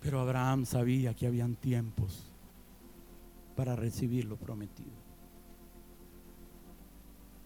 Pero 0.00 0.20
Abraham 0.20 0.66
sabía 0.66 1.14
que 1.14 1.26
habían 1.26 1.56
tiempos 1.56 2.32
para 3.56 3.74
recibir 3.74 4.24
lo 4.24 4.36
prometido. 4.36 4.92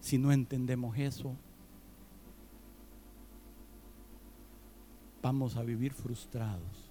Si 0.01 0.19
no 0.19 0.33
entendemos 0.33 0.99
eso, 0.99 1.35
vamos 5.23 5.57
a 5.57 5.63
vivir 5.63 5.95
frustrados. 5.95 6.90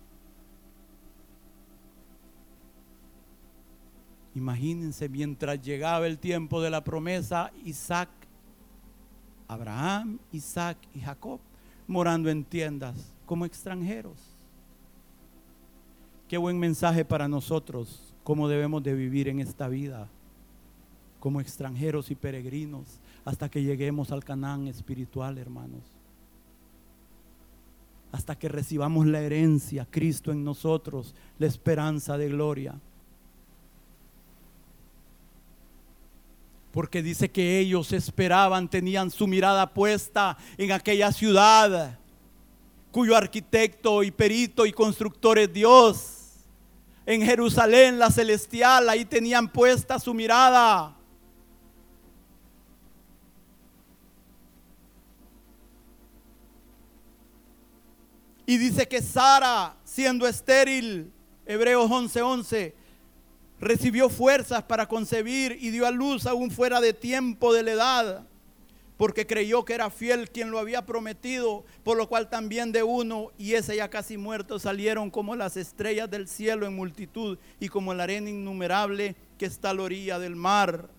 Imagínense, 4.36 5.10
mientras 5.10 5.62
llegaba 5.62 6.08
el 6.08 6.20
tiempo 6.20 6.62
de 6.62 6.70
la 6.70 6.84
promesa, 6.84 7.52
Isaac, 7.66 8.10
Abraham, 9.48 10.20
Isaac 10.32 10.78
y 10.94 11.00
Jacob 11.00 11.40
morando 11.88 12.30
en 12.30 12.44
tiendas 12.44 13.12
como 13.26 13.46
extranjeros. 13.46 14.18
Qué 16.28 16.38
buen 16.38 16.60
mensaje 16.60 17.04
para 17.04 17.28
nosotros, 17.28 18.14
cómo 18.24 18.48
debemos 18.48 18.84
de 18.84 18.94
vivir 18.94 19.28
en 19.28 19.40
esta 19.40 19.68
vida 19.68 20.08
como 21.20 21.42
extranjeros 21.42 22.12
y 22.12 22.16
peregrinos 22.16 23.00
hasta 23.26 23.50
que 23.50 23.64
lleguemos 23.64 24.12
al 24.12 24.24
Canaán 24.24 24.68
espiritual, 24.68 25.38
hermanos. 25.40 25.84
Hasta 28.12 28.38
que 28.38 28.50
recibamos 28.50 29.06
la 29.08 29.22
herencia, 29.22 29.88
Cristo 29.90 30.32
en 30.32 30.44
nosotros, 30.44 31.16
la 31.38 31.48
esperanza 31.48 32.18
de 32.18 32.30
gloria. 32.30 32.80
Porque 36.72 37.02
dice 37.02 37.30
que 37.32 37.60
ellos 37.60 37.92
esperaban, 37.94 38.70
tenían 38.70 39.10
su 39.10 39.28
mirada 39.28 39.74
puesta 39.74 40.38
en 40.58 40.72
aquella 40.72 41.12
ciudad 41.12 42.00
cuyo 42.92 43.16
arquitecto 43.16 44.04
y 44.04 44.12
perito 44.12 44.66
y 44.66 44.72
constructor 44.72 45.38
es 45.38 45.52
Dios. 45.54 46.16
En 47.06 47.22
Jerusalén, 47.22 47.98
la 47.98 48.12
celestial, 48.12 48.90
ahí 48.90 49.06
tenían 49.06 49.52
puesta 49.52 50.00
su 50.00 50.14
mirada. 50.14 50.96
Y 58.46 58.58
dice 58.58 58.88
que 58.88 59.02
Sara, 59.02 59.76
siendo 59.84 60.28
estéril, 60.28 61.12
Hebreos 61.46 61.90
11:11, 61.90 62.74
recibió 63.60 64.10
fuerzas 64.10 64.64
para 64.64 64.88
concebir 64.88 65.58
y 65.60 65.70
dio 65.70 65.86
a 65.86 65.92
luz 65.92 66.26
aún 66.26 66.52
fuera 66.52 66.80
de 66.80 66.94
tiempo 66.94 67.54
de 67.54 67.64
la 67.64 67.72
edad, 67.72 68.28
porque 68.98 69.28
creyó 69.28 69.64
que 69.66 69.74
era 69.74 69.90
fiel 69.90 70.30
quien 70.30 70.52
lo 70.52 70.60
había 70.60 70.86
prometido, 70.86 71.66
por 71.84 71.98
lo 71.98 72.08
cual 72.08 72.30
también 72.30 72.72
de 72.72 72.84
uno 72.84 73.32
y 73.38 73.54
ese 73.54 73.76
ya 73.76 73.90
casi 73.90 74.18
muerto 74.18 74.60
salieron 74.60 75.10
como 75.10 75.36
las 75.36 75.58
estrellas 75.58 76.10
del 76.10 76.28
cielo 76.28 76.66
en 76.66 76.76
multitud 76.76 77.38
y 77.60 77.70
como 77.70 77.94
la 77.94 78.04
arena 78.04 78.30
innumerable 78.30 79.16
que 79.38 79.46
está 79.46 79.70
a 79.70 79.74
la 79.74 79.84
orilla 79.84 80.20
del 80.20 80.36
mar. 80.36 80.90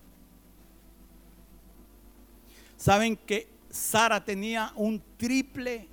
Saben 2.77 3.15
que 3.15 3.47
Sara 3.69 4.25
tenía 4.25 4.73
un 4.75 5.01
triple, 5.17 5.87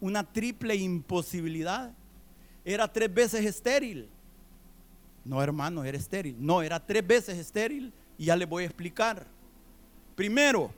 una 0.00 0.22
triple 0.30 0.76
imposibilidad. 0.76 1.92
Era 2.64 2.92
tres 2.92 3.12
veces 3.12 3.46
estéril 3.46 4.10
no, 5.24 5.42
hermano, 5.42 5.84
era 5.84 5.98
estéril. 5.98 6.36
No, 6.38 6.62
era 6.62 6.84
tres 6.84 7.06
veces 7.06 7.38
estéril 7.38 7.92
y 8.16 8.26
ya 8.26 8.36
le 8.36 8.46
voy 8.46 8.62
a 8.64 8.66
explicar. 8.66 9.26
Primero, 10.14 10.72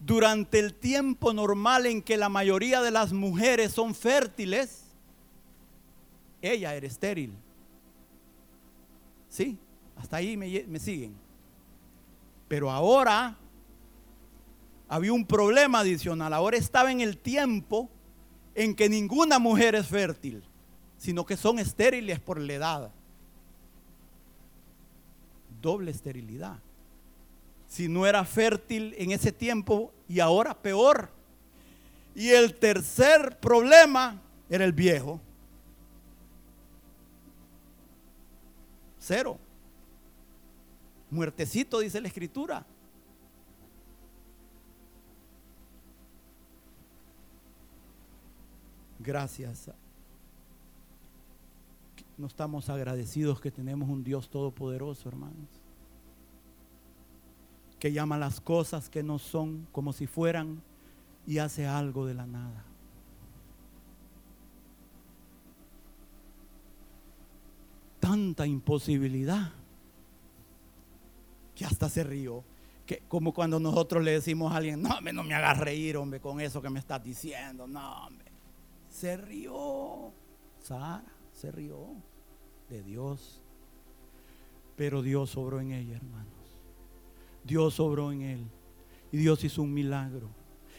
durante 0.00 0.58
el 0.58 0.74
tiempo 0.74 1.32
normal 1.32 1.86
en 1.86 2.02
que 2.02 2.16
la 2.16 2.28
mayoría 2.28 2.80
de 2.80 2.90
las 2.90 3.12
mujeres 3.12 3.72
son 3.72 3.94
fértiles, 3.94 4.84
ella 6.40 6.74
era 6.74 6.86
estéril. 6.86 7.32
¿Sí? 9.28 9.58
Hasta 9.96 10.16
ahí 10.16 10.36
me, 10.36 10.64
me 10.66 10.78
siguen. 10.78 11.14
Pero 12.48 12.70
ahora 12.70 13.36
había 14.88 15.12
un 15.12 15.24
problema 15.24 15.80
adicional. 15.80 16.32
Ahora 16.32 16.56
estaba 16.56 16.90
en 16.90 17.00
el 17.00 17.16
tiempo 17.16 17.88
en 18.54 18.74
que 18.74 18.88
ninguna 18.88 19.38
mujer 19.38 19.74
es 19.74 19.86
fértil 19.86 20.42
sino 21.02 21.26
que 21.26 21.36
son 21.36 21.58
estériles 21.58 22.20
por 22.20 22.40
la 22.40 22.52
edad. 22.52 22.92
Doble 25.60 25.90
esterilidad. 25.90 26.60
Si 27.66 27.88
no 27.88 28.06
era 28.06 28.24
fértil 28.24 28.94
en 28.96 29.10
ese 29.10 29.32
tiempo 29.32 29.92
y 30.06 30.20
ahora 30.20 30.54
peor. 30.54 31.10
Y 32.14 32.28
el 32.28 32.54
tercer 32.54 33.36
problema 33.40 34.22
era 34.48 34.64
el 34.64 34.72
viejo. 34.72 35.20
Cero. 39.00 39.40
Muertecito, 41.10 41.80
dice 41.80 42.00
la 42.00 42.06
escritura. 42.06 42.64
Gracias 49.00 49.68
no 52.18 52.26
estamos 52.26 52.68
agradecidos 52.68 53.40
que 53.40 53.50
tenemos 53.50 53.88
un 53.88 54.04
Dios 54.04 54.28
todopoderoso, 54.28 55.08
hermanos. 55.08 55.48
Que 57.78 57.92
llama 57.92 58.18
las 58.18 58.40
cosas 58.40 58.88
que 58.88 59.02
no 59.02 59.18
son 59.18 59.66
como 59.72 59.92
si 59.92 60.06
fueran 60.06 60.62
y 61.26 61.38
hace 61.38 61.66
algo 61.66 62.06
de 62.06 62.14
la 62.14 62.26
nada. 62.26 62.64
Tanta 67.98 68.46
imposibilidad 68.46 69.52
que 71.54 71.64
hasta 71.64 71.88
se 71.88 72.04
rió. 72.04 72.44
Que, 72.86 73.04
como 73.08 73.32
cuando 73.32 73.58
nosotros 73.58 74.02
le 74.02 74.12
decimos 74.12 74.52
a 74.52 74.56
alguien, 74.56 74.82
no, 74.82 74.90
hombre, 74.96 75.12
no 75.12 75.22
me 75.22 75.34
hagas 75.34 75.58
reír, 75.58 75.96
hombre, 75.96 76.20
con 76.20 76.40
eso 76.40 76.60
que 76.60 76.68
me 76.68 76.80
estás 76.80 77.02
diciendo. 77.02 77.66
No, 77.66 78.06
hombre. 78.06 78.30
Se 78.88 79.16
rió. 79.16 80.12
Sara 80.60 81.21
se 81.42 81.50
rió 81.50 81.88
de 82.70 82.82
Dios. 82.84 83.42
Pero 84.76 85.02
Dios 85.02 85.36
obró 85.36 85.60
en 85.60 85.72
ella, 85.72 85.96
hermanos. 85.96 86.30
Dios 87.42 87.80
obró 87.80 88.12
en 88.12 88.22
él. 88.22 88.46
Y 89.10 89.16
Dios 89.16 89.42
hizo 89.42 89.62
un 89.62 89.74
milagro. 89.74 90.28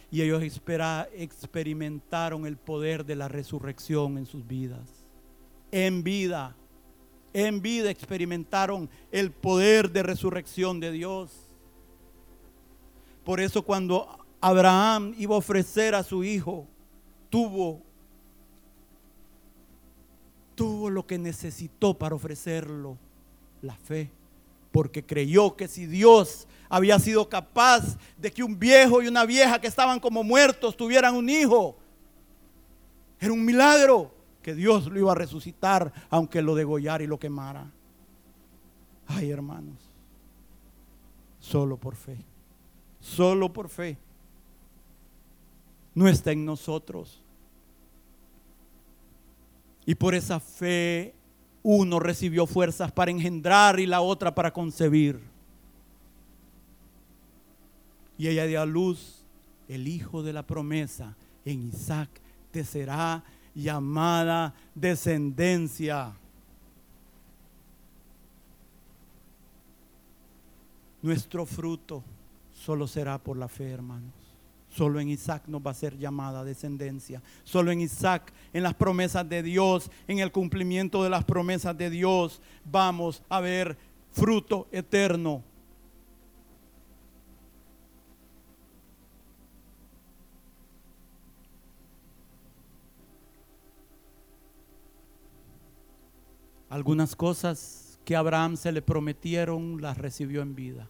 Y 0.09 0.22
ellos 0.22 0.41
experimentaron 0.41 2.45
el 2.45 2.55
poder 2.55 3.05
de 3.05 3.18
la 3.18 3.28
resurrección 3.28 4.18
en 4.18 4.26
sus 4.26 4.47
vidas. 4.47 5.03
En 5.70 6.01
vida. 6.01 6.55
En 7.34 7.61
vida 7.61 7.89
experimentaron 7.89 8.89
el 9.11 9.32
poder 9.32 9.91
de 9.91 10.01
resurrección 10.01 10.80
de 10.80 10.93
Dios. 10.93 11.49
Por 13.26 13.41
eso 13.41 13.64
cuando 13.64 14.18
Abraham 14.39 15.14
iba 15.18 15.36
a 15.36 15.39
ofrecer 15.39 15.93
a 15.93 16.03
su 16.03 16.24
hijo, 16.24 16.70
tuvo 17.30 17.82
tuvo 20.56 20.89
lo 20.89 21.06
que 21.06 21.18
necesitó 21.18 21.97
para 21.97 22.16
ofrecerlo, 22.16 22.97
la 23.62 23.76
fe, 23.76 24.12
porque 24.72 25.06
creyó 25.06 25.56
que 25.56 25.68
si 25.68 25.86
Dios 25.86 26.47
había 26.70 26.97
sido 26.99 27.30
capaz 27.30 27.97
de 28.18 28.32
que 28.32 28.43
un 28.43 28.58
viejo 28.58 29.01
y 29.01 29.08
una 29.08 29.26
vieja 29.26 29.60
que 29.60 29.68
estaban 29.68 29.99
como 29.99 30.24
muertos 30.24 30.76
tuvieran 30.76 31.16
un 31.16 31.30
hijo, 31.30 31.78
era 33.20 33.32
un 33.32 33.45
milagro 33.45 34.14
que 34.41 34.54
Dios 34.54 34.88
lo 34.88 34.99
iba 34.99 35.12
a 35.12 35.16
resucitar 35.16 35.93
aunque 36.10 36.41
lo 36.41 36.56
degollara 36.56 37.04
y 37.04 37.08
lo 37.08 37.20
quemara. 37.20 37.72
Ay, 39.08 39.32
hermanos, 39.32 39.78
solo 41.39 41.78
por 41.78 41.95
fe, 41.95 42.18
solo 42.99 43.51
por 43.51 43.70
fe. 43.70 43.97
No 45.95 46.08
está 46.08 46.32
en 46.32 46.43
nosotros 46.43 47.24
y 49.86 49.96
por 49.96 50.16
esa 50.16 50.40
fe 50.40 51.14
uno 51.62 52.00
recibió 52.00 52.46
fuerzas 52.46 52.92
para 52.92 53.12
engendrar 53.12 53.80
y 53.80 53.86
la 53.86 54.02
otra 54.02 54.36
para 54.36 54.52
concebir. 54.52 55.20
Y 58.18 58.28
ella 58.28 58.46
dio 58.46 58.62
a 58.62 58.66
luz 58.66 59.26
el 59.68 59.88
hijo 59.88 60.24
de 60.24 60.34
la 60.34 60.44
promesa. 60.44 61.16
En 61.46 61.70
Isaac 61.70 62.10
te 62.52 62.64
será 62.64 63.24
llamada 63.56 64.54
descendencia. 64.76 66.14
Nuestro 71.02 71.46
fruto 71.46 72.04
solo 72.54 72.88
será 72.88 73.18
por 73.18 73.38
la 73.38 73.48
fe, 73.48 73.70
hermanos. 73.72 74.22
Solo 74.74 74.99
en 74.99 75.09
Isaac 75.09 75.43
nos 75.45 75.61
va 75.61 75.69
a 75.69 75.76
ser 75.76 75.99
llamada 75.99 76.43
descendencia. 76.43 77.21
Solo 77.43 77.71
en 77.71 77.80
Isaac, 77.80 78.34
en 78.53 78.63
las 78.63 78.74
promesas 78.74 79.30
de 79.30 79.43
Dios, 79.43 79.91
en 80.07 80.17
el 80.17 80.32
cumplimiento 80.32 81.03
de 81.03 81.11
las 81.11 81.24
promesas 81.26 81.78
de 81.78 81.91
Dios, 81.91 82.41
vamos 82.65 83.21
a 83.30 83.39
ver 83.39 83.78
fruto 84.13 84.67
eterno. 84.71 85.43
Algunas 96.67 97.15
cosas 97.15 97.99
que 98.03 98.15
a 98.15 98.19
Abraham 98.19 98.57
se 98.57 98.71
le 98.71 98.82
prometieron 98.82 99.84
las 99.84 99.99
recibió 99.99 100.41
en 100.41 100.55
vida. 100.55 100.89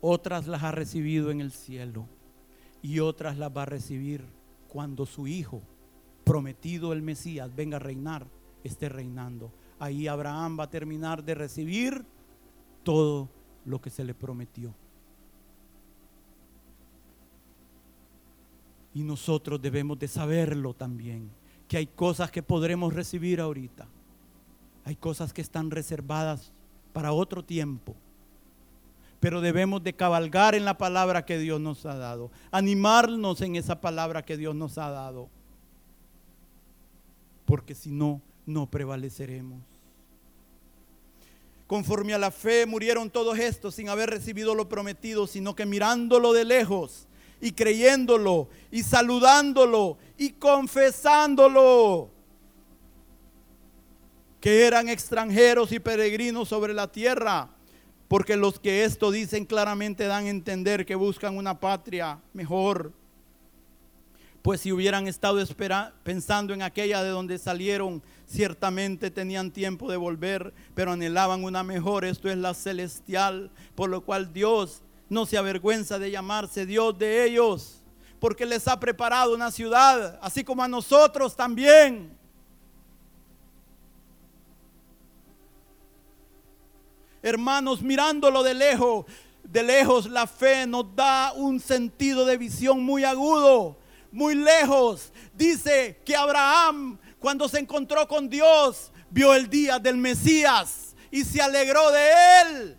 Otras 0.00 0.46
las 0.46 0.62
ha 0.62 0.70
recibido 0.70 1.32
en 1.32 1.40
el 1.40 1.50
cielo 1.50 2.06
y 2.86 3.00
otras 3.00 3.36
las 3.36 3.50
va 3.50 3.62
a 3.62 3.66
recibir 3.66 4.24
cuando 4.68 5.06
su 5.06 5.26
hijo, 5.26 5.60
prometido 6.22 6.92
el 6.92 7.02
Mesías, 7.02 7.52
venga 7.52 7.78
a 7.78 7.80
reinar, 7.80 8.28
esté 8.62 8.88
reinando. 8.88 9.50
Ahí 9.80 10.06
Abraham 10.06 10.56
va 10.60 10.64
a 10.64 10.70
terminar 10.70 11.24
de 11.24 11.34
recibir 11.34 12.04
todo 12.84 13.28
lo 13.64 13.80
que 13.80 13.90
se 13.90 14.04
le 14.04 14.14
prometió. 14.14 14.72
Y 18.94 19.02
nosotros 19.02 19.60
debemos 19.60 19.98
de 19.98 20.06
saberlo 20.06 20.72
también, 20.72 21.32
que 21.66 21.78
hay 21.78 21.88
cosas 21.88 22.30
que 22.30 22.44
podremos 22.44 22.94
recibir 22.94 23.40
ahorita. 23.40 23.88
Hay 24.84 24.94
cosas 24.94 25.32
que 25.32 25.42
están 25.42 25.72
reservadas 25.72 26.52
para 26.92 27.12
otro 27.12 27.44
tiempo. 27.44 27.96
Pero 29.20 29.40
debemos 29.40 29.82
de 29.82 29.94
cabalgar 29.94 30.54
en 30.54 30.64
la 30.64 30.76
palabra 30.76 31.24
que 31.24 31.38
Dios 31.38 31.60
nos 31.60 31.86
ha 31.86 31.96
dado, 31.96 32.30
animarnos 32.50 33.40
en 33.40 33.56
esa 33.56 33.80
palabra 33.80 34.24
que 34.24 34.36
Dios 34.36 34.54
nos 34.54 34.78
ha 34.78 34.90
dado. 34.90 35.28
Porque 37.44 37.74
si 37.74 37.90
no, 37.90 38.20
no 38.44 38.70
prevaleceremos. 38.70 39.60
Conforme 41.66 42.14
a 42.14 42.18
la 42.18 42.30
fe 42.30 42.64
murieron 42.64 43.10
todos 43.10 43.38
estos 43.38 43.74
sin 43.74 43.88
haber 43.88 44.10
recibido 44.10 44.54
lo 44.54 44.68
prometido, 44.68 45.26
sino 45.26 45.56
que 45.56 45.66
mirándolo 45.66 46.32
de 46.32 46.44
lejos 46.44 47.08
y 47.40 47.52
creyéndolo 47.52 48.48
y 48.70 48.82
saludándolo 48.82 49.98
y 50.16 50.30
confesándolo 50.30 52.10
que 54.40 54.64
eran 54.64 54.88
extranjeros 54.88 55.72
y 55.72 55.80
peregrinos 55.80 56.48
sobre 56.48 56.72
la 56.72 56.90
tierra, 56.92 57.50
porque 58.08 58.36
los 58.36 58.58
que 58.60 58.84
esto 58.84 59.10
dicen 59.10 59.44
claramente 59.44 60.06
dan 60.06 60.26
a 60.26 60.30
entender 60.30 60.86
que 60.86 60.94
buscan 60.94 61.36
una 61.36 61.58
patria 61.58 62.20
mejor. 62.32 62.92
Pues 64.42 64.60
si 64.60 64.70
hubieran 64.70 65.08
estado 65.08 65.44
pensando 66.04 66.54
en 66.54 66.62
aquella 66.62 67.02
de 67.02 67.08
donde 67.08 67.36
salieron, 67.36 68.00
ciertamente 68.26 69.10
tenían 69.10 69.50
tiempo 69.50 69.90
de 69.90 69.96
volver, 69.96 70.54
pero 70.74 70.92
anhelaban 70.92 71.42
una 71.42 71.64
mejor, 71.64 72.04
esto 72.04 72.30
es 72.30 72.36
la 72.36 72.54
celestial, 72.54 73.50
por 73.74 73.90
lo 73.90 74.04
cual 74.04 74.32
Dios 74.32 74.82
no 75.08 75.26
se 75.26 75.36
avergüenza 75.36 75.98
de 75.98 76.12
llamarse 76.12 76.64
Dios 76.64 76.96
de 76.96 77.24
ellos, 77.24 77.82
porque 78.20 78.46
les 78.46 78.68
ha 78.68 78.78
preparado 78.78 79.34
una 79.34 79.50
ciudad, 79.50 80.16
así 80.22 80.44
como 80.44 80.62
a 80.62 80.68
nosotros 80.68 81.34
también. 81.34 82.15
Hermanos, 87.26 87.82
mirándolo 87.82 88.42
de 88.42 88.54
lejos, 88.54 89.04
de 89.42 89.62
lejos 89.62 90.08
la 90.08 90.26
fe 90.26 90.66
nos 90.66 90.94
da 90.94 91.32
un 91.32 91.58
sentido 91.60 92.24
de 92.24 92.36
visión 92.36 92.84
muy 92.84 93.04
agudo, 93.04 93.76
muy 94.12 94.34
lejos. 94.34 95.12
Dice 95.34 96.00
que 96.04 96.14
Abraham, 96.14 96.98
cuando 97.18 97.48
se 97.48 97.58
encontró 97.58 98.06
con 98.06 98.28
Dios, 98.28 98.92
vio 99.10 99.34
el 99.34 99.48
día 99.48 99.78
del 99.78 99.96
Mesías 99.96 100.94
y 101.10 101.24
se 101.24 101.40
alegró 101.40 101.90
de 101.90 102.10
él 102.42 102.78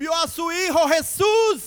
vio 0.00 0.14
a 0.14 0.26
su 0.26 0.50
Hijo 0.50 0.88
Jesús 0.88 1.62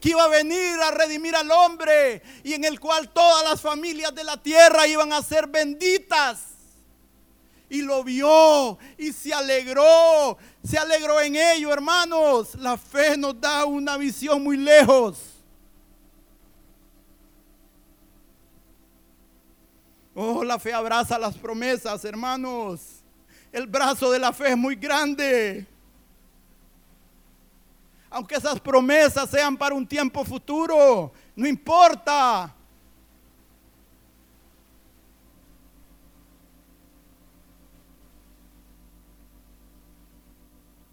que 0.00 0.08
iba 0.08 0.24
a 0.24 0.28
venir 0.28 0.80
a 0.80 0.90
redimir 0.90 1.36
al 1.36 1.48
hombre 1.52 2.20
y 2.42 2.54
en 2.54 2.64
el 2.64 2.80
cual 2.80 3.08
todas 3.10 3.44
las 3.48 3.60
familias 3.60 4.12
de 4.12 4.24
la 4.24 4.36
tierra 4.36 4.88
iban 4.88 5.12
a 5.12 5.22
ser 5.22 5.46
benditas. 5.46 6.40
Y 7.70 7.82
lo 7.82 8.02
vio 8.02 8.78
y 8.98 9.12
se 9.12 9.32
alegró, 9.32 10.36
se 10.62 10.78
alegró 10.78 11.20
en 11.20 11.36
ello, 11.36 11.72
hermanos. 11.72 12.54
La 12.56 12.76
fe 12.76 13.16
nos 13.16 13.40
da 13.40 13.64
una 13.64 13.96
visión 13.96 14.42
muy 14.42 14.56
lejos. 14.56 15.18
Oh, 20.14 20.44
la 20.44 20.58
fe 20.58 20.72
abraza 20.72 21.18
las 21.18 21.36
promesas, 21.36 22.04
hermanos. 22.04 23.02
El 23.50 23.66
brazo 23.66 24.10
de 24.10 24.18
la 24.18 24.32
fe 24.32 24.50
es 24.50 24.56
muy 24.56 24.76
grande 24.76 25.66
aunque 28.12 28.34
esas 28.34 28.60
promesas 28.60 29.28
sean 29.30 29.56
para 29.56 29.74
un 29.74 29.86
tiempo 29.86 30.24
futuro, 30.24 31.12
no 31.34 31.48
importa. 31.48 32.54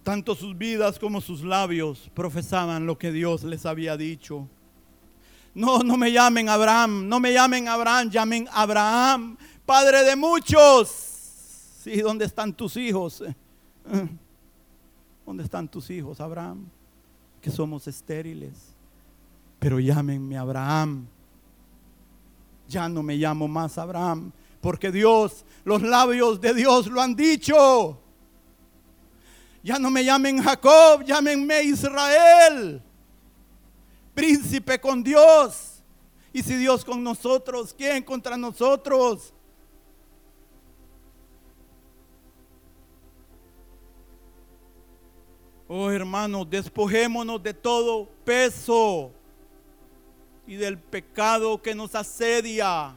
Tanto 0.03 0.35
sus 0.35 0.57
vidas 0.57 0.97
como 0.97 1.21
sus 1.21 1.43
labios 1.43 2.09
profesaban 2.13 2.85
lo 2.85 2.97
que 2.97 3.11
Dios 3.11 3.43
les 3.43 3.65
había 3.65 3.97
dicho. 3.97 4.47
No, 5.53 5.79
no 5.79 5.97
me 5.97 6.11
llamen 6.11 6.49
Abraham, 6.49 7.07
no 7.07 7.19
me 7.19 7.33
llamen 7.33 7.67
Abraham, 7.67 8.09
llamen 8.09 8.47
Abraham, 8.51 9.37
padre 9.65 10.03
de 10.03 10.15
muchos. 10.15 10.87
Sí, 11.83 12.01
¿dónde 12.01 12.25
están 12.25 12.53
tus 12.53 12.77
hijos? 12.77 13.23
¿Dónde 15.25 15.43
están 15.43 15.67
tus 15.67 15.89
hijos, 15.89 16.19
Abraham? 16.19 16.65
que 17.41 17.51
somos 17.51 17.87
estériles. 17.87 18.75
Pero 19.59 19.79
llámenme 19.79 20.37
Abraham. 20.37 21.07
Ya 22.67 22.87
no 22.87 23.01
me 23.01 23.15
llamo 23.15 23.47
más 23.47 23.77
Abraham, 23.77 24.31
porque 24.61 24.91
Dios, 24.91 25.43
los 25.65 25.81
labios 25.81 26.39
de 26.39 26.53
Dios 26.53 26.87
lo 26.87 27.01
han 27.01 27.15
dicho. 27.15 27.99
Ya 29.61 29.77
no 29.77 29.91
me 29.91 30.03
llamen 30.03 30.41
Jacob, 30.41 31.03
llámenme 31.03 31.63
Israel. 31.63 32.81
Príncipe 34.13 34.79
con 34.79 35.03
Dios. 35.03 35.83
Y 36.31 36.43
si 36.43 36.55
Dios 36.55 36.85
con 36.85 37.03
nosotros, 37.03 37.73
¿quién 37.77 38.03
contra 38.03 38.37
nosotros? 38.37 39.33
Oh 45.67 45.91
hermanos, 45.91 46.49
despojémonos 46.49 47.43
de 47.43 47.53
todo 47.53 48.09
peso 48.25 49.11
y 50.47 50.55
del 50.55 50.79
pecado 50.79 51.61
que 51.61 51.75
nos 51.75 51.93
asedia. 51.93 52.95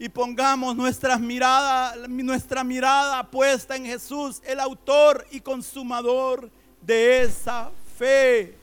Y 0.00 0.08
pongamos 0.08 0.74
nuestras 0.74 1.20
miradas, 1.20 2.08
nuestra 2.08 2.64
mirada 2.64 3.22
puesta 3.30 3.76
en 3.76 3.84
Jesús, 3.84 4.40
el 4.46 4.58
autor 4.58 5.26
y 5.30 5.40
consumador 5.40 6.50
de 6.80 7.20
esa 7.20 7.70
fe. 7.98 8.56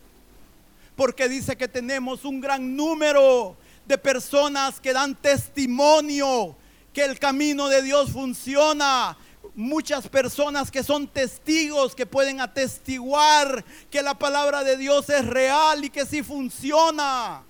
Porque 0.95 1.29
dice 1.29 1.55
que 1.55 1.67
tenemos 1.67 2.25
un 2.25 2.41
gran 2.41 2.75
número 2.75 3.55
de 3.85 3.99
personas 3.99 4.81
que 4.81 4.93
dan 4.93 5.13
testimonio 5.13 6.55
que 6.91 7.05
el 7.05 7.19
camino 7.19 7.67
de 7.67 7.83
Dios 7.83 8.09
funciona, 8.09 9.15
muchas 9.53 10.07
personas 10.07 10.71
que 10.71 10.83
son 10.83 11.07
testigos, 11.07 11.93
que 11.93 12.07
pueden 12.07 12.41
atestiguar 12.41 13.63
que 13.91 14.01
la 14.01 14.17
palabra 14.17 14.63
de 14.63 14.75
Dios 14.75 15.07
es 15.11 15.23
real 15.23 15.85
y 15.85 15.91
que 15.91 16.07
sí 16.07 16.23
funciona. 16.23 17.43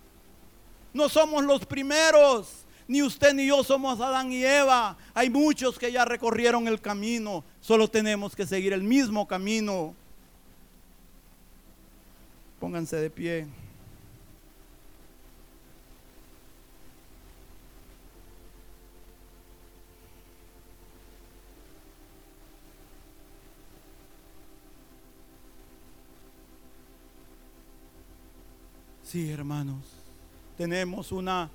No 0.93 1.07
somos 1.07 1.45
los 1.45 1.65
primeros, 1.65 2.66
ni 2.87 3.03
usted 3.03 3.33
ni 3.33 3.47
yo 3.47 3.63
somos 3.63 3.99
Adán 3.99 4.31
y 4.31 4.43
Eva. 4.43 4.97
Hay 5.13 5.29
muchos 5.29 5.77
que 5.77 5.91
ya 5.91 6.05
recorrieron 6.05 6.67
el 6.67 6.79
camino, 6.79 7.43
solo 7.59 7.87
tenemos 7.87 8.35
que 8.35 8.45
seguir 8.45 8.73
el 8.73 8.83
mismo 8.83 9.27
camino. 9.27 9.93
Pónganse 12.59 12.95
de 12.95 13.09
pie. 13.09 13.47
Sí, 29.03 29.29
hermanos, 29.31 29.85
tenemos 30.57 31.13
una 31.13 31.49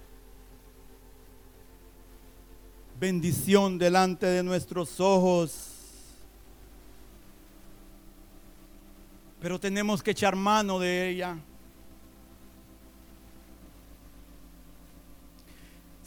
bendición 3.02 3.78
delante 3.78 4.26
de 4.26 4.44
nuestros 4.44 5.00
ojos. 5.00 5.70
Pero 9.40 9.58
tenemos 9.58 10.00
que 10.00 10.12
echar 10.12 10.36
mano 10.36 10.78
de 10.78 11.08
ella. 11.08 11.36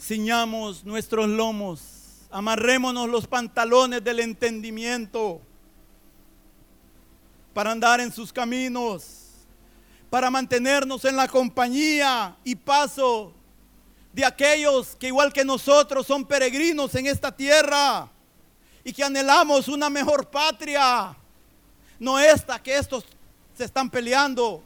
Ciñamos 0.00 0.86
nuestros 0.86 1.28
lomos, 1.28 2.22
amarrémonos 2.30 3.10
los 3.10 3.26
pantalones 3.26 4.02
del 4.02 4.20
entendimiento 4.20 5.42
para 7.52 7.72
andar 7.72 8.00
en 8.00 8.10
sus 8.10 8.32
caminos 8.32 9.24
para 10.08 10.30
mantenernos 10.30 11.04
en 11.04 11.16
la 11.16 11.28
compañía 11.28 12.36
y 12.44 12.54
paso 12.54 13.35
de 14.16 14.24
aquellos 14.24 14.96
que 14.96 15.08
igual 15.08 15.30
que 15.30 15.44
nosotros 15.44 16.06
son 16.06 16.24
peregrinos 16.24 16.94
en 16.94 17.06
esta 17.06 17.30
tierra 17.30 18.08
y 18.82 18.90
que 18.90 19.04
anhelamos 19.04 19.68
una 19.68 19.90
mejor 19.90 20.30
patria, 20.30 21.14
no 21.98 22.18
esta 22.18 22.58
que 22.58 22.78
estos 22.78 23.04
se 23.54 23.64
están 23.64 23.90
peleando. 23.90 24.62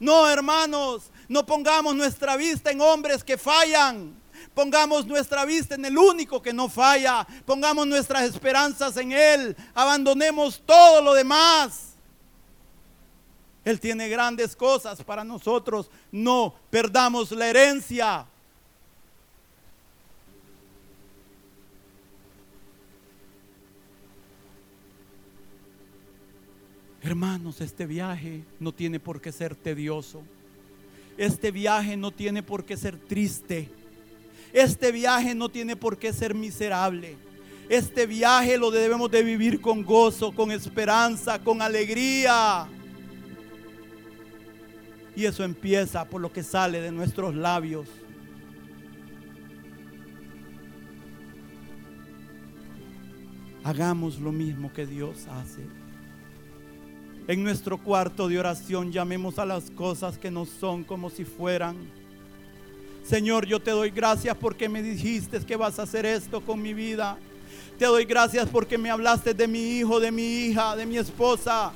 No, 0.00 0.26
hermanos, 0.28 1.10
No 1.28 1.44
pongamos 1.44 1.94
nuestra 1.94 2.36
vista 2.36 2.70
en 2.70 2.80
hombres 2.80 3.22
que 3.22 3.36
fallan. 3.36 4.14
Pongamos 4.54 5.04
nuestra 5.04 5.44
vista 5.44 5.74
en 5.74 5.84
el 5.84 5.98
único 5.98 6.40
que 6.40 6.54
no 6.54 6.68
falla. 6.70 7.26
Pongamos 7.44 7.86
nuestras 7.86 8.22
esperanzas 8.22 8.96
en 8.96 9.12
Él. 9.12 9.54
Abandonemos 9.74 10.62
todo 10.64 11.02
lo 11.02 11.12
demás. 11.12 11.96
Él 13.62 13.78
tiene 13.78 14.08
grandes 14.08 14.56
cosas 14.56 15.02
para 15.02 15.22
nosotros. 15.22 15.90
No 16.10 16.54
perdamos 16.70 17.32
la 17.32 17.48
herencia. 17.48 18.26
Hermanos, 27.06 27.60
este 27.60 27.86
viaje 27.86 28.42
no 28.58 28.72
tiene 28.72 28.98
por 28.98 29.20
qué 29.20 29.30
ser 29.30 29.54
tedioso. 29.54 30.22
Este 31.16 31.52
viaje 31.52 31.96
no 31.96 32.10
tiene 32.10 32.42
por 32.42 32.64
qué 32.64 32.76
ser 32.76 32.98
triste. 32.98 33.70
Este 34.52 34.90
viaje 34.90 35.32
no 35.32 35.48
tiene 35.48 35.76
por 35.76 35.98
qué 35.98 36.12
ser 36.12 36.34
miserable. 36.34 37.14
Este 37.68 38.06
viaje 38.06 38.58
lo 38.58 38.72
debemos 38.72 39.08
de 39.08 39.22
vivir 39.22 39.60
con 39.60 39.84
gozo, 39.84 40.32
con 40.32 40.50
esperanza, 40.50 41.38
con 41.38 41.62
alegría. 41.62 42.66
Y 45.14 45.26
eso 45.26 45.44
empieza 45.44 46.04
por 46.06 46.20
lo 46.20 46.32
que 46.32 46.42
sale 46.42 46.80
de 46.80 46.90
nuestros 46.90 47.36
labios. 47.36 47.88
Hagamos 53.62 54.18
lo 54.18 54.32
mismo 54.32 54.72
que 54.72 54.86
Dios 54.86 55.28
hace. 55.28 55.85
En 57.28 57.42
nuestro 57.42 57.76
cuarto 57.78 58.28
de 58.28 58.38
oración 58.38 58.92
llamemos 58.92 59.40
a 59.40 59.44
las 59.44 59.68
cosas 59.72 60.16
que 60.16 60.30
no 60.30 60.46
son 60.46 60.84
como 60.84 61.10
si 61.10 61.24
fueran. 61.24 61.76
Señor, 63.04 63.46
yo 63.46 63.58
te 63.60 63.72
doy 63.72 63.90
gracias 63.90 64.36
porque 64.36 64.68
me 64.68 64.80
dijiste 64.80 65.40
que 65.40 65.56
vas 65.56 65.80
a 65.80 65.82
hacer 65.82 66.06
esto 66.06 66.40
con 66.40 66.62
mi 66.62 66.72
vida. 66.72 67.18
Te 67.80 67.86
doy 67.86 68.04
gracias 68.04 68.48
porque 68.48 68.78
me 68.78 68.90
hablaste 68.90 69.34
de 69.34 69.48
mi 69.48 69.78
hijo, 69.78 69.98
de 69.98 70.12
mi 70.12 70.22
hija, 70.22 70.76
de 70.76 70.86
mi 70.86 70.98
esposa. 70.98 71.72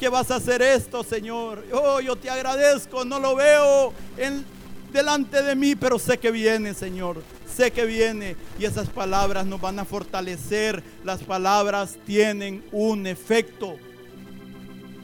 Que 0.00 0.08
vas 0.08 0.30
a 0.30 0.36
hacer 0.36 0.62
esto, 0.62 1.04
Señor. 1.04 1.62
Oh, 1.72 2.00
yo 2.00 2.16
te 2.16 2.30
agradezco. 2.30 3.04
No 3.04 3.20
lo 3.20 3.36
veo 3.36 3.92
en, 4.16 4.46
delante 4.94 5.42
de 5.42 5.54
mí, 5.54 5.76
pero 5.76 5.98
sé 5.98 6.16
que 6.16 6.30
viene, 6.30 6.72
Señor. 6.72 7.22
Sé 7.54 7.70
que 7.70 7.84
viene. 7.84 8.34
Y 8.58 8.64
esas 8.64 8.88
palabras 8.88 9.44
nos 9.44 9.60
van 9.60 9.78
a 9.78 9.84
fortalecer. 9.84 10.82
Las 11.04 11.22
palabras 11.22 11.98
tienen 12.06 12.64
un 12.72 13.06
efecto. 13.06 13.76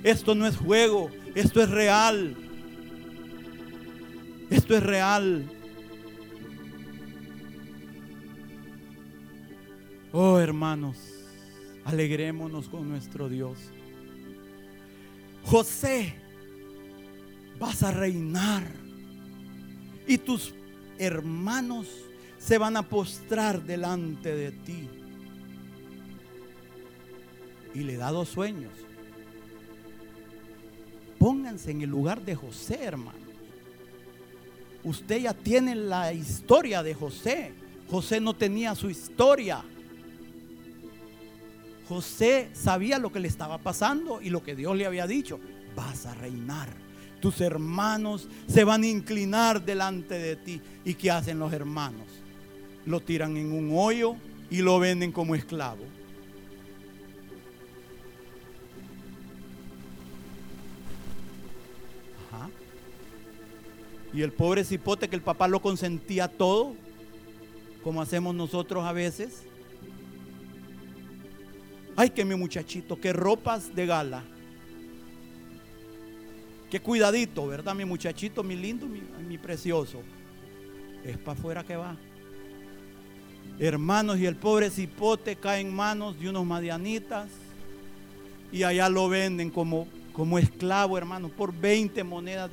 Esto 0.02 0.34
no 0.34 0.46
es 0.46 0.56
juego, 0.56 1.10
esto 1.34 1.62
es 1.62 1.70
real. 1.70 2.36
Esto 4.50 4.76
es 4.76 4.82
real. 4.82 5.48
Oh 10.12 10.38
hermanos, 10.38 10.98
alegrémonos 11.84 12.68
con 12.68 12.88
nuestro 12.88 13.28
Dios. 13.28 13.58
José, 15.44 16.14
vas 17.58 17.82
a 17.82 17.92
reinar 17.92 18.64
y 20.06 20.18
tus 20.18 20.54
hermanos 20.98 21.88
se 22.38 22.58
van 22.58 22.76
a 22.76 22.88
postrar 22.88 23.62
delante 23.62 24.34
de 24.34 24.52
ti. 24.52 24.88
Y 27.74 27.84
le 27.84 27.96
da 27.96 28.10
dos 28.10 28.28
sueños. 28.28 28.72
Pónganse 31.22 31.70
en 31.70 31.82
el 31.82 31.88
lugar 31.88 32.24
de 32.24 32.34
José, 32.34 32.80
hermanos. 32.82 33.20
Usted 34.82 35.20
ya 35.20 35.32
tiene 35.32 35.76
la 35.76 36.12
historia 36.12 36.82
de 36.82 36.94
José. 36.94 37.52
José 37.88 38.20
no 38.20 38.34
tenía 38.34 38.74
su 38.74 38.90
historia. 38.90 39.62
José 41.88 42.50
sabía 42.54 42.98
lo 42.98 43.12
que 43.12 43.20
le 43.20 43.28
estaba 43.28 43.58
pasando 43.58 44.20
y 44.20 44.30
lo 44.30 44.42
que 44.42 44.56
Dios 44.56 44.76
le 44.76 44.84
había 44.84 45.06
dicho. 45.06 45.38
Vas 45.76 46.06
a 46.06 46.14
reinar. 46.14 46.70
Tus 47.20 47.40
hermanos 47.40 48.26
se 48.48 48.64
van 48.64 48.82
a 48.82 48.88
inclinar 48.88 49.64
delante 49.64 50.18
de 50.18 50.34
ti. 50.34 50.60
¿Y 50.84 50.94
qué 50.94 51.12
hacen 51.12 51.38
los 51.38 51.52
hermanos? 51.52 52.08
Lo 52.84 52.98
tiran 52.98 53.36
en 53.36 53.52
un 53.52 53.70
hoyo 53.78 54.16
y 54.50 54.60
lo 54.60 54.80
venden 54.80 55.12
como 55.12 55.36
esclavo. 55.36 55.84
Y 64.12 64.22
el 64.22 64.32
pobre 64.32 64.64
cipote 64.64 65.08
que 65.08 65.16
el 65.16 65.22
papá 65.22 65.48
lo 65.48 65.60
consentía 65.60 66.28
todo, 66.28 66.74
como 67.82 68.02
hacemos 68.02 68.34
nosotros 68.34 68.84
a 68.84 68.92
veces. 68.92 69.44
Ay, 71.96 72.10
que 72.10 72.24
mi 72.24 72.34
muchachito, 72.34 73.00
qué 73.00 73.12
ropas 73.12 73.74
de 73.74 73.86
gala. 73.86 74.22
Qué 76.70 76.80
cuidadito, 76.80 77.46
¿verdad? 77.46 77.74
Mi 77.74 77.84
muchachito, 77.84 78.42
mi 78.42 78.56
lindo, 78.56 78.86
mi, 78.86 79.02
mi 79.28 79.38
precioso. 79.38 80.00
Es 81.04 81.18
para 81.18 81.38
afuera 81.38 81.64
que 81.64 81.76
va. 81.76 81.96
Hermanos, 83.58 84.18
y 84.18 84.26
el 84.26 84.36
pobre 84.36 84.70
cipote 84.70 85.36
cae 85.36 85.60
en 85.60 85.74
manos 85.74 86.18
de 86.18 86.30
unos 86.30 86.46
madianitas. 86.46 87.28
Y 88.50 88.62
allá 88.62 88.88
lo 88.88 89.08
venden 89.08 89.50
como 89.50 89.86
como 90.12 90.38
esclavo, 90.38 90.98
hermano, 90.98 91.28
por 91.28 91.52
20 91.54 92.04
monedas, 92.04 92.50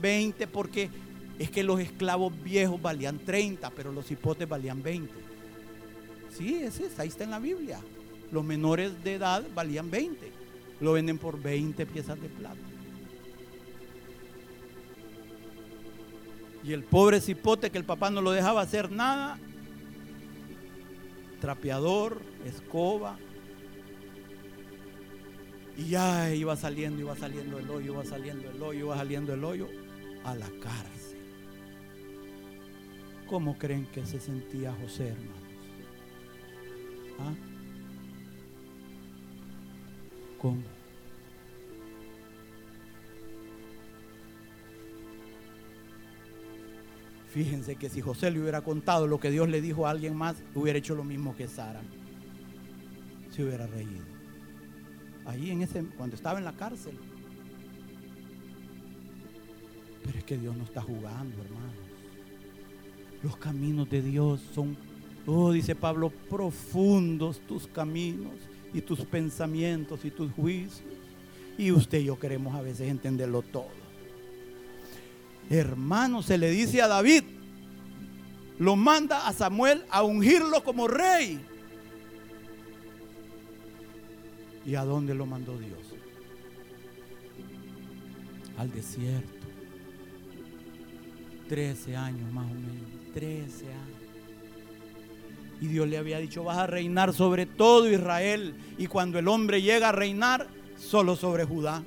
20 0.00 0.46
porque 0.46 0.90
es 1.38 1.50
que 1.50 1.62
los 1.62 1.80
esclavos 1.80 2.32
viejos 2.42 2.80
valían 2.80 3.18
30, 3.18 3.70
pero 3.70 3.92
los 3.92 4.10
hipotes 4.10 4.48
valían 4.48 4.82
20. 4.82 5.12
Sí, 6.30 6.62
es, 6.62 6.80
ahí 6.98 7.08
está 7.08 7.24
en 7.24 7.30
la 7.30 7.38
Biblia. 7.38 7.80
Los 8.30 8.44
menores 8.44 9.02
de 9.04 9.14
edad 9.14 9.44
valían 9.54 9.90
20. 9.90 10.32
Lo 10.80 10.92
venden 10.92 11.18
por 11.18 11.40
20 11.40 11.84
piezas 11.86 12.20
de 12.20 12.28
plata. 12.28 12.56
Y 16.64 16.72
el 16.72 16.84
pobre 16.84 17.20
cipote 17.20 17.70
que 17.70 17.78
el 17.78 17.84
papá 17.84 18.10
no 18.10 18.22
lo 18.22 18.30
dejaba 18.30 18.60
hacer 18.60 18.90
nada, 18.90 19.38
trapeador, 21.40 22.22
escoba, 22.46 23.18
y 25.76 25.88
ya 25.88 26.34
iba 26.34 26.56
saliendo, 26.56 27.00
iba 27.00 27.16
saliendo 27.16 27.58
el 27.58 27.70
hoyo, 27.70 27.92
iba 27.92 28.04
saliendo 28.04 28.50
el 28.50 28.62
hoyo, 28.62 28.86
iba 28.86 28.96
saliendo 28.96 29.34
el 29.34 29.44
hoyo 29.44 29.68
a 30.24 30.34
la 30.34 30.48
cárcel. 30.62 31.18
¿Cómo 33.28 33.56
creen 33.56 33.86
que 33.86 34.04
se 34.04 34.20
sentía 34.20 34.74
José, 34.82 35.08
hermanos? 35.08 35.36
¿Ah? 37.18 37.34
¿Cómo? 40.38 40.62
Fíjense 47.30 47.76
que 47.76 47.88
si 47.88 48.02
José 48.02 48.30
le 48.30 48.40
hubiera 48.40 48.60
contado 48.60 49.06
lo 49.06 49.18
que 49.18 49.30
Dios 49.30 49.48
le 49.48 49.62
dijo 49.62 49.86
a 49.86 49.90
alguien 49.90 50.14
más, 50.14 50.36
hubiera 50.54 50.78
hecho 50.78 50.94
lo 50.94 51.02
mismo 51.02 51.34
que 51.34 51.48
Sara. 51.48 51.80
Se 53.30 53.42
hubiera 53.42 53.66
reído 53.66 54.11
ahí 55.26 55.50
en 55.50 55.62
ese, 55.62 55.84
cuando 55.96 56.16
estaba 56.16 56.38
en 56.38 56.44
la 56.44 56.52
cárcel. 56.52 56.94
Pero 60.04 60.18
es 60.18 60.24
que 60.24 60.36
Dios 60.36 60.56
no 60.56 60.64
está 60.64 60.82
jugando, 60.82 61.42
hermanos. 61.42 61.76
Los 63.22 63.36
caminos 63.36 63.88
de 63.88 64.02
Dios 64.02 64.40
son, 64.54 64.76
oh, 65.26 65.52
dice 65.52 65.74
Pablo, 65.74 66.10
profundos 66.28 67.40
tus 67.46 67.66
caminos 67.68 68.32
y 68.74 68.80
tus 68.80 69.00
pensamientos 69.00 70.04
y 70.04 70.10
tus 70.10 70.32
juicios. 70.32 70.82
Y 71.56 71.70
usted 71.70 72.00
y 72.00 72.04
yo 72.04 72.18
queremos 72.18 72.54
a 72.54 72.62
veces 72.62 72.88
entenderlo 72.88 73.42
todo. 73.42 73.82
Hermano, 75.50 76.22
se 76.22 76.38
le 76.38 76.50
dice 76.50 76.82
a 76.82 76.88
David, 76.88 77.24
lo 78.58 78.74
manda 78.74 79.26
a 79.26 79.32
Samuel 79.32 79.84
a 79.90 80.02
ungirlo 80.02 80.64
como 80.64 80.88
rey. 80.88 81.40
¿Y 84.64 84.74
a 84.74 84.84
dónde 84.84 85.14
lo 85.14 85.26
mandó 85.26 85.58
Dios? 85.58 85.94
Al 88.56 88.70
desierto. 88.70 89.46
Trece 91.48 91.96
años 91.96 92.32
más 92.32 92.50
o 92.50 92.54
menos. 92.54 93.12
Trece 93.12 93.66
años. 93.66 94.02
Y 95.60 95.68
Dios 95.68 95.88
le 95.88 95.98
había 95.98 96.18
dicho, 96.18 96.42
vas 96.42 96.58
a 96.58 96.66
reinar 96.66 97.12
sobre 97.12 97.46
todo 97.46 97.90
Israel. 97.90 98.54
Y 98.78 98.86
cuando 98.86 99.18
el 99.18 99.28
hombre 99.28 99.62
llega 99.62 99.90
a 99.90 99.92
reinar, 99.92 100.48
solo 100.76 101.16
sobre 101.16 101.44
Judá. 101.44 101.82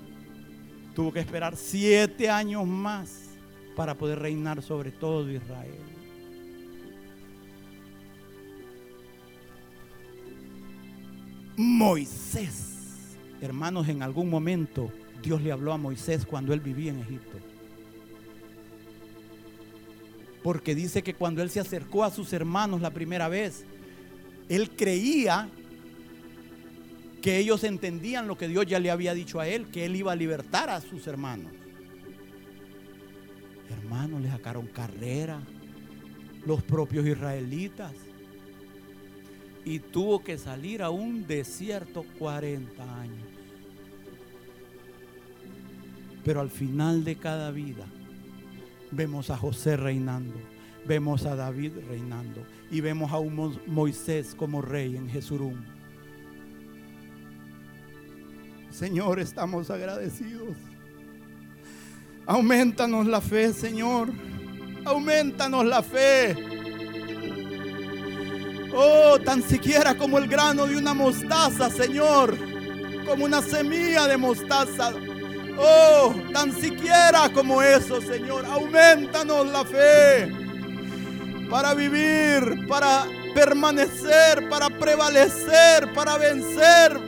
Tuvo 0.96 1.12
que 1.12 1.20
esperar 1.20 1.58
siete 1.58 2.30
años 2.30 2.66
más 2.66 3.32
para 3.76 3.96
poder 3.96 4.20
reinar 4.20 4.62
sobre 4.62 4.92
todo 4.92 5.30
Israel. 5.30 5.95
Moisés. 11.58 13.08
Hermanos, 13.42 13.88
en 13.88 14.04
algún 14.04 14.30
momento 14.30 14.92
Dios 15.22 15.42
le 15.42 15.52
habló 15.52 15.74
a 15.74 15.78
Moisés 15.78 16.26
cuando 16.26 16.54
él 16.54 16.60
vivía 16.60 16.92
en 16.92 17.00
Egipto. 17.00 17.38
Porque 20.44 20.76
dice 20.76 21.02
que 21.02 21.16
cuando 21.16 21.42
él 21.42 21.50
se 21.50 21.60
acercó 21.60 22.04
a 22.04 22.12
sus 22.12 22.32
hermanos 22.34 22.82
la 22.82 22.92
primera 22.92 23.28
vez, 23.30 23.66
él 24.48 24.70
creía 24.72 25.50
que 27.22 27.40
ellos 27.40 27.64
entendían 27.64 28.28
lo 28.28 28.38
que 28.38 28.48
Dios 28.48 28.68
ya 28.68 28.80
le 28.80 28.92
había 28.92 29.16
dicho 29.16 29.40
a 29.40 29.48
él, 29.48 29.68
que 29.68 29.86
él 29.86 29.96
iba 29.96 30.12
a 30.12 30.16
libertar 30.16 30.70
a 30.70 30.82
sus 30.82 31.08
hermanos. 31.08 31.52
Hermanos, 33.72 34.22
le 34.22 34.30
sacaron 34.30 34.68
carrera 34.68 35.42
los 36.46 36.62
propios 36.62 37.08
israelitas 37.08 37.92
y 39.66 39.80
tuvo 39.80 40.24
que 40.24 40.38
salir 40.38 40.84
a 40.84 40.92
un 40.92 41.26
desierto 41.26 42.06
40 42.20 43.02
años. 43.02 43.28
Pero 46.24 46.40
al 46.40 46.50
final 46.50 47.04
de 47.04 47.16
cada 47.18 47.52
vida 47.52 47.86
vemos 48.92 49.32
a 49.32 49.38
José 49.38 49.76
reinando, 49.76 50.36
vemos 50.88 51.26
a 51.26 51.36
David 51.36 51.74
reinando 51.90 52.46
y 52.72 52.80
vemos 52.82 53.12
a 53.12 53.18
un 53.18 53.60
Moisés 53.68 54.36
como 54.36 54.62
rey 54.62 54.96
en 54.96 55.10
Jesurum. 55.10 55.56
Señor, 58.70 59.20
estamos 59.20 59.70
agradecidos. 59.72 60.58
Aumentanos 62.26 63.08
la 63.08 63.22
fe, 63.22 63.54
Señor. 63.54 64.10
Aumentanos 64.84 65.66
la 65.66 65.82
fe. 65.82 66.55
Oh, 68.78 69.18
tan 69.20 69.42
siquiera 69.42 69.96
como 69.96 70.18
el 70.18 70.28
grano 70.28 70.68
de 70.68 70.76
una 70.76 70.94
mostaza, 70.94 71.70
Señor. 71.70 72.38
Como 73.06 73.24
una 73.24 73.42
semilla 73.42 74.06
de 74.06 74.18
mostaza. 74.18 74.92
Oh, 75.58 76.14
tan 76.34 76.52
siquiera 76.52 77.30
como 77.34 77.62
eso, 77.62 78.02
Señor. 78.02 78.46
Aumentanos 78.46 79.48
la 79.48 79.64
fe 79.64 80.46
para 81.50 81.74
vivir, 81.74 82.68
para 82.68 83.06
permanecer, 83.34 84.50
para 84.50 84.70
prevalecer, 84.70 85.94
para 85.94 86.18
vencer, 86.18 87.00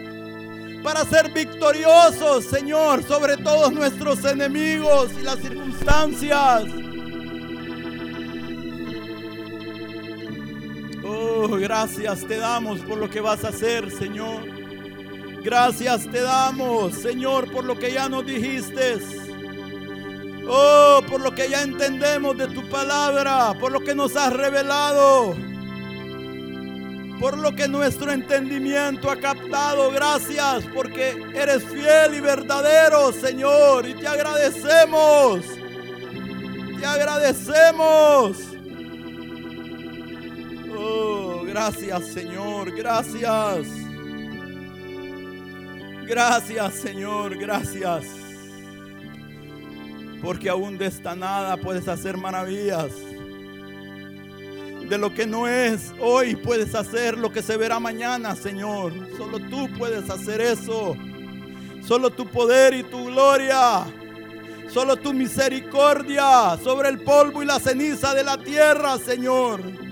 para 0.83 1.03
ser 1.05 1.33
victoriosos, 1.33 2.45
Señor, 2.45 3.03
sobre 3.03 3.35
todos 3.35 3.73
nuestros 3.73 4.23
enemigos 4.23 5.09
y 5.19 5.23
las 5.23 5.39
circunstancias. 5.39 6.63
Oh, 11.39 11.47
gracias 11.49 12.25
te 12.27 12.37
damos 12.37 12.79
por 12.79 12.97
lo 12.97 13.11
que 13.11 13.21
vas 13.21 13.43
a 13.45 13.49
hacer, 13.49 13.91
Señor. 13.91 14.41
Gracias 15.43 16.09
te 16.09 16.21
damos, 16.21 16.95
Señor, 16.95 17.51
por 17.51 17.63
lo 17.63 17.77
que 17.77 17.93
ya 17.93 18.09
nos 18.09 18.25
dijiste. 18.25 18.97
Oh, 20.47 21.01
por 21.07 21.21
lo 21.21 21.35
que 21.35 21.47
ya 21.47 21.61
entendemos 21.61 22.35
de 22.37 22.47
tu 22.47 22.67
palabra, 22.69 23.53
por 23.59 23.71
lo 23.71 23.81
que 23.81 23.93
nos 23.93 24.15
has 24.15 24.33
revelado, 24.33 25.35
por 27.19 27.37
lo 27.37 27.55
que 27.55 27.67
nuestro 27.67 28.11
entendimiento 28.11 29.11
ha 29.11 29.17
captado. 29.17 29.91
Gracias 29.91 30.65
porque 30.73 31.23
eres 31.35 31.63
fiel 31.65 32.15
y 32.15 32.19
verdadero, 32.19 33.13
Señor, 33.13 33.87
y 33.87 33.93
te 33.93 34.07
agradecemos. 34.07 35.41
Te 36.79 36.85
agradecemos. 36.85 38.57
Oh, 40.79 41.26
gracias 41.47 42.05
Señor, 42.07 42.75
gracias. 42.75 43.67
Gracias 46.05 46.73
Señor, 46.75 47.37
gracias. 47.37 48.05
Porque 50.21 50.49
aún 50.49 50.77
de 50.77 50.87
esta 50.87 51.15
nada 51.15 51.57
puedes 51.57 51.87
hacer 51.87 52.17
maravillas. 52.17 52.91
De 54.89 54.97
lo 54.97 55.13
que 55.13 55.25
no 55.25 55.47
es 55.47 55.93
hoy 55.99 56.35
puedes 56.35 56.73
hacer 56.75 57.17
lo 57.17 57.31
que 57.31 57.41
se 57.41 57.57
verá 57.57 57.79
mañana, 57.79 58.35
Señor. 58.35 58.93
Solo 59.17 59.39
tú 59.49 59.67
puedes 59.77 60.09
hacer 60.09 60.41
eso. 60.41 60.95
Solo 61.85 62.09
tu 62.09 62.27
poder 62.27 62.73
y 62.73 62.83
tu 62.83 63.05
gloria. 63.05 63.85
Solo 64.69 64.97
tu 64.97 65.13
misericordia 65.13 66.57
sobre 66.61 66.89
el 66.89 66.99
polvo 66.99 67.41
y 67.41 67.45
la 67.45 67.59
ceniza 67.59 68.13
de 68.13 68.23
la 68.23 68.37
tierra, 68.37 68.97
Señor. 68.97 69.86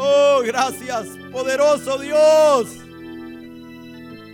Oh, 0.00 0.42
gracias, 0.44 1.08
poderoso 1.32 1.98
Dios, 1.98 2.68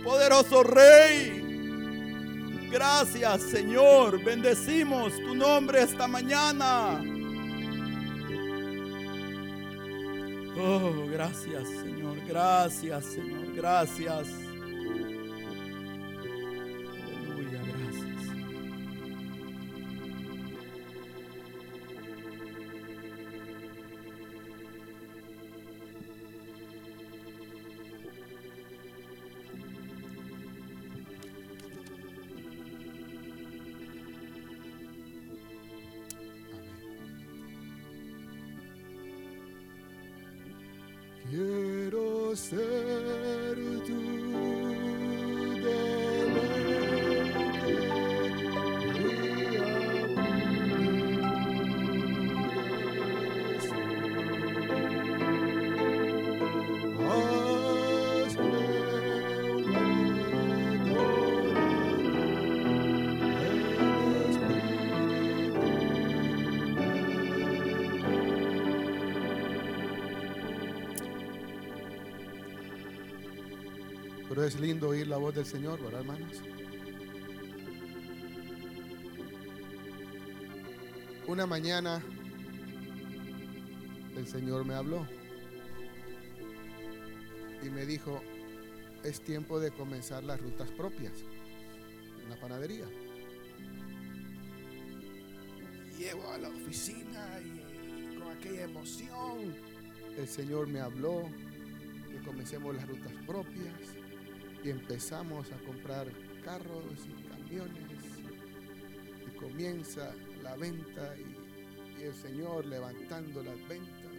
poderoso 0.03 0.61
Rey. 0.61 1.41
Gracias, 2.69 3.41
Señor. 3.41 4.23
Bendecimos 4.23 5.13
tu 5.17 5.33
nombre 5.33 5.81
esta 5.81 6.07
mañana. 6.07 7.01
Oh, 10.55 11.07
gracias, 11.11 11.67
Señor. 11.67 12.17
Gracias, 12.27 13.05
Señor. 13.05 13.55
Gracias. 13.55 14.44
Es 74.45 74.59
lindo 74.59 74.89
oír 74.89 75.07
la 75.07 75.17
voz 75.17 75.33
del 75.33 75.45
Señor, 75.45 75.81
¿verdad, 75.81 76.01
hermanos? 76.01 76.41
Una 81.27 81.47
mañana 81.47 82.03
el 84.15 84.27
Señor 84.27 84.63
me 84.63 84.75
habló 84.75 85.07
y 87.63 87.69
me 87.69 87.85
dijo, 87.85 88.21
es 89.03 89.21
tiempo 89.21 89.59
de 89.59 89.71
comenzar 89.71 90.23
las 90.23 90.39
rutas 90.39 90.69
propias 90.71 91.13
la 92.29 92.35
panadería. 92.39 92.85
Llego 95.97 96.29
a 96.31 96.37
la 96.37 96.49
oficina 96.49 97.39
y 97.43 98.17
con 98.19 98.29
aquella 98.29 98.63
emoción 98.63 99.55
el 100.17 100.27
Señor 100.27 100.67
me 100.67 100.81
habló 100.81 101.29
que 102.11 102.19
comencemos 102.25 102.75
las 102.75 102.87
rutas 102.87 103.13
propias 103.25 104.04
y 104.65 104.71
empezamos 104.71 105.51
a 105.51 105.57
comprar 105.59 106.07
carros 106.43 107.07
y 107.07 107.27
camiones 107.29 108.01
y 109.27 109.37
comienza 109.37 110.11
la 110.41 110.55
venta 110.55 111.15
y, 111.17 112.01
el 112.01 112.13
Señor 112.13 112.65
levantando 112.65 113.43
las 113.43 113.55
ventas. 113.67 114.11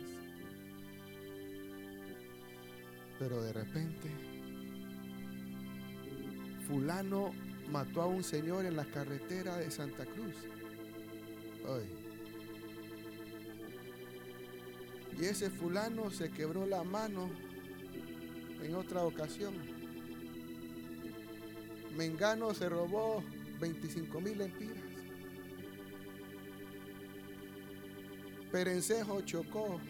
Pero 3.19 3.43
de 3.43 3.53
repente, 3.53 4.09
fulano 6.67 7.33
mató 7.71 8.03
a 8.03 8.07
un 8.07 8.23
señor 8.25 8.65
en 8.67 8.77
la 8.77 8.85
carretera 8.87 9.57
de 9.57 9.71
Santa 9.71 10.07
Cruz. 10.07 10.35
Ay. 11.69 11.93
Y 15.21 15.25
ese 15.25 15.51
fulano 15.51 16.11
se 16.11 16.31
quebró 16.31 16.67
la 16.67 16.83
mano 16.83 17.31
en 18.63 18.75
otra 18.75 19.05
ocasión. 19.05 19.76
Mengano 21.97 22.53
se 22.53 22.69
robó 22.69 23.23
25 23.59 24.21
mil 24.21 24.41
empiras. 24.41 24.85
Perencejo 28.53 29.23
chocó. 29.23 29.81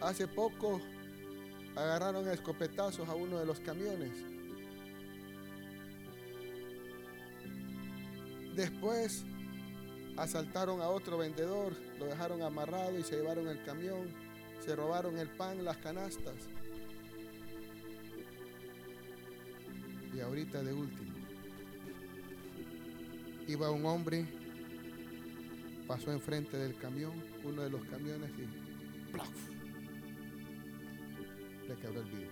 Hace 0.00 0.26
poco 0.28 0.80
agarraron 1.74 2.26
a 2.26 2.32
escopetazos 2.32 3.08
a 3.08 3.14
uno 3.14 3.38
de 3.38 3.46
los 3.46 3.60
camiones. 3.60 4.12
Después 8.54 9.24
asaltaron 10.16 10.80
a 10.80 10.88
otro 10.88 11.18
vendedor, 11.18 11.74
lo 11.98 12.06
dejaron 12.06 12.42
amarrado 12.42 12.98
y 12.98 13.02
se 13.02 13.16
llevaron 13.16 13.48
el 13.48 13.62
camión, 13.64 14.08
se 14.64 14.74
robaron 14.74 15.18
el 15.18 15.28
pan, 15.28 15.62
las 15.62 15.76
canastas. 15.76 16.48
Y 20.16 20.20
ahorita 20.20 20.62
de 20.62 20.72
último, 20.72 21.12
iba 23.46 23.70
un 23.70 23.84
hombre, 23.84 24.26
pasó 25.86 26.10
enfrente 26.10 26.56
del 26.56 26.74
camión, 26.78 27.12
uno 27.44 27.60
de 27.60 27.68
los 27.68 27.84
camiones 27.84 28.30
y 28.38 29.12
¡plaf! 29.12 29.28
le 31.68 31.76
quebró 31.76 32.00
el 32.00 32.06
vidrio. 32.06 32.30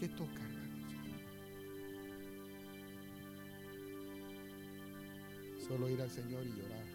¿Qué 0.00 0.08
toca, 0.08 0.32
hermanos? 0.32 0.80
Solo 5.68 5.90
ir 5.90 6.00
al 6.00 6.10
Señor 6.10 6.46
y 6.46 6.52
llorar. 6.58 6.86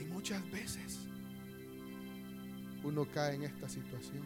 Y 0.00 0.04
muchas 0.06 0.50
veces 0.50 1.06
uno 2.82 3.06
cae 3.06 3.34
en 3.34 3.42
esta 3.44 3.68
situación. 3.68 4.22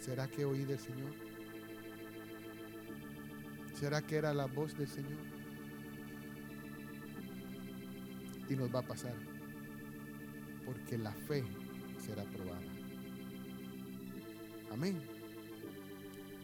¿Será 0.00 0.28
que 0.28 0.44
oí 0.44 0.64
del 0.64 0.78
Señor? 0.78 1.12
¿Será 3.74 4.02
que 4.02 4.16
era 4.16 4.32
la 4.32 4.46
voz 4.46 4.76
del 4.76 4.88
Señor? 4.88 5.18
Y 8.48 8.54
nos 8.54 8.74
va 8.74 8.80
a 8.80 8.86
pasar. 8.86 9.14
Porque 10.64 10.98
la 10.98 11.12
fe 11.12 11.44
será 11.98 12.24
probada. 12.24 12.62
Amén. 14.70 15.02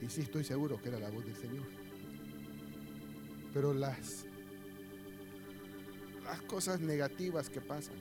Y 0.01 0.09
sí 0.09 0.23
estoy 0.23 0.45
seguro 0.45 0.81
que 0.81 0.89
era 0.89 0.99
la 0.99 1.11
voz 1.11 1.25
del 1.25 1.37
Señor. 1.37 1.67
Pero 3.53 3.75
las, 3.75 4.27
las 6.25 6.41
cosas 6.43 6.81
negativas 6.81 7.51
que 7.51 7.61
pasan 7.61 7.97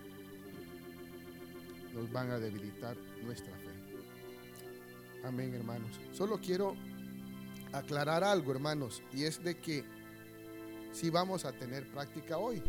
nos 1.94 2.11
van 2.11 2.32
a 2.32 2.40
debilitar 2.40 2.95
nuestra 3.24 3.53
fe. 3.57 3.70
Amén, 5.24 5.53
hermanos. 5.53 5.99
Solo 6.14 6.40
quiero 6.40 6.76
aclarar 7.74 8.24
algo, 8.24 8.52
hermanos, 8.52 9.03
y 9.14 9.24
es 9.24 9.44
de 9.44 9.57
que 9.57 9.84
si 10.91 11.10
vamos 11.10 11.45
a 11.45 11.52
tener 11.52 11.88
práctica 11.88 12.38
hoy. 12.38 12.61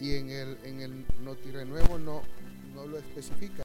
Y 0.00 0.14
en 0.14 0.30
el, 0.30 0.58
en 0.62 0.80
el 0.80 1.06
Noti 1.24 1.50
Renuevo 1.50 1.98
no, 1.98 2.22
no 2.74 2.86
lo 2.86 2.98
especifica. 2.98 3.54